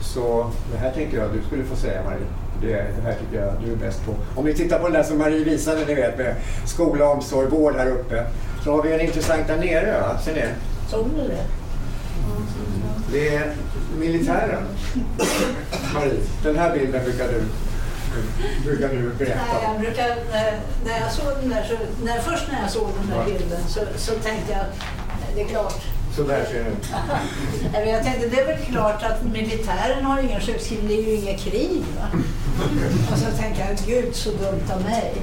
så 0.00 0.50
det 0.72 0.78
här 0.78 0.92
tänkte 0.92 1.16
jag 1.16 1.32
du 1.32 1.42
skulle 1.46 1.64
få 1.64 1.76
säga 1.76 2.02
Marie. 2.04 2.26
Det, 2.60 2.72
det 2.72 3.02
här 3.02 3.14
tycker 3.14 3.44
jag 3.44 3.54
du 3.64 3.72
är 3.72 3.76
bäst 3.76 4.06
på. 4.06 4.14
Om 4.40 4.44
ni 4.44 4.54
tittar 4.54 4.78
på 4.78 4.84
den 4.84 4.92
där 4.92 5.02
som 5.02 5.18
Marie 5.18 5.44
visade, 5.44 5.84
ni 5.86 5.94
vet 5.94 6.18
med 6.18 6.34
skola, 6.66 7.08
omsorg, 7.08 7.48
vård 7.48 7.76
här 7.76 7.90
uppe. 7.90 8.26
Så 8.64 8.72
har 8.72 8.82
vi 8.82 8.92
en 8.92 9.00
intressant 9.00 9.46
där 9.46 9.56
nere, 9.56 10.00
va? 10.00 10.18
Ser 10.18 10.34
ni? 10.34 10.42
Såg 10.90 11.06
du 11.16 11.28
det? 11.28 11.44
Det 13.12 13.36
är 13.36 13.52
militären. 13.98 14.62
Marie, 15.94 16.20
den 16.42 16.56
här 16.56 16.78
bilden 16.78 17.04
brukar 17.04 17.28
du, 17.28 17.42
brukar 18.64 18.88
du 18.88 19.12
berätta 19.18 19.40
Nej, 19.52 19.62
jag 19.62 19.80
brukar, 19.80 20.08
när, 20.30 20.60
när 20.84 21.00
jag 21.00 21.12
såg 21.12 21.32
den 21.40 21.50
där, 21.50 21.64
så, 21.64 22.04
när, 22.04 22.18
först 22.20 22.44
när 22.52 22.60
jag 22.62 22.70
såg 22.70 22.88
den 23.00 23.18
där 23.18 23.24
bilden 23.24 23.68
så, 23.68 23.80
så 23.96 24.12
tänkte 24.12 24.52
jag, 24.52 24.60
eh, 24.60 25.34
det 25.34 25.42
är 25.42 25.48
klart. 25.48 25.82
Så 26.16 26.22
där 26.22 26.44
ser 26.44 26.64
det 26.64 26.70
ut. 26.70 26.90
Jag 27.92 28.02
tänkte, 28.02 28.28
det 28.28 28.40
är 28.40 28.46
väl 28.46 28.64
klart 28.64 29.02
att 29.02 29.24
militären 29.32 30.04
har 30.04 30.20
ingen 30.22 30.40
sjukskrivning, 30.40 30.88
det 30.88 30.94
är 30.94 31.02
ju 31.02 31.14
inget 31.14 31.40
krig. 31.40 31.82
Va? 31.96 32.18
Och 33.12 33.18
så 33.18 33.26
tänkte 33.38 33.60
jag, 33.62 33.86
gud 33.86 34.14
så 34.14 34.30
dumt 34.30 34.70
av 34.74 34.82
mig. 34.82 35.14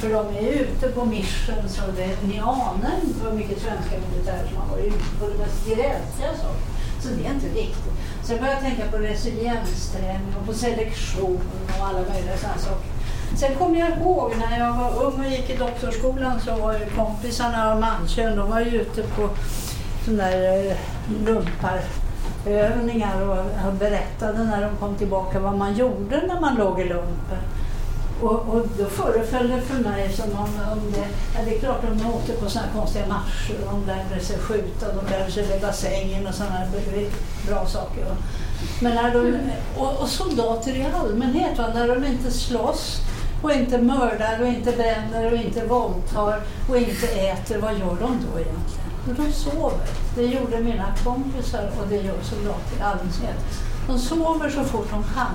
För 0.00 0.08
de 0.08 0.26
är 0.36 0.50
ute 0.50 0.88
på 0.88 1.04
mission 1.04 1.68
så 1.68 1.80
det, 1.96 2.28
ni 2.28 2.38
anar 2.38 2.94
inte 3.04 3.24
vad 3.24 3.34
mycket 3.34 3.62
svenska 3.62 3.94
militärer 4.10 4.48
som 4.48 4.56
har 4.56 4.68
varit 4.68 4.86
ute 4.86 5.04
på 5.20 5.26
det 5.28 5.38
mest 5.38 5.66
gräsliga 5.66 6.32
saker. 6.42 6.62
Så 7.02 7.08
det 7.08 7.26
är 7.26 7.34
inte 7.34 7.48
viktigt. 7.48 7.92
Så 8.24 8.32
jag 8.32 8.40
började 8.40 8.60
tänka 8.60 8.90
på 8.90 8.96
resiliensträning 8.96 10.34
och 10.40 10.46
på 10.46 10.52
selektion 10.54 11.40
och 11.78 11.86
alla 11.86 11.98
möjliga 11.98 12.36
sådana 12.36 12.58
saker. 12.58 12.88
Sen 13.36 13.54
kommer 13.54 13.78
jag 13.78 13.90
ihåg 13.90 14.32
när 14.38 14.58
jag 14.58 14.72
var 14.72 15.04
ung 15.04 15.20
och 15.20 15.30
gick 15.30 15.50
i 15.50 15.56
doktorskolan 15.56 16.40
så 16.40 16.56
var 16.56 16.72
ju 16.72 16.86
kompisarna 16.96 17.72
av 17.72 17.80
mankön, 17.80 18.36
de 18.36 18.50
var 18.50 18.60
ju 18.60 18.80
ute 18.80 19.02
på 19.02 19.30
sådana 20.04 20.30
där 20.30 20.70
eh, 20.70 20.76
lumparövningar 21.26 23.22
och 23.66 23.72
berättade 23.72 24.44
när 24.44 24.62
de 24.62 24.76
kom 24.76 24.94
tillbaka 24.94 25.40
vad 25.40 25.58
man 25.58 25.74
gjorde 25.74 26.26
när 26.26 26.40
man 26.40 26.54
låg 26.54 26.80
i 26.80 26.84
lumpen. 26.84 27.38
Och, 28.22 28.54
och 28.54 28.66
då 28.78 28.84
föreföll 28.84 29.48
det 29.48 29.60
för 29.60 29.82
mig 29.82 30.12
som 30.12 30.30
om, 30.30 30.72
om 30.72 30.92
det, 30.92 31.06
ja, 31.34 31.40
det 31.44 31.56
är 31.56 31.60
klart 31.60 31.82
de 31.82 32.06
åkte 32.06 32.32
på 32.32 32.50
sådana 32.50 32.68
konstiga 32.76 33.06
marscher, 33.06 33.56
de 33.70 33.86
lärde 33.86 34.24
sig 34.24 34.38
skjuta, 34.38 34.86
de 34.94 35.10
lärde 35.10 35.32
sig 35.32 35.46
lägga 35.46 35.72
sängen 35.72 36.26
och 36.26 36.34
sådana 36.34 36.66
bra 37.48 37.66
saker. 37.66 38.04
va. 38.04 38.16
Men 38.80 38.94
när 38.94 39.14
de, 39.14 39.38
och, 39.76 40.00
och 40.00 40.08
soldater 40.08 40.76
i 40.76 40.86
allmänhet, 40.94 41.58
va, 41.58 41.70
när 41.74 41.88
de 41.88 42.04
inte 42.04 42.30
slåss 42.30 43.00
och 43.42 43.52
inte 43.52 43.78
mördar 43.78 44.40
och 44.40 44.46
inte 44.46 44.72
bränner 44.72 45.32
och 45.32 45.38
inte 45.38 45.66
våldtar 45.66 46.40
och 46.68 46.76
inte 46.76 47.06
äter, 47.06 47.58
vad 47.58 47.72
gör 47.72 47.96
de 48.00 48.18
då 48.32 48.40
egentligen? 48.40 48.82
De 49.06 49.32
sover. 49.32 49.86
Det 50.14 50.22
gjorde 50.22 50.60
mina 50.60 50.94
kompisar 51.04 51.70
och 51.80 51.88
det 51.88 51.96
gör 51.96 52.22
soldater 52.22 52.76
i 52.78 52.82
allmänhet. 52.82 53.44
De 53.86 53.98
sover 53.98 54.50
så 54.50 54.64
fort 54.64 54.90
de 54.90 55.04
kan. 55.14 55.34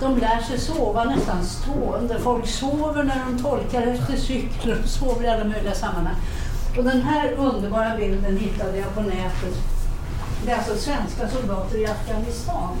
De 0.00 0.16
lär 0.18 0.42
sig 0.42 0.58
sova 0.58 1.04
nästan 1.04 1.44
stående. 1.44 2.18
Folk 2.20 2.46
sover 2.46 3.02
när 3.02 3.24
de 3.26 3.42
tolkar 3.42 3.82
efter 3.82 4.16
cykler 4.16 4.80
och 4.82 4.88
sover 4.88 5.24
i 5.24 5.28
alla 5.28 5.44
möjliga 5.44 5.74
sammanhang. 5.74 6.16
Och 6.78 6.84
den 6.84 7.02
här 7.02 7.32
underbara 7.32 7.96
bilden 7.96 8.36
hittade 8.36 8.78
jag 8.78 8.94
på 8.94 9.00
nätet. 9.00 9.54
Det 10.44 10.50
är 10.50 10.56
alltså 10.56 10.76
svenska 10.76 11.28
soldater 11.28 11.78
i 11.78 11.86
Afghanistan. 11.86 12.76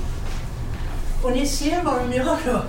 Och 1.24 1.32
ni 1.32 1.46
ser 1.46 1.82
vad 1.82 1.94
de 2.00 2.16
gör 2.16 2.36
då. 2.46 2.62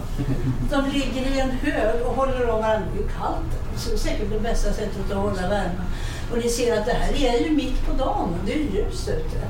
De 0.70 0.90
ligger 0.90 1.32
i 1.32 1.40
en 1.40 1.52
hög 1.52 2.06
och 2.06 2.16
håller 2.16 2.50
om 2.50 2.62
varandra. 2.62 2.88
Det 2.94 3.00
är 3.00 3.04
ju 3.04 3.10
kallt. 3.10 3.78
Så 3.78 3.90
det 3.90 3.96
är 3.96 3.98
säkert 3.98 4.30
det 4.30 4.40
bästa 4.40 4.74
sättet 4.74 5.12
att 5.12 5.18
hålla 5.18 5.42
värmen. 5.42 5.86
Och 6.32 6.38
ni 6.38 6.50
ser 6.50 6.80
att 6.80 6.86
det 6.86 6.94
här 6.94 7.14
är 7.14 7.40
ju 7.40 7.52
mitt 7.56 7.88
på 7.88 7.94
dagen. 7.94 8.36
Det 8.46 8.54
är 8.54 8.58
ljust 8.58 9.10
ute. 9.10 9.48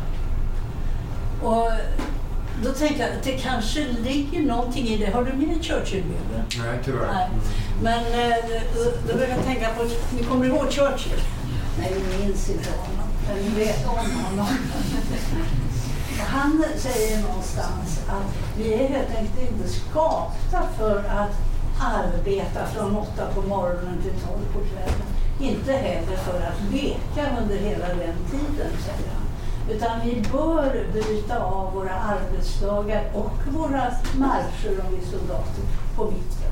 Och 1.46 1.72
då 2.64 2.72
tänker 2.72 3.08
jag 3.08 3.18
att 3.18 3.24
det 3.24 3.38
kanske 3.38 3.88
ligger 4.04 4.42
någonting 4.42 4.88
i 4.88 4.98
det. 4.98 5.12
Har 5.12 5.24
du 5.24 5.34
med 5.34 5.64
Churchill-bilden? 5.64 6.46
Nej, 6.58 6.80
tyvärr. 6.86 7.08
Nej. 7.14 7.30
Men 7.84 8.00
eh, 8.00 8.38
då, 9.08 9.14
börjar 9.14 9.30
jag 9.30 9.46
tänka 9.46 9.68
på, 9.78 9.84
ni 10.18 10.24
kommer 10.24 10.46
ihåg 10.46 10.72
Churchill? 10.72 11.22
Nej, 11.80 11.94
vi 11.96 12.26
minns 12.26 12.50
inte 12.50 12.70
honom, 12.70 13.08
men 13.28 13.44
ni 13.44 13.66
vet 13.66 13.86
om 13.88 14.12
honom. 14.26 14.48
Han 16.20 16.64
säger 16.78 17.22
någonstans 17.22 18.00
att 18.08 18.58
vi 18.58 18.74
är 18.74 18.88
helt 18.88 19.18
enkelt 19.18 19.52
inte 19.52 19.70
skapta 19.70 20.68
för 20.78 20.98
att 20.98 21.36
arbeta 21.82 22.66
från 22.66 22.96
åtta 22.96 23.28
på 23.36 23.42
morgonen 23.42 24.02
till 24.02 24.28
tolv 24.28 24.46
på 24.54 24.60
kvällen. 24.60 25.08
Inte 25.40 25.72
heller 25.72 26.18
för 26.18 26.38
att 26.38 26.74
leka 26.74 27.42
under 27.42 27.58
hela 27.58 27.88
den 27.88 28.16
tiden, 28.32 28.72
säger 28.86 29.12
han. 29.14 29.21
Utan 29.72 30.00
vi 30.04 30.24
bör 30.32 30.86
bryta 30.94 31.44
av 31.44 31.74
våra 31.74 31.94
arbetsdagar 31.94 33.04
och 33.14 33.54
våra 33.54 33.84
marscher 34.18 34.80
om 34.80 34.92
vi 34.92 34.98
är 34.98 35.12
soldater 35.12 35.64
på 35.96 36.06
mitten. 36.06 36.52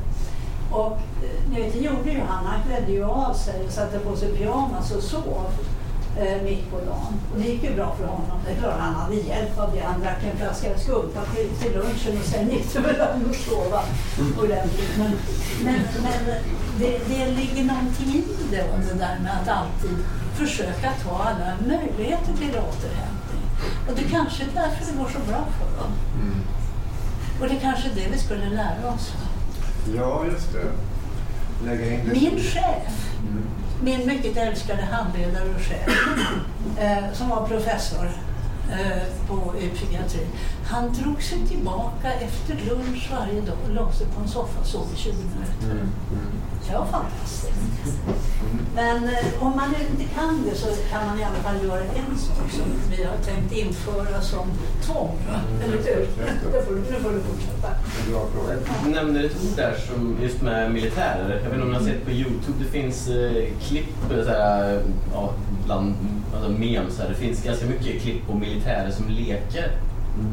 Och 0.71 0.91
eh, 0.91 1.49
ni 1.49 1.61
vet, 1.61 1.73
det 1.73 1.79
gjorde 1.79 2.11
ju 2.11 2.19
han. 2.19 2.45
Han 2.45 2.63
klädde 2.63 2.91
ju 2.91 3.03
av 3.03 3.33
sig 3.33 3.65
och 3.65 3.71
satte 3.71 3.99
på 3.99 4.15
sig 4.15 4.37
pyjamas 4.37 4.91
och 4.91 5.03
sov 5.03 5.45
eh, 6.21 6.41
mitt 6.43 6.71
på 6.71 6.77
dagen. 6.77 7.13
Och 7.31 7.37
det 7.39 7.47
gick 7.47 7.63
ju 7.63 7.75
bra 7.75 7.95
för 7.95 8.05
honom. 8.05 8.37
Det 8.45 8.51
är 8.51 8.55
klart 8.55 8.79
han 8.79 8.95
hade 8.95 9.15
hjälp 9.15 9.59
av 9.59 9.71
det. 9.73 9.81
Han 9.81 10.01
drack 10.01 10.23
en 10.31 10.37
flaska 10.37 10.77
skumpa 10.77 11.21
till, 11.35 11.49
till 11.59 11.73
lunchen 11.73 12.17
och 12.21 12.25
sen 12.25 12.49
gick 12.49 12.73
det 12.73 12.79
väl 12.79 13.01
an 13.01 13.25
att 13.29 13.35
sova 13.35 13.81
ordentligt. 14.43 14.93
Men, 14.97 15.11
men, 15.63 15.79
men 16.03 16.19
det, 16.79 16.99
det 17.07 17.25
ligger 17.31 17.63
någonting 17.63 18.07
i 18.07 18.23
det, 18.51 18.63
och 18.71 18.79
det 18.79 18.93
där 18.93 19.19
med 19.23 19.33
att 19.41 19.47
alltid 19.47 19.97
försöka 20.35 20.91
ta 21.03 21.23
alla 21.23 21.55
möjligheter 21.67 22.33
till 22.37 22.55
återhämtning. 22.69 23.43
Och 23.87 23.95
det 23.95 24.03
kanske 24.03 24.43
är 24.43 24.49
därför 24.53 24.91
det 24.91 24.97
går 24.99 25.09
så 25.09 25.19
bra 25.19 25.45
för 25.57 25.81
dem. 25.81 25.91
Mm. 26.21 26.41
Och 27.41 27.47
det 27.47 27.55
är 27.55 27.59
kanske 27.59 27.89
det 27.95 28.07
vi 28.11 28.17
skulle 28.17 28.49
lära 28.49 28.93
oss. 28.93 29.13
Ja, 29.95 30.25
just 30.31 30.53
det. 30.53 30.71
Min 32.13 32.39
chef, 32.39 33.05
Mm 33.19 33.43
min 33.83 34.07
mycket 34.07 34.37
älskade 34.37 34.81
handledare 34.81 35.49
och 35.55 35.61
chef, 35.61 35.89
eh, 36.79 37.13
som 37.13 37.29
var 37.29 37.47
professor 37.47 38.09
på 39.27 39.53
i 39.59 39.69
psykiatri, 39.75 40.19
han 40.65 40.93
drog 40.93 41.21
sig 41.23 41.37
tillbaka 41.47 42.13
efter 42.13 42.55
lunch 42.69 43.09
varje 43.11 43.41
dag 43.41 43.55
och 43.67 43.73
la 43.75 43.91
sig 43.91 44.07
på 44.07 44.21
en 44.21 44.27
soffa 44.27 44.59
och 44.61 44.67
sov 44.67 44.87
i 44.95 44.97
20 44.97 45.11
minuter. 45.11 45.63
Mm. 45.65 45.77
Mm. 45.77 46.31
Det 46.67 46.77
var 46.77 46.85
fantastiskt. 46.85 47.51
Men 48.75 49.03
eh, 49.03 49.25
om 49.43 49.55
man 49.55 49.69
inte 49.81 50.13
kan 50.15 50.43
det 50.49 50.55
så 50.55 50.67
kan 50.91 51.05
man 51.07 51.19
i 51.19 51.23
alla 51.23 51.35
fall 51.35 51.65
göra 51.65 51.81
en 51.83 52.17
sak 52.17 52.51
som 52.51 52.65
vi 52.97 53.03
har 53.03 53.17
tänkt 53.17 53.51
införa 53.53 54.21
som 54.21 54.47
tvång. 54.85 55.15
va? 55.31 55.39
Eller 55.63 55.77
hur? 55.77 56.07
Det 56.53 56.65
får, 56.65 56.73
du- 56.73 56.81
nu 56.91 56.99
får 56.99 57.09
du 57.11 57.19
fortsätta. 57.19 57.69
Du 58.85 58.89
nämnde 58.91 59.19
ett 59.23 59.35
ord 59.35 59.55
där 59.57 59.75
som 59.87 60.17
just 60.21 60.41
med 60.41 60.71
militärer. 60.71 61.29
Jag 61.43 61.49
vet 61.49 61.53
inte 61.53 61.61
om 61.63 61.69
ni 61.71 61.77
har 61.77 61.83
sett 61.83 62.05
på 62.05 62.11
Youtube, 62.11 62.57
det 62.59 62.65
finns 62.71 63.07
eh, 63.07 63.45
klipp, 63.61 64.11
eh, 64.11 64.23
så 64.25 64.29
här, 64.31 64.81
ja, 65.13 65.33
bland 65.65 65.93
alltså 66.35 66.51
memes 66.51 66.99
här. 66.99 67.09
Det 67.09 67.15
finns 67.15 67.43
ganska 67.43 67.65
mycket 67.65 68.01
klipp 68.01 68.27
på 68.27 68.33
militärer 68.33 68.91
som 68.91 69.09
leker 69.09 69.71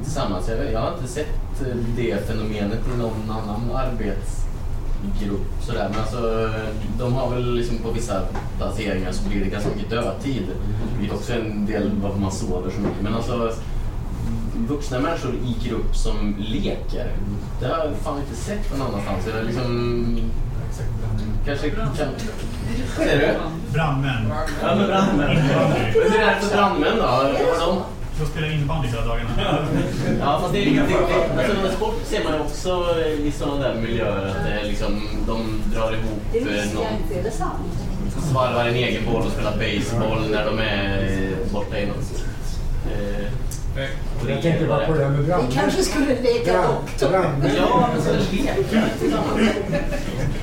tillsammans. 0.02 0.48
Jag, 0.48 0.72
jag 0.72 0.80
har 0.80 0.92
inte 0.92 1.08
sett 1.08 1.60
eh, 1.60 1.76
det 1.96 2.28
fenomenet 2.28 2.78
i 2.94 2.98
någon 2.98 3.30
annan 3.30 3.70
arbetsgrupp. 3.74 5.46
Sådär. 5.60 5.88
Men 5.90 6.00
alltså, 6.00 6.50
de 6.98 7.12
har 7.12 7.30
väl 7.30 7.54
liksom 7.54 7.78
på 7.78 7.90
vissa 7.90 8.22
placeringar 8.56 9.12
så 9.12 9.28
blir 9.28 9.44
det 9.44 9.50
ganska 9.50 9.70
mycket 9.70 9.90
dödtid. 9.90 10.46
Vilket 10.98 11.16
också 11.16 11.32
är 11.32 11.38
en 11.38 11.66
del 11.66 11.90
varför 12.02 12.20
man 12.20 12.32
sover 12.32 12.70
så 12.70 12.80
mycket. 12.80 13.02
Men 13.02 13.14
alltså, 13.14 13.52
vuxna 14.68 15.00
människor 15.00 15.34
i 15.34 15.68
grupp 15.68 15.96
som 15.96 16.34
leker. 16.38 17.12
Det 17.60 17.66
har 17.66 17.84
jag 17.84 17.94
fan 17.96 18.20
inte 18.20 18.36
sett 18.36 18.78
någon 18.78 18.88
annanstans. 18.88 19.26
Jag 19.36 19.46
liksom... 19.46 20.30
Kanske 21.46 21.70
kan... 21.70 21.88
Säger 22.96 23.18
du? 23.18 23.72
Brandmän. 23.72 24.32
Ja, 24.62 24.74
men 24.74 24.86
brandmän. 24.86 25.30
Innebandy. 25.30 25.78
Hur 25.92 26.20
är 26.20 26.34
det 26.34 26.40
för 26.40 26.56
brandmän 26.56 26.96
då? 26.96 27.32
De... 27.60 27.82
De 28.20 28.26
spelar 28.26 28.52
innebandy 28.52 28.88
hela 28.88 29.06
dagarna. 29.06 29.30
Ja, 30.20 30.38
fast 30.40 30.52
det 30.52 30.58
är 30.58 30.64
riktigt. 30.64 30.96
Alltså, 31.38 31.76
sport 31.76 31.94
ser 32.04 32.24
man 32.24 32.32
ju 32.32 32.40
också 32.40 33.00
i 33.00 33.32
sådana 33.32 33.68
där 33.68 33.74
miljöer 33.74 34.26
att 34.26 34.44
det 34.44 34.60
är 34.60 34.64
liksom, 34.64 35.08
de 35.26 35.62
drar 35.74 35.92
ihop 35.92 36.20
Det 36.32 36.38
eh, 36.38 36.44
visste 36.44 36.68
jag 36.68 36.74
någon, 36.74 36.92
inte, 37.02 37.18
är 37.18 37.22
det 37.22 37.30
sant? 37.30 37.86
svarvar 38.32 38.64
en 38.64 38.74
egen 38.74 39.04
boll 39.12 39.22
och 39.26 39.32
spelar 39.32 39.52
baseball 39.52 40.30
när 40.30 40.44
de 40.44 40.58
är 40.58 40.98
eh, 40.98 41.52
borta 41.52 41.78
i 41.78 41.86
något. 41.86 42.24
Eh, 42.86 43.82
Jag 44.28 44.42
tänkte 44.42 44.66
bara 44.66 44.86
på 44.86 44.92
det 44.92 45.02
här 45.04 45.10
med 45.10 45.20
Vi 45.20 45.26
brandmän. 45.26 45.52
kanske 45.52 45.82
skulle 45.82 46.06
leka 46.20 46.62
doktor. 46.62 47.08
Brandmän. 47.10 47.50
ja, 47.56 47.88
men 47.92 48.02
så. 48.02 48.10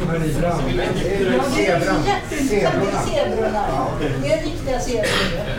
Men 0.07 0.23
i 0.25 0.33
brandmän. 0.33 0.87
Det 0.99 1.23
är 1.23 1.41
zebrorna. 3.07 3.63
Ja. 3.69 3.87
Det 4.21 4.33
är 4.33 4.41
riktiga 4.43 4.79
zebror. 4.79 5.05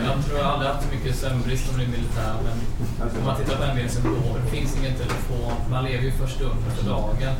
Jag 0.05 0.25
tror 0.25 0.37
jag 0.39 0.47
aldrig 0.47 0.71
haft 0.71 0.83
så 0.87 0.95
mycket 0.95 1.15
sömnbrist 1.15 1.67
som 1.71 1.81
i 1.81 1.87
militären. 1.87 2.57
Men 2.99 3.07
om 3.19 3.25
man 3.25 3.35
tittar 3.37 3.55
på 3.57 3.63
en 3.63 3.89
symptom, 3.89 4.37
det 4.45 4.49
finns 4.57 4.77
ingen 4.79 4.93
telefon. 4.93 5.53
Man 5.71 5.83
lever 5.85 6.03
ju 6.03 6.11
för 6.11 6.27
stunden 6.27 6.71
för 6.77 6.85
dagen. 6.89 7.33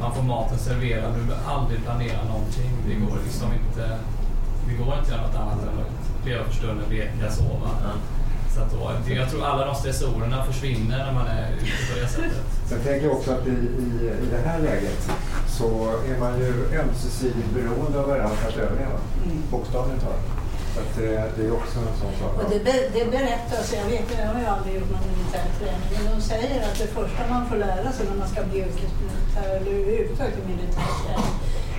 Man 0.00 0.14
får 0.14 0.22
maten 0.22 0.58
serverad. 0.58 1.14
Du 1.14 1.20
behöver 1.26 1.48
aldrig 1.54 1.84
planera 1.84 2.24
någonting. 2.32 2.70
Det 2.88 2.94
går 2.94 3.18
liksom 3.24 3.48
inte. 3.60 3.98
Det 4.68 4.74
går 4.84 4.94
inte 4.98 5.02
att 5.02 5.08
göra 5.10 5.22
något 5.26 5.36
annat 5.36 5.62
än 5.62 5.68
att 5.82 6.26
leva 6.26 6.44
för 6.44 6.52
stunden, 6.52 6.84
leka, 6.90 7.30
sova. 7.32 7.70
Så 8.54 8.60
att 8.62 8.72
då, 8.72 8.90
det- 9.06 9.14
jag 9.14 9.30
tror 9.30 9.44
alla 9.44 9.64
de 9.66 9.74
stressorerna 9.74 10.44
försvinner 10.44 10.98
när 11.06 11.12
man 11.12 11.26
är 11.26 11.52
ute 11.52 11.82
på 11.92 12.00
det 12.00 12.08
sättet. 12.08 12.44
Sen 12.68 12.80
tänker 12.80 13.06
jag 13.06 13.16
också 13.16 13.30
att 13.32 13.46
i, 13.46 13.50
i, 13.84 13.88
i 14.24 14.26
det 14.34 14.42
här 14.48 14.58
läget 14.58 15.00
så 15.58 15.68
är 16.10 16.18
man 16.20 16.32
ju 16.40 16.48
ömsesidigt 16.80 17.50
beroende 17.54 18.00
av 18.00 18.06
varandra 18.08 18.36
för 18.36 18.48
att 18.48 18.56
överleva. 18.56 18.98
Mm. 19.24 19.42
Bokstavligt 19.50 20.02
talat. 20.04 20.24
Så 20.74 20.80
att 20.80 20.96
det, 20.96 21.30
det 21.36 21.42
är 21.48 21.52
också 21.60 21.78
en 21.78 21.94
sån 22.02 22.12
sak. 22.20 22.32
Och 22.44 22.50
det, 22.50 22.60
be, 22.64 22.74
det 22.96 23.04
berättas, 23.16 23.64
jag 23.80 23.84
vet 23.92 24.06
jag 24.18 24.26
har 24.34 24.40
ju 24.40 24.46
aldrig 24.46 24.74
gjort 24.74 24.90
någon 24.96 25.06
militär 25.12 25.48
träning, 25.58 25.88
men 25.94 26.04
de 26.14 26.20
säger 26.32 26.58
att 26.68 26.78
det 26.82 26.86
första 26.98 27.20
man 27.34 27.42
får 27.48 27.56
lära 27.56 27.88
sig 27.92 28.04
när 28.10 28.16
man 28.22 28.28
ska 28.32 28.40
bli 28.50 28.58
yrkesmilitär 28.58 29.48
eller 29.56 29.72
överhuvudtaget 29.80 30.44
militär 30.52 30.90
träning 31.02 31.32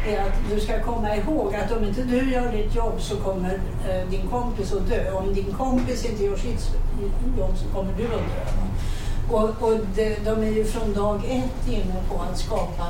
är 0.08 0.22
att 0.22 0.34
du 0.52 0.60
ska 0.60 0.84
komma 0.84 1.16
ihåg 1.16 1.56
att 1.56 1.72
om 1.72 1.84
inte 1.84 2.04
du 2.04 2.32
gör 2.32 2.52
ditt 2.52 2.76
jobb 2.76 3.02
så 3.02 3.16
kommer 3.18 3.60
eh, 3.90 4.10
din 4.10 4.28
kompis 4.30 4.74
att 4.74 4.90
dö. 4.90 5.12
Om 5.12 5.34
din 5.34 5.54
kompis 5.54 6.06
inte 6.06 6.24
gör 6.24 6.38
sitt 6.38 6.72
jobb 7.38 7.58
så 7.58 7.76
kommer 7.76 7.94
du 7.98 8.04
att 8.04 8.10
dö. 8.10 8.54
Och, 9.30 9.70
och 9.70 9.80
det, 9.96 10.26
de 10.26 10.44
är 10.44 10.52
ju 10.52 10.66
från 10.66 10.94
dag 10.94 11.22
ett 11.26 11.68
inne 11.74 11.96
på 12.10 12.22
att 12.22 12.38
skapa 12.38 12.88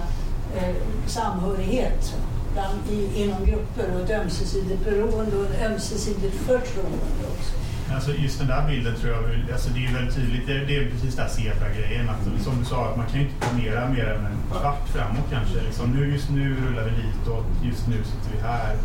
eh, 0.57 0.75
samhörighet 1.07 2.15
bland, 2.53 2.79
i, 2.91 3.23
inom 3.23 3.45
grupper 3.45 3.95
och 3.95 4.01
ett 4.01 4.21
ömsesidigt 4.21 4.85
beroende 4.85 5.37
och 5.37 5.45
ett 5.45 5.71
ömsesidigt 5.71 6.35
förtroende 6.35 7.23
också. 7.37 7.62
Alltså 7.95 8.11
just 8.25 8.39
den 8.39 8.47
där 8.47 8.63
bilden 8.67 8.95
tror 8.95 9.11
jag, 9.13 9.23
alltså 9.53 9.69
det 9.75 9.85
är 9.85 9.93
väldigt 9.93 10.15
tydligt. 10.15 10.47
Det, 10.47 10.57
det 10.69 10.75
är 10.77 10.89
precis 10.91 11.15
den 11.15 11.25
här 11.25 11.33
zebra-grejen. 11.37 12.09
Att, 12.09 12.43
som 12.43 12.53
du 12.59 12.65
sa, 12.65 12.89
att 12.89 12.97
man 12.97 13.05
kan 13.09 13.15
ju 13.19 13.25
inte 13.25 13.37
planera 13.45 13.89
mer 13.89 14.05
än 14.15 14.25
en 14.25 14.37
kvart 14.51 14.83
framåt 14.95 15.27
kanske. 15.31 15.57
Liksom, 15.67 15.85
nu, 15.91 16.11
just 16.13 16.29
nu 16.29 16.45
rullar 16.63 16.83
vi 16.83 16.91
ditåt, 17.01 17.45
just 17.63 17.87
nu 17.87 17.97
sitter 18.11 18.29
vi 18.35 18.39
här. 18.51 18.75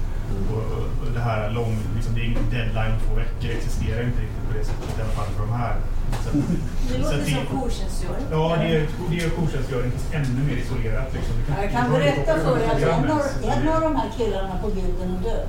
Och, 0.53 0.65
och, 0.77 0.85
och 1.03 1.11
det 1.15 1.21
här 1.21 1.51
lång, 1.51 1.75
liksom, 1.97 2.15
det 2.15 2.21
är 2.21 2.25
ingen 2.25 2.51
deadline 2.51 2.93
om 2.97 3.01
två 3.07 3.15
veckor, 3.23 3.51
existerar 3.59 4.01
inte 4.09 4.21
riktigt 4.27 4.45
på 4.49 4.53
det 4.59 4.65
sättet. 4.65 4.99
I 4.99 5.01
alla 5.03 5.15
fall 5.19 5.29
för 5.37 5.43
de 5.47 5.53
här. 5.65 5.77
Så, 6.23 6.29
att- 6.29 6.35
Det 6.35 6.95
så 6.95 6.99
låter 7.03 7.19
att 7.21 7.29
som 7.29 7.59
jourtjänstgöring. 7.61 8.25
Ja, 8.31 8.57
det 8.63 8.69
är, 8.77 8.83
det 9.11 9.17
är 9.25 9.29
jourtjänstgöring 9.37 9.91
fast 9.97 10.15
ännu 10.19 10.41
mer 10.49 10.57
isolerat. 10.65 11.09
Liksom. 11.17 11.35
Du 11.47 11.63
Jag 11.63 11.71
kan 11.73 11.91
berätta 11.91 12.33
för 12.45 12.55
er 12.59 12.67
att 12.73 12.83
en 12.83 13.11
av, 13.11 13.23
programmet. 13.23 13.57
en 13.57 13.69
av 13.75 13.81
de 13.87 13.97
här 14.01 14.11
killarna 14.19 14.55
på 14.63 14.69
bilden 14.77 15.09
är 15.17 15.21
död. 15.29 15.49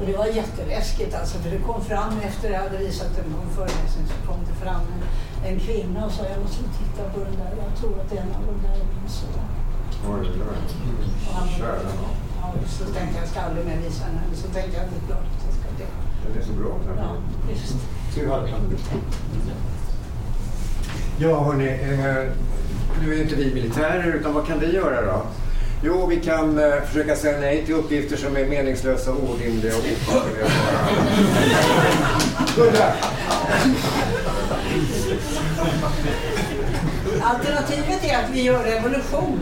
Och 0.00 0.06
det 0.06 0.16
var 0.16 0.26
jätteläskigt 0.26 1.14
alltså, 1.20 1.38
för 1.38 1.50
det 1.50 1.58
kom 1.58 1.84
fram 1.84 2.14
efter 2.28 2.50
jag 2.50 2.60
hade 2.60 2.78
visat 2.78 3.10
den 3.16 3.24
på 3.32 3.38
en 3.42 3.50
föreläsning 3.58 4.04
så 4.12 4.16
kom 4.28 4.40
det 4.48 4.56
fram 4.64 4.80
en, 4.94 5.02
en 5.48 5.60
kvinna 5.60 6.06
och 6.06 6.12
sa 6.12 6.22
jag 6.34 6.40
måste 6.42 6.62
titta 6.80 7.02
på 7.14 7.18
den 7.26 7.36
där, 7.40 7.50
jag 7.64 7.72
tror 7.80 7.94
att 8.02 8.12
en 8.12 8.28
av 8.36 8.42
de 8.50 8.54
där 8.66 8.74
är 8.82 8.86
min 8.94 9.08
son. 9.18 9.40
Oj, 10.12 10.20
oj, 10.22 10.40
oj. 10.52 10.58
Och 11.28 11.34
han- 11.38 11.48
Kära 11.48 11.82
nån. 11.82 12.14
Ja, 12.40 12.52
så 12.78 12.84
tänkte 12.84 13.14
jag, 13.14 13.22
jag 13.24 13.28
ska 13.30 13.40
aldrig 13.40 13.66
mer 13.66 13.76
visa 13.86 14.04
henne, 14.04 14.20
men 14.28 14.36
så 14.42 14.48
tänkte 14.56 14.74
jag, 14.78 14.86
det 14.90 14.96
är 15.02 15.06
klart 15.08 15.26
att 15.34 15.42
jag 15.46 15.54
ska 15.58 15.68
det. 15.80 15.90
Den 16.24 16.42
är 16.42 16.46
så 16.46 16.52
bra. 16.60 16.72
Den 16.86 16.96
Ja, 16.96 17.02
här. 17.02 17.52
visst. 17.52 17.76
Tur 18.14 18.30
hade. 18.30 18.48
Ja, 21.18 21.44
hörni. 21.44 21.68
Eh, 21.68 22.32
nu 23.02 23.14
är 23.14 23.22
inte 23.22 23.34
vi 23.34 23.54
militärer, 23.54 24.12
utan 24.12 24.34
vad 24.34 24.46
kan 24.46 24.58
vi 24.58 24.74
göra 24.74 25.02
då? 25.12 25.22
Jo, 25.82 26.06
vi 26.06 26.20
kan 26.20 26.58
eh, 26.58 26.82
försöka 26.86 27.16
säga 27.16 27.40
nej 27.40 27.66
till 27.66 27.74
uppgifter 27.74 28.16
som 28.16 28.36
är 28.36 28.46
meningslösa, 28.46 29.12
orimliga 29.12 29.72
och 29.76 29.80
ofarliga. 29.80 30.46
Gurra! 32.56 32.92
Alternativet 37.22 38.04
är 38.04 38.24
att 38.24 38.30
vi 38.32 38.42
gör 38.42 38.64
revolution. 38.64 39.40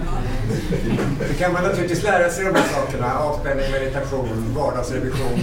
Det 1.29 1.35
kan 1.35 1.53
man 1.53 1.63
naturligtvis 1.63 2.03
lära 2.03 2.31
sig 2.31 2.45
de 2.45 2.55
här 2.55 2.69
sakerna. 2.69 3.19
Avspänning, 3.19 3.71
meditation, 3.71 4.55
vardagsrevision. 4.57 5.41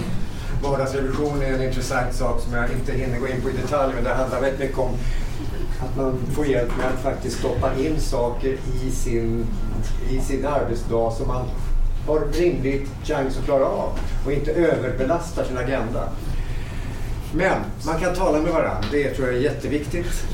Vardagsrevision 0.62 1.42
är 1.42 1.52
en 1.52 1.62
intressant 1.62 2.14
sak 2.14 2.40
som 2.40 2.52
jag 2.52 2.72
inte 2.72 2.92
hinner 2.92 3.18
gå 3.18 3.28
in 3.28 3.40
på 3.42 3.50
i 3.50 3.52
detalj 3.52 3.94
men 3.94 4.04
det 4.04 4.14
handlar 4.14 4.40
väldigt 4.40 4.60
mycket 4.60 4.78
om 4.78 4.90
att 5.80 5.96
man 5.96 6.18
får 6.34 6.46
hjälp 6.46 6.76
med 6.78 6.86
att 6.86 7.02
faktiskt 7.02 7.38
stoppa 7.38 7.70
in 7.78 8.00
saker 8.00 8.56
i 8.84 8.90
sin, 8.90 9.46
i 10.10 10.20
sin 10.20 10.46
arbetsdag 10.46 11.12
som 11.12 11.28
man 11.28 11.44
har 12.06 12.20
rimlig 12.32 12.86
chans 13.04 13.38
att 13.38 13.44
klara 13.44 13.64
av 13.64 13.98
och 14.26 14.32
inte 14.32 14.52
överbelastar 14.52 15.44
sin 15.44 15.58
agenda. 15.58 16.08
Men 17.34 17.58
man 17.86 18.00
kan 18.00 18.14
tala 18.14 18.38
med 18.38 18.52
varandra, 18.52 18.88
det 18.90 19.10
tror 19.10 19.28
jag 19.28 19.36
är 19.36 19.40
jätteviktigt. 19.40 20.26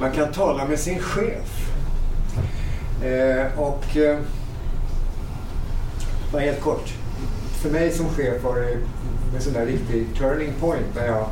Man 0.00 0.12
kan 0.12 0.32
tala 0.32 0.64
med 0.64 0.78
sin 0.78 0.98
chef. 0.98 1.72
Eh, 3.04 3.60
och 3.60 3.96
eh, 3.96 4.18
bara 6.32 6.42
helt 6.42 6.60
kort. 6.60 6.92
För 7.62 7.70
mig 7.70 7.90
som 7.90 8.08
chef 8.08 8.42
var 8.42 8.56
det 8.56 8.78
en 9.36 9.42
sån 9.42 9.52
där 9.52 9.66
riktig 9.66 10.06
turning 10.18 10.52
point 10.60 10.94
när 10.94 11.06
jag 11.06 11.26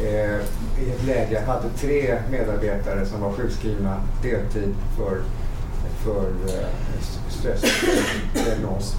eh, 0.00 0.40
i 0.84 0.90
ett 0.90 1.04
läge 1.06 1.40
hade 1.46 1.68
tre 1.78 2.18
medarbetare 2.30 3.06
som 3.06 3.20
var 3.20 3.32
sjukskrivna 3.32 4.00
deltid 4.22 4.74
för, 4.96 5.20
för 6.04 6.30
eh, 6.48 6.68
stressdiagnos. 7.28 8.96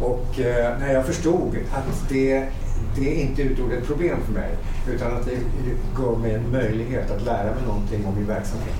Och 0.00 0.40
eh, 0.40 0.78
när 0.78 0.92
jag 0.94 1.06
förstod 1.06 1.56
att 1.72 2.08
det, 2.08 2.48
det 2.96 3.14
inte 3.14 3.42
utgjorde 3.42 3.76
ett 3.76 3.86
problem 3.86 4.18
för 4.26 4.32
mig 4.32 4.50
utan 4.88 5.16
att 5.16 5.26
det 5.26 5.38
gav 6.02 6.20
mig 6.20 6.34
en 6.34 6.50
möjlighet 6.52 7.10
att 7.10 7.22
lära 7.22 7.54
mig 7.54 7.62
någonting 7.66 8.06
om 8.06 8.14
min 8.14 8.26
verksamhet. 8.26 8.74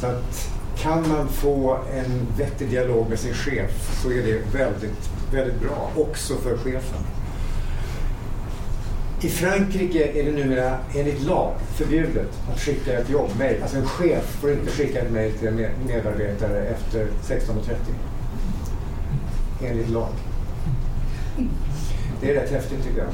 Så 0.00 0.06
att 0.06 0.50
kan 0.78 1.08
man 1.08 1.28
få 1.28 1.78
en 1.92 2.26
vettig 2.38 2.70
dialog 2.70 3.08
med 3.08 3.18
sin 3.18 3.34
chef 3.34 4.00
så 4.02 4.10
är 4.10 4.22
det 4.22 4.58
väldigt, 4.58 5.10
väldigt 5.32 5.60
bra, 5.60 5.90
också 5.96 6.34
för 6.34 6.56
chefen. 6.56 7.04
I 9.22 9.28
Frankrike 9.28 10.20
är 10.20 10.24
det 10.24 10.32
numera 10.32 10.78
enligt 10.94 11.22
lag 11.22 11.54
förbjudet 11.74 12.28
att 12.52 12.60
skicka 12.60 12.98
ett 12.98 13.10
jobbmail. 13.10 13.62
Alltså 13.62 13.76
en 13.76 13.86
chef 13.86 14.24
får 14.24 14.52
inte 14.52 14.70
skicka 14.70 15.00
ett 15.00 15.10
mejl 15.10 15.32
till 15.32 15.48
en 15.48 15.66
medarbetare 15.86 16.66
efter 16.66 17.06
16.30. 17.22 17.74
Enligt 19.64 19.88
lag. 19.88 20.08
Det 22.20 22.30
är 22.30 22.34
rätt 22.34 22.50
häftigt 22.50 22.84
tycker 22.84 22.98
jag. 22.98 23.08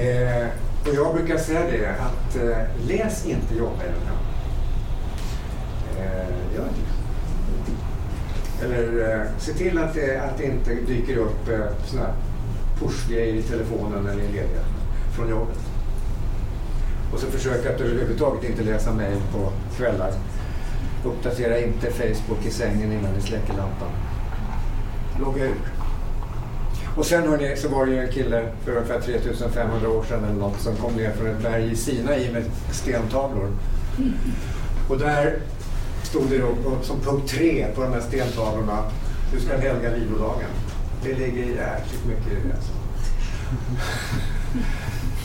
Eh, 0.00 0.48
och 0.88 0.94
jag 0.94 1.14
brukar 1.14 1.38
säga 1.38 1.60
det 1.60 1.88
att 1.88 2.36
eh, 2.36 2.88
läs 2.88 3.26
inte 3.26 3.54
jobbmejlen. 3.54 4.00
Eh, 5.98 6.56
gör 6.56 6.68
inte 6.68 6.80
det. 8.58 8.64
Eller 8.64 9.10
eh, 9.10 9.26
se 9.38 9.52
till 9.52 9.78
att 9.78 9.94
det, 9.94 10.18
att 10.18 10.38
det 10.38 10.44
inte 10.44 10.74
dyker 10.74 11.16
upp 11.16 11.48
eh, 11.48 11.86
sådana 11.86 12.06
här 12.06 12.14
pushgrejer 12.78 13.34
i 13.34 13.42
telefonen 13.42 14.04
när 14.04 14.14
ni 14.14 14.24
är 14.24 14.28
lediga 14.28 14.60
från 15.16 15.28
jobbet. 15.28 15.58
Och 17.12 17.18
så 17.18 17.26
försök 17.26 17.66
att 17.66 17.80
överhuvudtaget 17.80 18.50
inte 18.50 18.62
läsa 18.62 18.92
mejl 18.92 19.18
på 19.32 19.52
kvällar. 19.76 20.12
Uppdatera 21.04 21.60
inte 21.60 21.90
Facebook 21.90 22.46
i 22.46 22.50
sängen 22.50 22.92
innan 22.92 23.12
ni 23.12 23.20
släcker 23.20 23.54
lampan. 23.54 23.90
Logga 25.20 25.44
ur. 25.44 25.54
Och 26.96 27.06
sen 27.06 27.28
hörni, 27.28 27.56
så 27.56 27.68
var 27.68 27.86
det 27.86 27.92
ju 27.92 27.98
en 27.98 28.12
kille 28.12 28.48
för 28.64 28.72
ungefär 28.72 29.00
3500 29.00 29.88
år 29.88 30.04
sedan 30.04 30.24
eller 30.24 30.40
något 30.40 30.60
som 30.60 30.76
kom 30.76 30.92
ner 30.92 31.10
från 31.10 31.26
ett 31.26 31.42
berg 31.42 31.72
i 31.72 31.76
Sinai 31.76 32.32
med 32.32 32.44
stentavlor. 32.70 33.50
Och 34.88 34.98
där 34.98 35.38
stod 36.02 36.30
det 36.30 36.38
då 36.38 36.54
som 36.82 37.00
punkt 37.00 37.30
tre 37.30 37.66
på 37.74 37.82
de 37.82 37.92
här 37.92 38.00
stentavlorna, 38.00 38.82
du 39.32 39.40
ska 39.40 39.56
helga 39.56 39.90
vilodagen. 39.90 40.50
Det 41.02 41.12
ligger 41.12 41.42
jäkligt 41.42 42.06
mycket 42.06 42.32
i 42.32 42.48
det. 42.48 42.54
Alltså. 42.54 42.72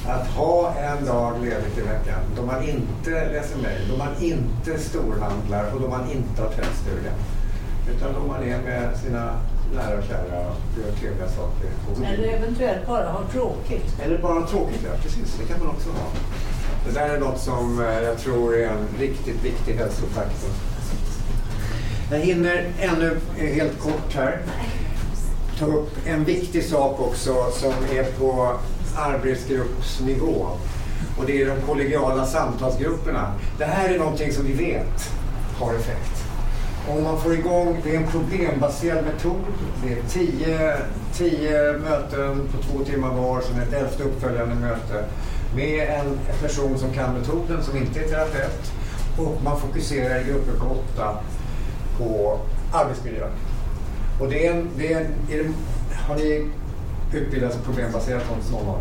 Att 0.08 0.28
ha 0.28 0.74
en 0.76 1.06
dag 1.06 1.34
ledigt 1.42 1.78
i 1.78 1.82
veckan 1.82 2.20
då 2.36 2.42
man 2.42 2.64
inte 2.64 3.10
läser 3.10 3.58
mejl, 3.58 3.88
då 3.90 3.98
man 3.98 4.14
inte 4.20 4.80
storhandlar 4.80 5.74
och 5.74 5.82
då 5.82 5.88
man 5.88 6.12
inte 6.12 6.42
har 6.42 6.50
tvättstuga. 6.50 7.12
Utan 7.96 8.14
då 8.14 8.28
man 8.28 8.44
är 8.44 8.62
med 8.62 8.98
sina 8.98 9.40
nära 9.76 9.98
och 9.98 10.04
kära 10.04 10.40
och 10.40 10.56
gör 10.80 10.92
trevliga 11.00 11.30
saker. 11.30 11.70
Eller 12.14 12.28
eventuellt 12.28 12.88
bara 12.88 13.12
ha 13.12 13.22
tråkigt. 13.32 14.00
eller 14.04 14.18
bara 14.18 14.48
tråkigt, 14.48 14.82
ja 14.84 14.98
precis. 15.02 15.36
Det 15.40 15.46
kan 15.46 15.60
man 15.60 15.76
också 15.76 15.90
ha. 15.90 16.08
Det 16.88 16.94
där 16.94 17.10
är 17.10 17.20
något 17.20 17.40
som 17.40 17.80
eh, 17.80 18.02
jag 18.02 18.18
tror 18.18 18.56
är 18.56 18.68
en 18.68 18.88
riktigt 19.00 19.44
viktig 19.44 19.74
hälsofaktor. 19.74 20.50
Jag 22.12 22.20
hinner 22.20 22.66
ännu 22.80 23.18
helt 23.38 23.80
kort 23.80 24.16
här 24.16 24.40
ta 25.60 25.66
upp 25.66 25.90
en 26.06 26.24
viktig 26.24 26.64
sak 26.64 27.00
också 27.00 27.52
som 27.52 27.74
är 27.92 28.04
på 28.04 28.54
arbetsgruppsnivå. 28.98 30.48
Och 31.18 31.26
det 31.26 31.42
är 31.42 31.46
de 31.46 31.62
kollegiala 31.62 32.26
samtalsgrupperna. 32.26 33.34
Det 33.58 33.66
här 33.66 33.90
är 33.90 34.00
någonting 34.00 34.34
som 34.34 34.46
vi 34.46 34.54
vet 34.54 35.12
har 35.60 35.74
effekt. 35.74 36.24
Om 36.90 37.04
man 37.04 37.22
får 37.22 37.34
igång, 37.34 37.82
det 37.84 37.96
är 37.96 37.98
en 37.98 38.08
problembaserad 38.08 39.06
metod. 39.06 39.42
Det 39.84 39.94
är 39.94 40.04
tio, 40.10 40.78
tio 41.14 41.74
möten 41.74 42.50
på 42.52 42.64
två 42.64 42.84
timmar 42.84 43.14
var, 43.14 43.42
sen 43.42 43.62
ett 43.62 43.74
elfte 43.74 44.04
uppföljande 44.04 44.56
möte 44.56 45.06
med 45.56 45.90
en 45.90 46.20
person 46.42 46.78
som 46.78 46.94
kan 46.94 47.14
metoden, 47.14 47.64
som 47.64 47.78
inte 47.78 48.00
är 48.00 48.08
terapeut. 48.08 48.72
Och 49.18 49.44
man 49.44 49.60
fokuserar 49.60 50.20
i 50.20 50.24
grupper 50.24 50.60
på 50.60 50.66
åtta 50.66 51.18
på 51.98 52.40
arbetsmiljön. 52.74 53.32
Och 54.20 54.30
det 54.30 54.48
är 54.48 54.52
en, 54.52 54.70
det 54.78 54.94
är 54.94 55.02
en, 55.02 55.14
är 55.32 55.44
det, 55.44 55.50
har 56.08 56.16
ni 56.16 56.50
utbildas 57.14 57.58
problembaserat 57.66 58.24
någon 58.30 58.66
någon? 58.66 58.80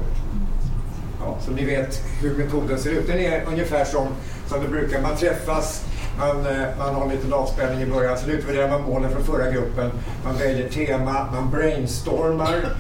Ja, 1.21 1.37
så 1.41 1.51
ni 1.51 1.65
vet 1.65 2.03
hur 2.21 2.37
metoden 2.37 2.79
ser 2.79 2.91
ut. 2.91 3.07
Den 3.07 3.19
är 3.19 3.45
ungefär 3.49 3.85
som, 3.85 4.09
som 4.47 4.63
det 4.63 4.69
brukar. 4.69 5.03
Man 5.03 5.17
träffas, 5.17 5.85
man, 6.19 6.47
eh, 6.47 6.67
man 6.79 6.95
har 6.95 7.03
en 7.03 7.11
liten 7.11 7.33
avspänning 7.33 7.83
i 7.83 7.87
början, 7.87 8.19
sen 8.19 8.31
utvärderar 8.31 8.71
man 8.71 8.83
målen 8.83 9.11
från 9.11 9.25
förra 9.25 9.51
gruppen. 9.51 9.91
Man 10.25 10.37
väljer 10.39 10.69
tema, 10.69 11.27
man 11.33 11.51
brainstormar 11.51 12.77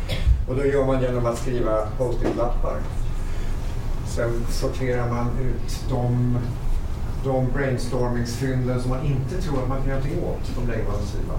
och 0.49 0.57
då 0.57 0.67
gör 0.67 0.87
man 0.87 1.03
genom 1.03 1.27
att 1.27 1.39
skriva 1.39 1.87
post-it-lappar. 1.99 2.81
Sen 4.09 4.31
sorterar 4.51 5.09
man 5.09 5.27
ut 5.41 5.91
de, 5.91 6.39
de 7.25 7.51
brainstormingsfynden 7.53 8.83
som 8.83 8.91
man 8.91 9.07
inte 9.07 9.43
tror 9.43 9.63
att 9.63 9.69
man 9.69 9.79
kan 9.79 9.89
göra 9.89 9.99
någonting 9.99 10.25
åt. 10.25 10.57
De 10.57 10.71
lägger 10.71 10.85
man 10.85 10.95
åt 10.95 11.09
sidan. 11.09 11.39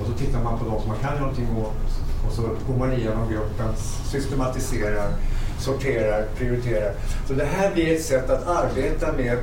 Och 0.00 0.06
så 0.06 0.12
tittar 0.12 0.42
man 0.44 0.58
på 0.58 0.64
de 0.64 0.80
som 0.80 0.88
man 0.88 0.98
kan 0.98 1.10
göra 1.10 1.20
någonting 1.20 1.56
åt 1.56 2.11
och 2.26 2.32
så 2.32 2.42
går 2.42 2.78
man 2.78 2.92
igenom 2.92 3.32
gruppen, 3.32 3.68
systematiserar, 4.10 5.12
sorterar, 5.58 6.24
prioriterar. 6.36 6.92
Så 7.28 7.32
det 7.34 7.44
här 7.44 7.72
blir 7.72 7.94
ett 7.94 8.04
sätt 8.04 8.30
att 8.30 8.46
arbeta 8.46 9.12
med 9.12 9.38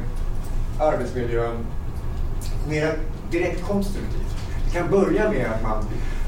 arbetsmiljön 0.80 1.66
mer 2.70 2.98
direkt 3.32 3.64
konstruktivt. 3.64 4.36
Det 4.66 4.80
kan 4.80 4.90
börja 4.90 5.32
med 5.32 5.46
att 5.46 5.64
man, 5.64 5.78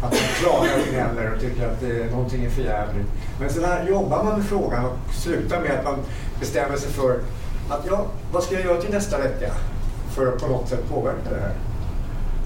att 0.03 0.11
man 0.11 0.29
klagar 0.39 0.79
och 0.79 0.93
gnäller 0.93 1.33
och 1.33 1.41
tycker 1.41 1.67
att 1.67 1.83
eh, 1.83 2.11
någonting 2.11 2.45
är 2.45 2.49
för 2.49 2.61
jävligt. 2.61 3.07
Men 3.39 3.49
sen 3.49 3.63
här 3.63 3.87
jobbar 3.87 4.23
man 4.23 4.37
med 4.37 4.47
frågan 4.47 4.85
och 4.85 5.13
slutar 5.13 5.61
med 5.61 5.71
att 5.71 5.83
man 5.83 5.99
bestämmer 6.39 6.77
sig 6.77 6.91
för 6.91 7.19
att 7.69 7.85
ja, 7.87 8.05
vad 8.31 8.43
ska 8.43 8.55
jag 8.55 8.63
göra 8.63 8.81
till 8.81 8.93
nästa 8.93 9.17
vecka 9.17 9.51
för 10.11 10.27
att 10.27 10.41
på 10.41 10.47
något 10.47 10.69
sätt 10.69 10.89
påverka 10.89 11.29
det 11.29 11.39
här. 11.39 11.53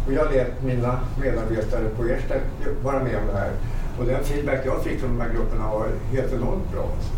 Och 0.08 0.14
jag 0.14 0.34
lät 0.34 0.64
mina 0.64 1.00
medarbetare 1.22 1.90
på 1.98 2.04
Ersta 2.04 2.36
vara 2.84 3.04
med 3.04 3.18
om 3.18 3.28
det 3.28 3.40
här. 3.40 3.52
Och 4.00 4.06
den 4.06 4.24
feedback 4.24 4.66
jag 4.66 4.84
fick 4.84 5.00
från 5.00 5.18
de 5.18 5.22
här 5.22 5.34
grupperna 5.34 5.72
var 5.72 5.88
helt 6.12 6.34
enormt 6.34 6.72
bra. 6.72 6.90
Alltså. 6.96 7.12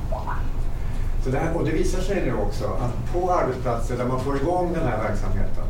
Så 1.24 1.30
det 1.30 1.40
här, 1.40 1.58
och 1.58 1.66
det 1.66 1.72
visar 1.72 2.02
sig 2.02 2.22
nu 2.26 2.34
också 2.34 2.66
att 2.66 3.14
på 3.14 3.32
arbetsplatser 3.32 3.98
där 3.98 4.06
man 4.06 4.24
får 4.24 4.38
igång 4.38 4.74
den 4.74 4.88
här 4.88 5.04
verksamheten, 5.04 5.64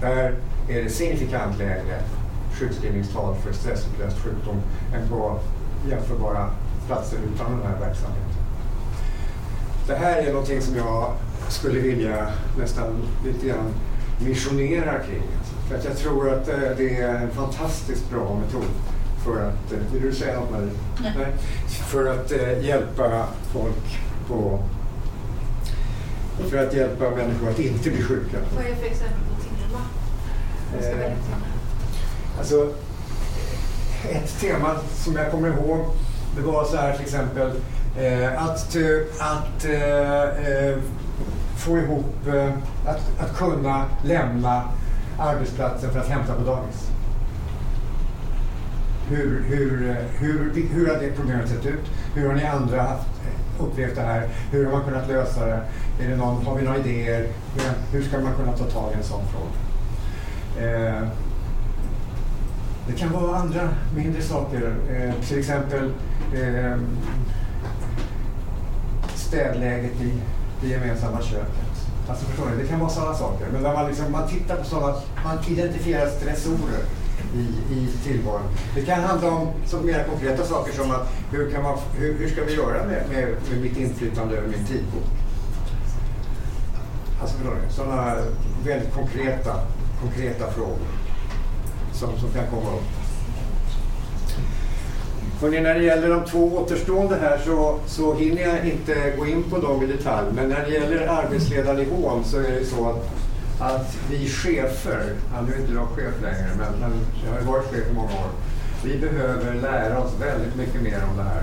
där 0.00 0.34
är 0.68 0.82
det 0.82 0.90
signifikant 0.90 1.58
lägre 1.58 2.02
sjukskrivningstal 2.52 3.34
för 3.34 3.52
stressupplöst 3.52 4.18
sjukdom 4.18 4.60
än 4.94 5.08
på 5.08 5.38
jämförbara 5.90 6.50
platser 6.86 7.18
utan 7.34 7.50
den 7.50 7.62
här 7.62 7.80
verksamheten. 7.80 8.34
Det 9.86 9.94
här 9.94 10.16
är 10.16 10.32
någonting 10.32 10.62
som 10.62 10.76
jag 10.76 11.12
skulle 11.48 11.80
vilja 11.80 12.28
nästan 12.58 13.02
lite 13.24 13.46
grann 13.46 13.74
missionera 14.18 14.98
kring. 14.98 15.22
Alltså. 15.38 15.54
För 15.68 15.78
att 15.78 15.84
jag 15.84 15.96
tror 15.96 16.32
att 16.32 16.48
eh, 16.48 16.76
det 16.76 17.00
är 17.00 17.14
en 17.14 17.30
fantastiskt 17.30 18.10
bra 18.10 18.34
metod 18.34 18.70
för 19.24 19.48
att, 19.48 19.72
eh, 19.72 19.78
vill 19.92 20.02
du 20.02 20.12
säga 20.12 20.40
något 20.40 20.50
Marie? 20.50 20.70
Nej. 21.02 21.32
För 21.68 22.06
att 22.06 22.32
eh, 22.32 22.64
hjälpa 22.66 23.24
folk 23.52 23.98
på 24.28 24.62
för 26.50 26.66
att 26.66 26.74
hjälpa 26.74 27.10
människor 27.10 27.50
att 27.50 27.58
inte 27.58 27.90
bli 27.90 28.02
sjuka. 28.02 28.36
Vad 28.56 28.64
är 28.64 28.74
för 28.74 28.86
exempel 28.86 29.20
på 29.36 29.42
tema? 29.42 29.80
Eh? 31.02 31.12
Alltså, 32.38 32.72
ett 34.10 34.40
tema 34.40 34.74
som 34.94 35.16
jag 35.16 35.30
kommer 35.30 35.48
ihåg, 35.48 35.86
det 36.36 36.42
var 36.42 36.64
så 36.64 36.76
här 36.76 36.92
till 36.92 37.02
exempel 37.02 37.50
eh, 37.98 38.44
att, 38.44 38.76
eh, 38.76 38.82
att 39.18 39.64
eh, 39.64 40.82
få 41.56 41.78
ihop, 41.78 42.28
att, 42.86 43.20
att 43.20 43.36
kunna 43.36 43.84
lämna 44.04 44.62
arbetsplatsen 45.18 45.92
för 45.92 46.00
att 46.00 46.08
hämta 46.08 46.34
på 46.34 46.42
dagis. 46.42 46.90
Hur, 49.08 49.42
hur, 49.48 49.96
hur, 50.18 50.52
hur 50.72 50.86
har 50.88 51.00
det 51.00 51.12
problemet 51.16 51.48
sett 51.48 51.66
ut? 51.66 51.90
Hur 52.14 52.28
har 52.28 52.34
ni 52.34 52.44
andra 52.44 52.82
haft, 52.82 53.08
upplevt 53.60 53.94
det 53.94 54.02
här? 54.02 54.28
Hur 54.50 54.64
har 54.64 54.72
man 54.72 54.84
kunnat 54.84 55.08
lösa 55.08 55.46
det? 55.46 55.60
Är 56.00 56.08
det 56.08 56.16
någon, 56.16 56.46
har 56.46 56.56
vi 56.56 56.64
några 56.64 56.78
idéer? 56.78 57.28
Hur, 57.54 57.98
hur 57.98 58.08
ska 58.08 58.20
man 58.20 58.34
kunna 58.34 58.52
ta 58.52 58.64
tag 58.64 58.92
i 58.92 58.96
en 58.96 59.02
sån 59.02 59.22
fråga? 59.26 59.58
Eh, 60.66 61.02
det 62.86 62.92
kan 62.92 63.12
vara 63.12 63.36
andra 63.36 63.68
mindre 63.96 64.22
saker. 64.22 64.74
Eh, 64.90 65.26
till 65.28 65.38
exempel 65.38 65.92
eh, 66.34 66.76
städläget 69.14 70.00
i 70.00 70.12
det 70.60 70.68
gemensamma 70.68 71.22
köket. 71.22 71.68
Alltså 72.08 72.24
förstår 72.26 72.46
ni, 72.46 72.62
det 72.62 72.68
kan 72.68 72.80
vara 72.80 72.90
sådana 72.90 73.14
saker. 73.14 73.46
Men 73.52 73.62
när 73.62 73.74
man, 73.74 73.86
liksom, 73.86 74.12
man 74.12 74.28
tittar 74.28 74.56
på 74.56 74.64
sådana, 74.64 74.94
man 75.24 75.38
identifierar 75.48 76.08
stressorer 76.08 76.82
i, 77.34 77.74
i 77.74 77.88
tillvaron. 78.04 78.42
Det 78.74 78.82
kan 78.82 79.00
handla 79.00 79.30
om 79.30 79.48
så 79.66 79.76
mer 79.76 80.04
konkreta 80.04 80.44
saker 80.44 80.72
som 80.72 80.90
att 80.90 81.08
hur, 81.30 81.50
kan 81.50 81.62
man, 81.62 81.78
hur, 81.98 82.18
hur 82.18 82.28
ska 82.28 82.44
vi 82.44 82.54
göra 82.54 82.84
med, 82.86 83.02
med, 83.10 83.28
med 83.50 83.60
mitt 83.62 83.76
inflytande 83.76 84.36
över 84.36 84.48
min 84.48 84.66
tidbok? 84.66 85.04
Alltså 87.20 87.36
sådana 87.70 88.16
väldigt 88.64 88.94
konkreta, 88.94 89.54
konkreta 90.02 90.50
frågor 90.50 90.88
som, 91.92 92.18
som 92.18 92.30
kan 92.30 92.46
komma 92.46 92.70
upp. 92.76 92.98
Hörrni, 95.40 95.60
när 95.60 95.74
det 95.74 95.84
gäller 95.84 96.08
de 96.08 96.24
två 96.24 96.56
återstående 96.56 97.16
här 97.16 97.38
så, 97.44 97.78
så 97.86 98.14
hinner 98.14 98.42
jag 98.42 98.66
inte 98.66 99.12
gå 99.18 99.26
in 99.26 99.42
på 99.42 99.58
dem 99.58 99.82
i 99.82 99.86
detalj. 99.86 100.26
Men 100.34 100.48
när 100.48 100.64
det 100.66 100.70
gäller 100.70 101.06
arbetsledarnivån 101.06 102.24
så 102.24 102.38
är 102.38 102.50
det 102.50 102.64
så 102.64 102.88
att, 102.88 103.10
att 103.60 103.96
vi 104.10 104.28
chefer, 104.28 105.14
nu 105.46 105.54
är 105.54 105.60
inte 105.60 105.72
jag 105.72 105.88
chef 105.88 106.22
längre, 106.22 106.48
men, 106.58 106.80
men 106.80 107.00
jag 107.24 107.32
har 107.32 107.52
varit 107.52 107.70
chef 107.70 107.90
i 107.90 107.94
många 107.94 108.12
år. 108.12 108.30
Vi 108.84 108.98
behöver 108.98 109.54
lära 109.54 109.98
oss 109.98 110.12
väldigt 110.20 110.56
mycket 110.56 110.82
mer 110.82 111.02
om 111.10 111.16
det 111.16 111.22
här. 111.22 111.42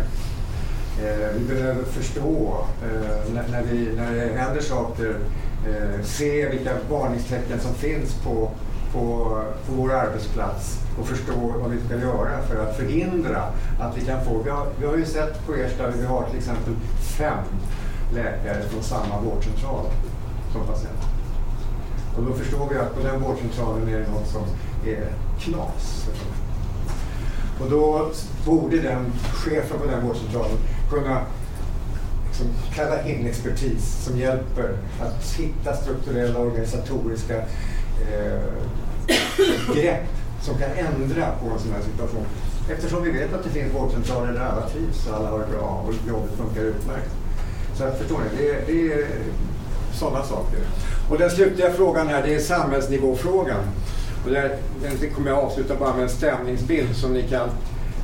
Eh, 1.03 1.29
vi 1.37 1.55
behöver 1.55 1.83
förstå 1.83 2.65
eh, 2.83 3.33
när, 3.33 3.47
när, 3.51 3.63
vi, 3.63 3.95
när 3.95 4.11
det 4.11 4.37
händer 4.37 4.61
saker, 4.61 5.15
eh, 5.67 6.03
se 6.03 6.49
vilka 6.49 6.71
varningstecken 6.89 7.59
som 7.59 7.73
finns 7.73 8.13
på, 8.13 8.51
på, 8.93 9.41
på 9.67 9.73
vår 9.73 9.93
arbetsplats 9.93 10.79
och 10.99 11.07
förstå 11.07 11.53
vad 11.61 11.71
vi 11.71 11.85
ska 11.85 11.95
göra 11.95 12.41
för 12.41 12.63
att 12.63 12.77
förhindra 12.77 13.43
att 13.81 13.97
vi 13.97 14.05
kan 14.05 14.25
få... 14.25 14.41
Vi 14.43 14.49
har, 14.49 14.67
vi 14.79 14.85
har 14.85 14.97
ju 14.97 15.05
sett 15.05 15.45
på 15.45 15.53
Ersta 15.53 15.87
vi 15.99 16.05
har 16.05 16.29
till 16.29 16.37
exempel 16.37 16.73
fem 17.17 17.45
läkare 18.13 18.61
från 18.61 18.83
samma 18.83 19.21
vårdcentral 19.21 19.85
som 20.53 20.67
patienter. 20.67 21.14
Och 22.17 22.23
då 22.23 22.33
förstår 22.33 22.69
vi 22.69 22.77
att 22.77 22.95
på 22.95 23.07
den 23.07 23.21
vårdcentralen 23.21 23.89
är 23.89 23.99
det 23.99 24.11
något 24.11 24.27
som 24.27 24.43
är 24.85 25.07
knas. 25.39 26.07
Och 27.59 27.69
då 27.69 28.11
borde 28.45 28.79
den 28.79 29.13
chefen 29.33 29.79
på 29.79 29.85
den 29.85 30.07
vårdcentralen 30.07 30.57
kunna 30.89 31.21
liksom 32.27 32.47
kalla 32.73 33.07
in 33.07 33.27
expertis 33.27 34.03
som 34.05 34.17
hjälper 34.17 34.77
att 35.01 35.33
hitta 35.37 35.75
strukturella 35.75 36.39
organisatoriska 36.39 37.37
eh, 38.11 38.43
grepp 39.75 40.07
som 40.41 40.57
kan 40.57 40.69
ändra 40.71 41.31
på 41.41 41.49
en 41.49 41.59
sån 41.59 41.71
här 41.71 41.81
situation. 41.81 42.25
Eftersom 42.69 43.03
vi 43.03 43.11
vet 43.11 43.33
att 43.33 43.43
det 43.43 43.49
finns 43.49 43.73
vårdcentraler 43.73 44.33
där 44.33 44.45
alla 44.45 44.69
trivs 44.69 45.07
och 45.07 45.15
alla 45.15 45.29
har 45.29 45.39
det 45.39 45.57
bra 45.57 45.85
och 45.87 45.93
jobbet 46.07 46.31
funkar 46.37 46.61
utmärkt. 46.61 47.11
Så 47.77 47.83
att, 47.83 47.97
förstår 47.97 48.19
ni, 48.19 48.43
det, 48.43 48.65
det 48.67 48.93
är 48.93 49.07
sådana 49.95 50.23
saker. 50.23 50.59
Och 51.09 51.17
den 51.17 51.29
slutliga 51.29 51.71
frågan 51.71 52.07
här, 52.07 52.23
det 52.23 52.35
är 52.35 52.39
samhällsnivåfrågan. 52.39 53.61
Och 54.25 54.31
där, 54.31 54.57
den 54.81 55.09
kommer 55.15 55.29
jag 55.29 55.39
avsluta 55.39 55.75
bara 55.75 55.93
med 55.93 56.03
en 56.03 56.09
stämningsbild 56.09 56.95
som 56.95 57.13
ni 57.13 57.21
kan, 57.21 57.49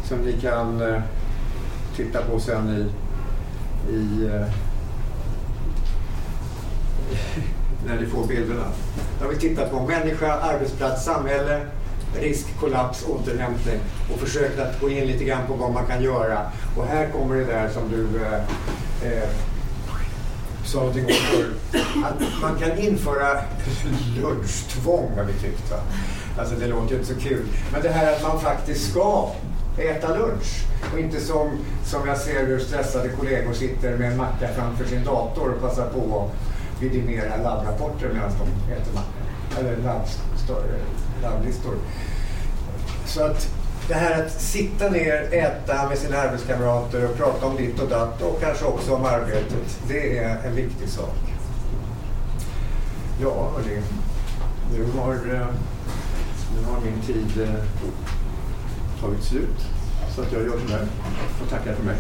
som 0.08 0.18
ni 0.18 0.34
kan 0.42 0.82
eh, 0.82 1.02
titta 1.96 2.22
på 2.22 2.40
sen 2.40 2.70
i, 2.70 3.94
i 3.94 4.26
eh, 4.26 4.48
när 7.88 8.02
ni 8.02 8.06
får 8.06 8.28
bilderna. 8.28 8.66
Då 9.20 9.26
har 9.26 9.34
vi 9.34 9.40
tittat 9.40 9.72
på 9.72 9.80
människa, 9.80 10.34
arbetsplats, 10.34 11.06
samhälle, 11.06 11.62
risk, 12.20 12.60
kollaps, 12.60 13.06
återhämtning 13.08 13.80
och 14.14 14.20
försökt 14.20 14.60
att 14.60 14.82
gå 14.82 14.90
in 14.90 15.08
lite 15.08 15.24
grann 15.24 15.48
på 15.48 15.54
vad 15.54 15.72
man 15.72 15.86
kan 15.86 16.04
göra. 16.04 16.40
Och 16.78 16.86
här 16.86 17.10
kommer 17.10 17.36
det 17.36 17.46
där 17.46 17.70
som 17.70 17.90
du 17.90 18.26
eh, 18.26 18.34
eh, 19.12 19.30
sa 20.72 20.80
någonting 20.80 21.06
om 21.06 21.12
förut. 21.12 21.86
Att 22.06 22.42
man 22.42 22.60
kan 22.60 22.78
införa 22.78 23.42
lunchtvång 24.22 25.12
har 25.18 25.24
vi 25.24 25.34
tyckt. 25.34 25.72
Va? 25.72 25.78
Alltså 26.40 26.56
det 26.56 26.68
låter 26.68 26.90
ju 26.90 26.96
inte 26.96 27.14
så 27.14 27.20
kul. 27.20 27.46
Men 27.72 27.82
det 27.82 27.90
här 27.90 28.14
att 28.14 28.24
man 28.24 28.40
faktiskt 28.40 28.92
ska 28.92 29.30
äta 29.78 30.18
lunch. 30.18 30.66
Och 30.94 31.00
inte 31.00 31.22
som, 31.22 31.50
som 31.86 32.08
jag 32.08 32.18
ser 32.18 32.46
hur 32.46 32.60
stressade 32.60 33.10
kollegor 33.10 33.54
sitter 33.54 33.98
med 33.98 34.12
en 34.12 34.18
macka 34.18 34.48
framför 34.56 34.86
sin 34.86 35.04
dator 35.04 35.54
och 35.54 35.62
passar 35.62 35.90
på 35.90 36.20
att 36.20 36.82
vidimera 36.82 37.38
labbrapporter 37.38 38.10
medan 38.14 38.32
de 38.32 38.74
äter 38.74 38.94
macka. 38.94 39.60
Eller 39.60 39.78
labblistor. 41.22 41.74
Eh, 41.74 43.06
så 43.06 43.24
att 43.24 43.48
det 43.88 43.94
här 43.94 44.26
att 44.26 44.42
sitta 44.42 44.90
ner, 44.90 45.34
äta 45.34 45.90
med 45.90 45.98
sina 45.98 46.18
arbetskamrater 46.18 47.10
och 47.10 47.18
prata 47.18 47.46
om 47.46 47.56
ditt 47.56 47.80
och 47.80 47.90
datt 47.90 48.22
och 48.22 48.42
kanske 48.42 48.66
också 48.66 48.96
om 48.96 49.06
arbetet, 49.06 49.80
det 49.88 50.18
är 50.18 50.38
en 50.46 50.56
viktig 50.56 50.90
sak. 50.90 51.16
Ja, 53.22 53.52
hörni. 53.56 53.82
Nu 54.74 55.00
har, 55.00 55.14
eh, 55.14 55.48
nu 56.56 56.66
har 56.72 56.82
min 56.82 57.02
tid 57.02 57.42
eh, 57.42 57.64
tagit 59.02 59.24
slut. 59.24 59.68
Så 60.16 60.22
att 60.22 60.32
jag 60.32 60.42
gör 60.42 60.60
så 60.68 60.74
här 60.74 60.88
och 61.44 61.50
tackar 61.50 61.74
för 61.74 61.84
mig. 61.84 61.98